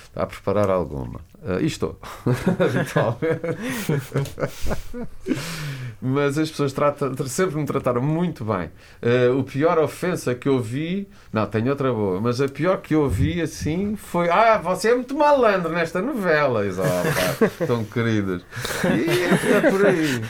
Está 0.09 0.25
a 0.25 0.27
preparar 0.27 0.69
alguma. 0.69 1.21
Ah, 1.43 1.59
e 1.61 1.67
estou. 1.67 1.99
Mas 6.03 6.39
as 6.39 6.51
pessoas 6.51 6.73
tratam, 6.73 7.15
sempre 7.27 7.57
me 7.57 7.65
trataram 7.65 8.03
muito 8.03 8.45
bem. 8.45 8.71
Ah, 9.01 9.33
o 9.35 9.45
pior 9.45 9.79
ofensa 9.79 10.35
que 10.35 10.49
eu 10.49 10.61
vi. 10.61 11.09
Não, 11.33 11.47
tenho 11.47 11.71
outra 11.71 11.93
boa. 11.93 12.21
Mas 12.21 12.41
a 12.41 12.49
pior 12.49 12.83
que 12.83 12.95
eu 12.95 13.09
vi 13.09 13.41
assim 13.41 13.97
foi. 13.97 14.29
Ah, 14.29 14.59
você 14.59 14.91
é 14.91 14.95
muito 14.95 15.17
malandro 15.17 15.73
nesta 15.73 16.03
novela. 16.03 16.63
Oh, 16.63 17.39
pá, 17.39 17.67
tão 17.67 17.85
queridas. 17.85 18.43
E 18.85 19.53
é 19.53 19.71
por 19.71 19.87
aí. 19.87 20.23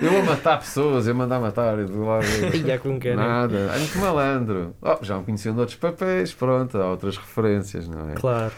Eu 0.00 0.20
a 0.20 0.22
matar 0.22 0.58
pessoas, 0.58 1.06
eu 1.06 1.14
a 1.14 1.16
mandar 1.16 1.40
matar. 1.40 1.78
Eu, 1.78 2.04
lá, 2.04 2.20
Ia 2.54 2.78
com 2.78 3.00
quem? 3.00 3.16
Nada, 3.16 3.56
é 3.74 3.78
muito 3.78 3.98
malandro. 3.98 4.76
Oh, 4.82 5.02
já 5.02 5.16
me 5.18 5.24
conheciam 5.24 5.54
de 5.54 5.60
outros 5.60 5.78
papéis, 5.78 6.34
pronto, 6.34 6.76
há 6.76 6.90
outras 6.90 7.16
referências, 7.16 7.88
não 7.88 8.10
é? 8.10 8.14
Claro. 8.14 8.52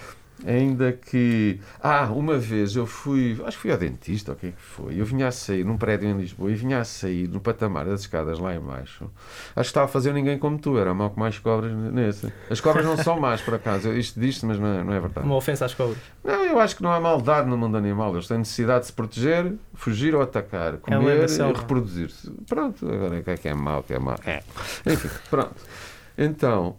Ainda 0.46 0.92
que. 0.92 1.60
Ah, 1.82 2.08
uma 2.12 2.38
vez 2.38 2.76
eu 2.76 2.86
fui. 2.86 3.32
Acho 3.44 3.56
que 3.56 3.62
fui 3.62 3.72
ao 3.72 3.78
dentista, 3.78 4.32
o 4.32 4.36
que 4.36 4.48
é 4.48 4.50
que 4.50 4.60
foi? 4.60 5.00
Eu 5.00 5.04
vinha 5.04 5.28
a 5.28 5.32
sair 5.32 5.64
num 5.64 5.76
prédio 5.76 6.08
em 6.08 6.16
Lisboa 6.16 6.50
e 6.50 6.54
vinha 6.54 6.80
a 6.80 6.84
sair 6.84 7.28
no 7.28 7.40
patamar 7.40 7.86
das 7.86 8.00
escadas 8.00 8.38
lá 8.38 8.54
embaixo. 8.54 9.10
Acho 9.50 9.54
que 9.54 9.60
estava 9.60 9.86
a 9.86 9.88
fazer 9.88 10.12
ninguém 10.12 10.38
como 10.38 10.58
tu, 10.58 10.78
era 10.78 10.94
mal 10.94 11.10
que 11.10 11.18
mais 11.18 11.38
cobras 11.38 11.72
nesse. 11.72 12.32
As 12.48 12.60
cobras 12.60 12.84
não 12.84 12.96
são 12.96 13.18
más, 13.18 13.40
por 13.40 13.54
acaso. 13.54 13.92
Isto 13.92 14.20
diz 14.20 14.42
mas 14.42 14.58
não 14.58 14.66
é, 14.66 14.84
não 14.84 14.92
é 14.92 15.00
verdade. 15.00 15.26
Uma 15.26 15.36
ofensa 15.36 15.64
às 15.64 15.74
cobras. 15.74 15.98
Não, 16.22 16.44
eu 16.44 16.60
acho 16.60 16.76
que 16.76 16.82
não 16.82 16.92
há 16.92 17.00
maldade 17.00 17.48
no 17.48 17.56
mundo 17.56 17.76
animal. 17.76 18.14
Eles 18.14 18.28
têm 18.28 18.38
necessidade 18.38 18.80
de 18.80 18.86
se 18.86 18.92
proteger, 18.92 19.54
fugir 19.74 20.14
ou 20.14 20.22
atacar, 20.22 20.74
É 20.74 20.76
comer 20.76 21.26
da 21.26 21.48
e 21.48 21.52
reproduzir-se. 21.52 22.30
Pronto, 22.46 22.86
agora 22.90 23.18
o 23.18 23.22
que 23.22 23.30
é 23.30 23.36
que 23.36 23.48
é 23.48 23.54
mau, 23.54 23.82
que 23.82 23.94
é 23.94 23.98
mau. 23.98 24.18
É. 24.24 24.42
Enfim, 24.86 25.08
pronto. 25.28 25.56
Então, 26.16 26.76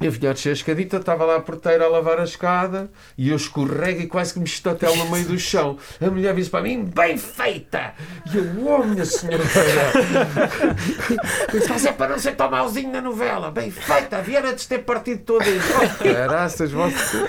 eu 0.00 0.12
vinha 0.12 0.30
a 0.30 0.32
descer 0.32 0.50
a 0.50 0.52
escadita, 0.52 0.98
estava 0.98 1.24
lá 1.24 1.36
a 1.36 1.40
porteira 1.40 1.84
a 1.84 1.88
lavar 1.88 2.20
a 2.20 2.24
escada 2.24 2.88
e 3.16 3.30
eu 3.30 3.36
escorrego 3.36 4.02
e 4.02 4.06
quase 4.06 4.32
que 4.32 4.38
me 4.38 4.44
estatelo 4.44 4.94
no 4.96 5.10
meio 5.10 5.26
do 5.26 5.38
chão. 5.38 5.76
A 6.00 6.08
mulher 6.08 6.34
disse 6.34 6.50
para 6.50 6.62
mim, 6.62 6.84
bem 6.84 7.18
feita! 7.18 7.94
E 8.32 8.36
eu, 8.36 8.44
oh, 8.64 8.84
minha 8.84 9.04
senhora! 9.04 9.42
Mas 11.68 11.84
é 11.84 11.92
para 11.92 12.12
não 12.12 12.18
ser 12.18 12.36
tão 12.36 12.50
mauzinho 12.50 12.92
na 12.92 13.00
novela. 13.00 13.50
Bem 13.50 13.70
feita! 13.70 14.22
Viera 14.22 14.54
de 14.54 14.68
ter 14.68 14.78
partido 14.78 15.22
todo 15.22 15.42
isso. 15.42 16.02
Caraças, 16.02 16.70
você... 16.70 17.28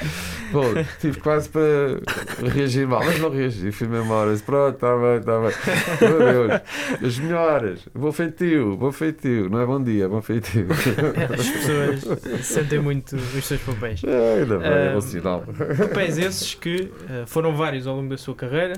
Bom, 0.52 0.64
tive 1.00 1.20
quase 1.20 1.50
para 1.50 2.00
reagir 2.50 2.88
mal, 2.88 3.04
mas 3.04 3.20
não 3.20 3.30
reagi. 3.30 3.72
Fui 3.72 3.88
mesmo 3.88 4.14
a 4.14 4.18
hora. 4.18 4.32
Disse, 4.32 4.44
Pronto, 4.44 4.76
está 4.76 4.96
bem, 4.98 5.18
está 5.18 5.40
bem. 5.40 6.10
Meu 6.10 6.48
Deus, 6.48 6.62
as 7.06 7.20
melhoras. 7.20 7.80
Bom 7.94 8.12
feitio, 8.12 8.76
bom 8.78 8.92
feitio. 8.92 9.50
Não 9.50 9.62
é 9.62 9.66
bom 9.66 9.84
dia, 9.84 10.10
bom 10.10 10.22
feitio. 10.22 10.68
As 10.72 11.50
pessoas 11.50 12.46
sentem 12.46 12.80
muito 12.80 13.16
os 13.16 13.46
seus 13.46 13.62
papéis. 13.62 14.04
É, 14.04 14.42
ainda 14.42 14.58
bem, 14.58 14.68
é 14.68 14.94
bom 14.94 15.02
sinal. 15.02 15.44
Papéis 15.78 16.18
esses 16.18 16.56
que 16.56 16.92
eh, 17.10 17.24
foram 17.26 17.56
vários 17.56 17.88
ao 17.88 17.96
longo 17.96 18.10
da 18.10 18.18
sua 18.18 18.36
carreira, 18.36 18.74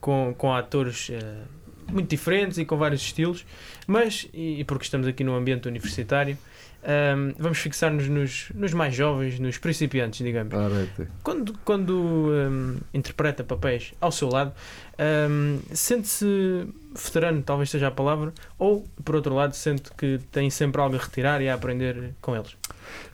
com, 0.00 0.34
com 0.36 0.54
atores 0.54 1.10
eh, 1.10 1.42
muito 1.90 2.08
diferentes 2.08 2.58
e 2.58 2.64
com 2.64 2.76
vários 2.76 3.02
estilos, 3.02 3.44
mas, 3.86 4.28
e, 4.32 4.60
e 4.60 4.64
porque 4.64 4.84
estamos 4.84 5.06
aqui 5.06 5.22
no 5.24 5.34
ambiente 5.34 5.68
universitário, 5.68 6.36
ahm, 6.84 7.32
vamos 7.38 7.58
fixar-nos 7.58 8.08
nos, 8.08 8.48
nos 8.54 8.72
mais 8.72 8.94
jovens, 8.94 9.38
nos 9.38 9.58
principiantes, 9.58 10.24
digamos. 10.24 10.52
Arrete. 10.54 11.08
Quando, 11.22 11.54
quando 11.64 12.30
ahm, 12.32 12.76
interpreta 12.94 13.42
papéis 13.44 13.92
ao 14.00 14.10
seu 14.12 14.28
lado, 14.28 14.52
ahm, 14.98 15.58
sente-se 15.72 16.66
veterano, 16.94 17.42
talvez 17.42 17.68
seja 17.70 17.88
a 17.88 17.90
palavra, 17.90 18.32
ou, 18.58 18.86
por 19.04 19.16
outro 19.16 19.34
lado, 19.34 19.54
sente 19.54 19.90
que 19.98 20.18
tem 20.32 20.48
sempre 20.48 20.80
algo 20.80 20.96
a 20.96 20.98
retirar 20.98 21.42
e 21.42 21.48
a 21.48 21.54
aprender 21.54 22.14
com 22.22 22.34
eles? 22.34 22.56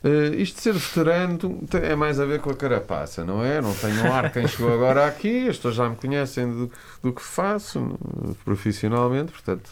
Uh, 0.03 0.33
isto 0.35 0.55
de 0.57 0.61
ser 0.61 0.73
veterano 0.73 1.67
é 1.81 1.95
mais 1.95 2.19
a 2.19 2.25
ver 2.25 2.39
com 2.39 2.49
a 2.51 2.55
carapaça, 2.55 3.25
não 3.25 3.43
é? 3.43 3.59
Não 3.59 3.73
tenho 3.73 4.03
um 4.05 4.13
ar 4.13 4.31
quem 4.31 4.47
chegou 4.47 4.71
agora 4.73 5.05
aqui, 5.07 5.49
as 5.49 5.57
pessoas 5.57 5.75
já 5.75 5.89
me 5.89 5.95
conhecem 5.97 6.47
do, 6.49 6.67
que- 6.69 6.75
do 7.01 7.11
que 7.11 7.21
faço 7.21 7.99
profissionalmente, 8.45 9.31
portanto, 9.31 9.71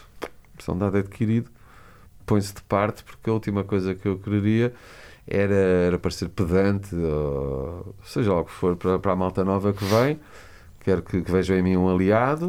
são 0.58 0.76
dado 0.76 0.98
adquirido, 0.98 1.48
põe-se 2.26 2.54
de 2.54 2.62
parte, 2.62 3.04
porque 3.04 3.28
a 3.30 3.32
última 3.32 3.64
coisa 3.64 3.94
que 3.94 4.06
eu 4.06 4.18
queria 4.18 4.72
era, 5.26 5.54
era 5.54 5.98
parecer 5.98 6.28
pedante, 6.28 6.94
ou 6.94 7.94
seja 8.04 8.32
lá 8.32 8.40
o 8.40 8.44
que 8.44 8.52
for, 8.52 8.76
para, 8.76 8.98
para 8.98 9.12
a 9.12 9.16
malta 9.16 9.44
nova 9.44 9.72
que 9.72 9.84
vem, 9.84 10.20
quero 10.80 11.02
que, 11.02 11.22
que 11.22 11.30
vejam 11.30 11.56
em 11.56 11.62
mim 11.62 11.76
um 11.76 11.88
aliado 11.88 12.48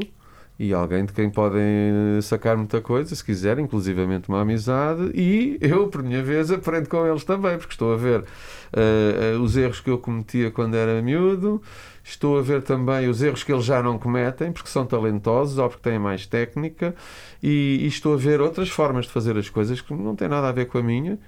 e 0.64 0.74
alguém 0.74 1.04
de 1.04 1.12
quem 1.12 1.30
podem 1.30 2.22
sacar 2.22 2.56
muita 2.56 2.80
coisa, 2.80 3.14
se 3.14 3.24
quiserem, 3.24 3.66
inclusivamente 3.66 4.30
uma 4.30 4.42
amizade, 4.42 5.12
e 5.14 5.58
eu, 5.60 5.88
por 5.90 6.02
minha 6.02 6.24
vez, 6.24 6.50
aprendo 6.52 6.88
com 6.88 7.06
eles 7.06 7.26
também, 7.26 7.58
porque 7.58 7.74
estou 7.74 7.94
a 7.94 7.98
ver 7.98 8.24
eh, 8.72 9.34
eh, 9.36 9.38
os 9.38 9.58
erros 9.58 9.82
que 9.82 9.90
eu 9.90 9.98
cometia 9.98 10.50
quando 10.52 10.76
era 10.76 11.02
miúdo, 11.02 11.62
estou 12.02 12.40
a 12.40 12.42
ver 12.42 12.62
também 12.62 13.10
os 13.10 13.22
erros 13.22 13.44
que 13.44 13.52
eles 13.52 13.66
já 13.66 13.84
não 13.84 14.00
cometem, 14.00 14.54
porque 14.54 14.70
são 14.70 14.86
talentosos 14.86 15.58
ou 15.58 15.68
porque 15.68 15.90
têm 15.90 16.00
mais 16.00 16.26
técnica, 16.26 16.96
e, 17.42 17.80
e 17.82 17.88
estou 17.88 18.14
a 18.14 18.18
ver 18.18 18.40
outras 18.40 18.70
formas 18.70 19.06
de 19.06 19.12
fazer 19.12 19.38
as 19.38 19.50
coisas 19.50 19.82
que 19.82 19.94
não 19.94 20.16
têm 20.16 20.30
nada 20.30 20.48
a 20.48 20.52
ver 20.54 20.68
com 20.68 20.78
a 20.78 20.84
minha. 20.84 21.20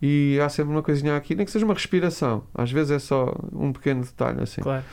E 0.00 0.38
há 0.40 0.48
sempre 0.48 0.72
uma 0.72 0.82
coisinha 0.82 1.16
aqui, 1.16 1.34
nem 1.34 1.44
que 1.44 1.50
seja 1.50 1.64
uma 1.64 1.74
respiração. 1.74 2.44
Às 2.54 2.70
vezes 2.70 2.92
é 2.92 2.98
só 2.98 3.34
um 3.52 3.72
pequeno 3.72 4.02
detalhe 4.02 4.42
assim. 4.42 4.60
Claro. 4.60 4.84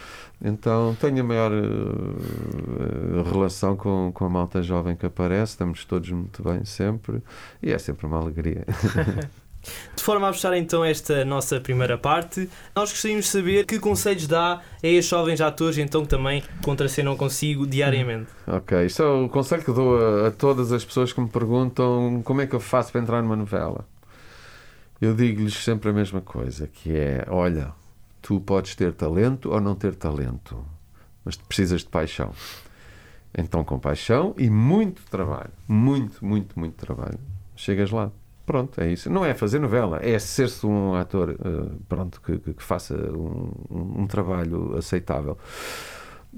Então 0.43 0.95
tenho 0.99 1.21
a 1.21 1.23
maior 1.23 1.51
eh, 1.53 3.29
relação 3.31 3.75
com, 3.75 4.11
com 4.13 4.25
a 4.25 4.29
malta 4.29 4.61
jovem 4.61 4.95
que 4.95 5.05
aparece, 5.05 5.53
estamos 5.53 5.85
todos 5.85 6.09
muito 6.09 6.43
bem 6.43 6.65
sempre 6.65 7.21
e 7.63 7.71
é 7.71 7.77
sempre 7.77 8.05
uma 8.05 8.19
alegria. 8.19 8.65
De 9.95 10.03
forma 10.03 10.29
a 10.29 10.33
fechar 10.33 10.55
então 10.55 10.85
esta 10.85 11.25
nossa 11.25 11.59
primeira 11.59 11.97
parte, 11.97 12.47
nós 12.75 12.91
gostaríamos 12.91 13.25
de 13.25 13.31
saber 13.31 13.65
que 13.65 13.79
conselhos 13.79 14.27
dá 14.27 14.61
a 14.83 14.87
estes 14.87 15.07
jovens 15.07 15.41
atores 15.41 15.79
então 15.79 16.03
que 16.03 16.07
também 16.07 16.43
contracenam 16.63 17.17
consigo 17.17 17.65
diariamente. 17.65 18.27
ok, 18.45 18.85
isto 18.85 19.01
é 19.01 19.07
o 19.07 19.27
conselho 19.27 19.63
que 19.63 19.71
dou 19.71 19.97
a, 19.97 20.27
a 20.27 20.31
todas 20.31 20.71
as 20.71 20.85
pessoas 20.85 21.11
que 21.11 21.19
me 21.19 21.29
perguntam 21.29 22.21
como 22.23 22.41
é 22.41 22.45
que 22.45 22.55
eu 22.55 22.59
faço 22.59 22.91
para 22.91 23.01
entrar 23.01 23.23
numa 23.23 23.35
novela. 23.35 23.85
Eu 25.05 25.13
digo-lhes 25.13 25.53
sempre 25.63 25.89
a 25.89 25.93
mesma 25.93 26.19
coisa, 26.21 26.67
que 26.67 26.95
é, 26.95 27.25
olha, 27.29 27.71
tu 28.21 28.39
podes 28.39 28.75
ter 28.75 28.91
talento 28.93 29.51
ou 29.51 29.61
não 29.61 29.75
ter 29.75 29.93
talento, 29.93 30.65
mas 31.23 31.35
precisas 31.35 31.81
de 31.81 31.89
paixão. 31.89 32.31
Então, 33.37 33.63
com 33.63 33.77
paixão 33.77 34.33
e 34.37 34.49
muito 34.49 35.03
trabalho, 35.09 35.51
muito, 35.67 36.25
muito, 36.25 36.57
muito 36.57 36.73
trabalho, 36.73 37.19
chegas 37.55 37.91
lá. 37.91 38.09
Pronto, 38.47 38.79
é 38.81 38.91
isso. 38.91 39.09
Não 39.09 39.23
é 39.25 39.33
fazer 39.33 39.59
novela, 39.59 39.99
é 40.03 40.17
ser-se 40.17 40.65
um 40.65 40.95
ator 40.95 41.31
eh, 41.31 41.75
pronto, 41.89 42.21
que, 42.21 42.37
que- 42.39 42.63
faça 42.63 42.95
um- 42.95 43.51
um 44.03 44.07
trabalho 44.07 44.75
aceitável. 44.77 45.37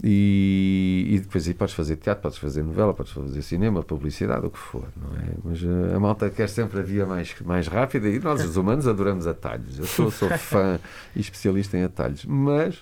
E, 0.03 1.07
e 1.09 1.19
depois 1.19 1.47
aí 1.47 1.53
podes 1.55 1.73
fazer 1.73 1.95
teatro, 1.95 2.21
podes 2.21 2.37
fazer 2.37 2.61
novela, 2.63 2.93
podes 2.93 3.11
fazer 3.11 3.41
cinema, 3.41 3.81
publicidade, 3.81 4.45
o 4.45 4.49
que 4.51 4.57
for, 4.59 4.83
não 4.95 5.17
é? 5.17 5.23
Mas 5.43 5.63
eh, 5.63 5.95
a 5.95 5.99
malta 5.99 6.29
quer 6.29 6.47
sempre 6.49 6.79
a 6.79 6.83
via 6.83 7.05
mais, 7.05 7.33
mais 7.43 7.67
rápida 7.67 8.07
e 8.07 8.19
nós, 8.19 8.43
os 8.45 8.55
humanos, 8.57 8.87
adoramos 8.87 9.25
atalhos. 9.25 9.79
Eu 9.79 9.85
sou, 9.85 10.11
sou 10.11 10.29
fã 10.37 10.79
e 11.15 11.19
especialista 11.19 11.75
em 11.77 11.83
atalhos, 11.83 12.25
mas 12.25 12.79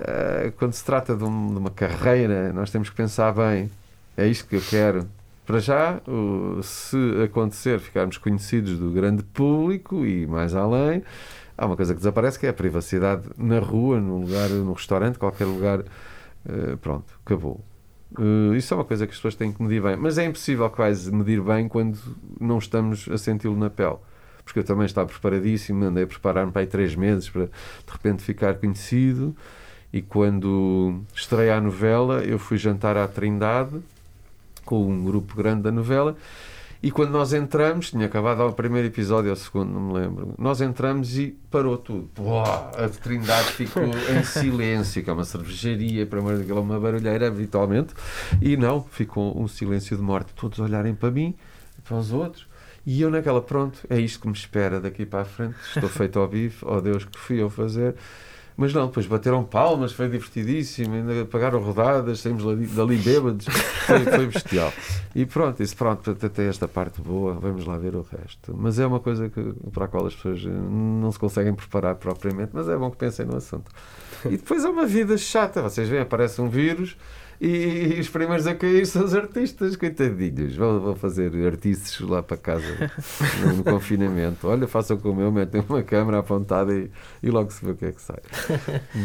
eh, 0.00 0.52
quando 0.58 0.74
se 0.74 0.84
trata 0.84 1.16
de, 1.16 1.24
um- 1.24 1.46
de 1.48 1.56
uma 1.58 1.70
carreira, 1.70 2.52
nós 2.52 2.70
temos 2.70 2.90
que 2.90 2.96
pensar 2.96 3.32
bem: 3.32 3.70
é 4.16 4.26
isto 4.26 4.46
que 4.46 4.56
eu 4.56 4.62
quero. 4.68 5.08
Para 5.46 5.58
já, 5.58 6.00
o- 6.06 6.62
se 6.62 6.96
acontecer 7.24 7.80
ficarmos 7.80 8.18
conhecidos 8.18 8.78
do 8.78 8.90
grande 8.90 9.22
público 9.22 10.04
e 10.04 10.26
mais 10.26 10.54
além, 10.54 11.02
há 11.56 11.64
uma 11.66 11.76
coisa 11.76 11.94
que 11.94 11.98
desaparece 11.98 12.38
que 12.38 12.44
é 12.46 12.50
a 12.50 12.52
privacidade 12.54 13.22
na 13.38 13.58
rua, 13.58 13.98
num 13.98 14.20
lugar, 14.20 14.50
num 14.50 14.72
restaurante, 14.74 15.18
qualquer 15.18 15.46
lugar. 15.46 15.82
Eh, 16.48 16.76
pronto, 16.80 17.12
acabou. 17.24 17.64
Eh, 18.18 18.56
isso 18.56 18.74
é 18.74 18.76
uma 18.76 18.84
coisa 18.84 19.06
que 19.06 19.12
as 19.12 19.18
pessoas 19.18 19.34
têm 19.34 19.52
que 19.52 19.62
medir 19.62 19.82
bem, 19.82 19.96
mas 19.96 20.18
é 20.18 20.24
impossível 20.24 20.68
quase 20.70 21.12
medir 21.12 21.40
bem 21.40 21.68
quando 21.68 21.98
não 22.40 22.58
estamos 22.58 23.08
a 23.08 23.18
senti-lo 23.18 23.56
na 23.56 23.70
pele. 23.70 23.96
Porque 24.44 24.58
eu 24.58 24.64
também 24.64 24.86
estava 24.86 25.08
preparadíssimo, 25.08 25.84
andei 25.84 26.04
a 26.04 26.06
preparar-me 26.06 26.50
para 26.50 26.62
aí 26.62 26.66
três 26.66 26.94
meses 26.96 27.28
para 27.28 27.46
de 27.46 27.92
repente 27.92 28.22
ficar 28.22 28.54
conhecido. 28.54 29.36
E 29.92 30.00
quando 30.00 31.00
estreia 31.14 31.56
a 31.56 31.60
novela, 31.60 32.24
eu 32.24 32.38
fui 32.38 32.56
jantar 32.56 32.96
à 32.96 33.06
Trindade 33.08 33.80
com 34.64 34.86
um 34.86 35.04
grupo 35.04 35.34
grande 35.34 35.62
da 35.62 35.72
novela. 35.72 36.16
E 36.82 36.90
quando 36.90 37.10
nós 37.10 37.34
entramos, 37.34 37.90
tinha 37.90 38.06
acabado 38.06 38.40
o 38.40 38.52
primeiro 38.52 38.88
episódio 38.88 39.30
ou 39.30 39.34
o 39.34 39.36
segundo, 39.36 39.70
não 39.70 39.80
me 39.80 39.92
lembro. 39.92 40.34
Nós 40.38 40.62
entramos 40.62 41.18
e 41.18 41.38
parou 41.50 41.76
tudo. 41.76 42.08
Uau, 42.18 42.72
a 42.74 42.88
Trindade 42.88 43.52
ficou 43.52 43.84
em 44.16 44.24
silêncio, 44.24 45.04
que 45.04 45.10
é 45.10 45.12
uma 45.12 45.24
cervejaria, 45.24 46.06
para 46.06 46.20
é 46.20 46.54
uma 46.54 46.80
barulheira 46.80 47.28
habitualmente. 47.28 47.92
E 48.40 48.56
não, 48.56 48.82
ficou 48.82 49.38
um 49.38 49.46
silêncio 49.46 49.94
de 49.94 50.02
morte. 50.02 50.32
Todos 50.34 50.58
olharem 50.58 50.94
para 50.94 51.10
mim, 51.10 51.34
para 51.84 51.98
os 51.98 52.12
outros. 52.12 52.48
E 52.86 53.02
eu 53.02 53.10
naquela, 53.10 53.42
pronto, 53.42 53.78
é 53.90 54.00
isto 54.00 54.20
que 54.20 54.26
me 54.26 54.32
espera 54.32 54.80
daqui 54.80 55.04
para 55.04 55.20
a 55.20 55.24
frente. 55.24 55.56
Estou 55.74 55.88
feito 55.88 56.18
ao 56.18 56.26
bife, 56.26 56.64
ó 56.64 56.80
Deus, 56.80 57.04
que 57.04 57.18
fui 57.18 57.42
eu 57.42 57.50
fazer. 57.50 57.94
Mas 58.56 58.74
não, 58.74 58.86
depois 58.86 59.06
bateram 59.06 59.42
palmas, 59.42 59.92
foi 59.92 60.08
divertidíssimo, 60.08 60.94
ainda 60.94 61.24
pagaram 61.24 61.60
rodadas, 61.60 62.20
saímos 62.20 62.44
dali, 62.44 62.66
dali 62.66 62.96
bêbados, 62.96 63.46
foi, 63.86 64.04
foi 64.04 64.26
bestial. 64.26 64.72
E 65.14 65.24
pronto, 65.24 65.62
isso 65.62 65.76
pronto, 65.76 66.10
até 66.10 66.46
esta 66.46 66.68
parte 66.68 67.00
boa, 67.00 67.34
vamos 67.34 67.64
lá 67.66 67.78
ver 67.78 67.96
o 67.96 68.02
resto. 68.02 68.54
Mas 68.56 68.78
é 68.78 68.86
uma 68.86 69.00
coisa 69.00 69.28
que, 69.28 69.42
para 69.72 69.86
a 69.86 69.88
qual 69.88 70.06
as 70.06 70.14
pessoas 70.14 70.44
eh, 70.44 70.48
não 70.48 71.10
se 71.10 71.18
conseguem 71.18 71.54
preparar 71.54 71.94
propriamente, 71.96 72.50
mas 72.52 72.68
é 72.68 72.76
bom 72.76 72.90
que 72.90 72.96
pensem 72.96 73.26
no 73.26 73.36
assunto. 73.36 73.70
E 74.26 74.36
depois 74.36 74.64
é 74.64 74.68
uma 74.68 74.86
vida 74.86 75.16
chata, 75.16 75.62
vocês 75.62 75.88
veem, 75.88 76.02
aparece 76.02 76.40
um 76.40 76.48
vírus 76.48 76.96
e, 77.40 77.98
os 78.00 78.08
primeiros 78.08 78.46
a 78.46 78.54
cair 78.54 78.86
são 78.86 79.04
os 79.04 79.14
artistas, 79.14 79.74
coitadinhos, 79.76 80.54
vão, 80.54 80.80
vão 80.80 80.94
fazer 80.94 81.32
artistas 81.46 81.98
lá 82.00 82.22
para 82.22 82.36
casa 82.36 82.66
no, 83.42 83.56
no 83.56 83.64
confinamento. 83.64 84.46
Olha, 84.46 84.68
façam 84.68 84.98
como 84.98 85.20
eu, 85.20 85.32
metem 85.32 85.64
uma 85.68 85.82
câmera 85.82 86.18
apontada 86.18 86.72
e, 86.74 86.90
e 87.22 87.30
logo 87.30 87.50
se 87.50 87.64
vê 87.64 87.70
o 87.70 87.74
que 87.76 87.86
é 87.86 87.92
que 87.92 88.02
sai. 88.02 88.20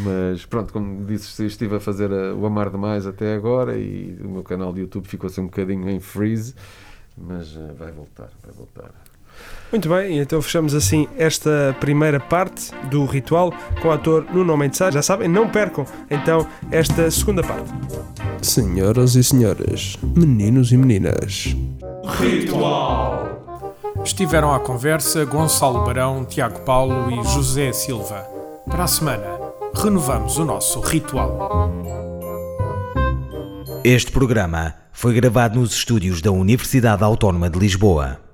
Mas 0.04 0.44
pronto, 0.44 0.72
como 0.72 1.04
disse, 1.04 1.44
estive 1.46 1.76
a 1.76 1.80
fazer 1.80 2.12
a- 2.12 2.34
o 2.34 2.44
Amar 2.44 2.70
Demais 2.70 3.06
até 3.06 3.34
agora 3.34 3.76
e 3.78 4.18
o 4.22 4.28
meu 4.28 4.42
canal 4.42 4.72
de 4.72 4.80
YouTube 4.80 5.06
ficou 5.06 5.28
assim 5.28 5.40
um 5.40 5.46
bocadinho 5.46 5.88
em 5.88 6.00
freeze, 6.00 6.54
mas 7.16 7.56
eh, 7.56 7.72
vai 7.78 7.90
voltar, 7.92 8.30
vai 8.44 8.52
voltar. 8.54 8.90
Muito 9.70 9.88
bem, 9.88 10.18
então 10.18 10.40
fechamos 10.40 10.74
assim 10.74 11.08
esta 11.18 11.76
primeira 11.80 12.20
parte 12.20 12.70
do 12.88 13.04
ritual 13.04 13.52
com 13.82 13.88
o 13.88 13.90
ator 13.90 14.24
Nuno 14.32 14.56
Mendes 14.56 14.78
Sá. 14.78 14.90
Já 14.90 15.02
sabem, 15.02 15.28
não 15.28 15.48
percam 15.48 15.84
então 16.10 16.46
esta 16.70 17.10
segunda 17.10 17.42
parte. 17.42 17.70
Senhoras 18.40 19.16
e 19.16 19.24
senhores, 19.24 19.98
meninos 20.02 20.70
e 20.70 20.76
meninas. 20.76 21.56
Estiveram 24.04 24.54
à 24.54 24.60
conversa 24.60 25.24
Gonçalo 25.24 25.84
Barão, 25.84 26.24
Tiago 26.24 26.60
Paulo 26.60 27.10
e 27.10 27.24
José 27.24 27.72
Silva. 27.72 28.24
Para 28.70 28.84
a 28.84 28.86
semana, 28.86 29.38
renovamos 29.74 30.38
o 30.38 30.44
nosso 30.44 30.80
ritual. 30.80 31.70
Este 33.82 34.12
programa 34.12 34.74
foi 34.92 35.12
gravado 35.12 35.58
nos 35.58 35.72
estúdios 35.72 36.20
da 36.22 36.30
Universidade 36.30 37.02
Autónoma 37.02 37.50
de 37.50 37.58
Lisboa. 37.58 38.25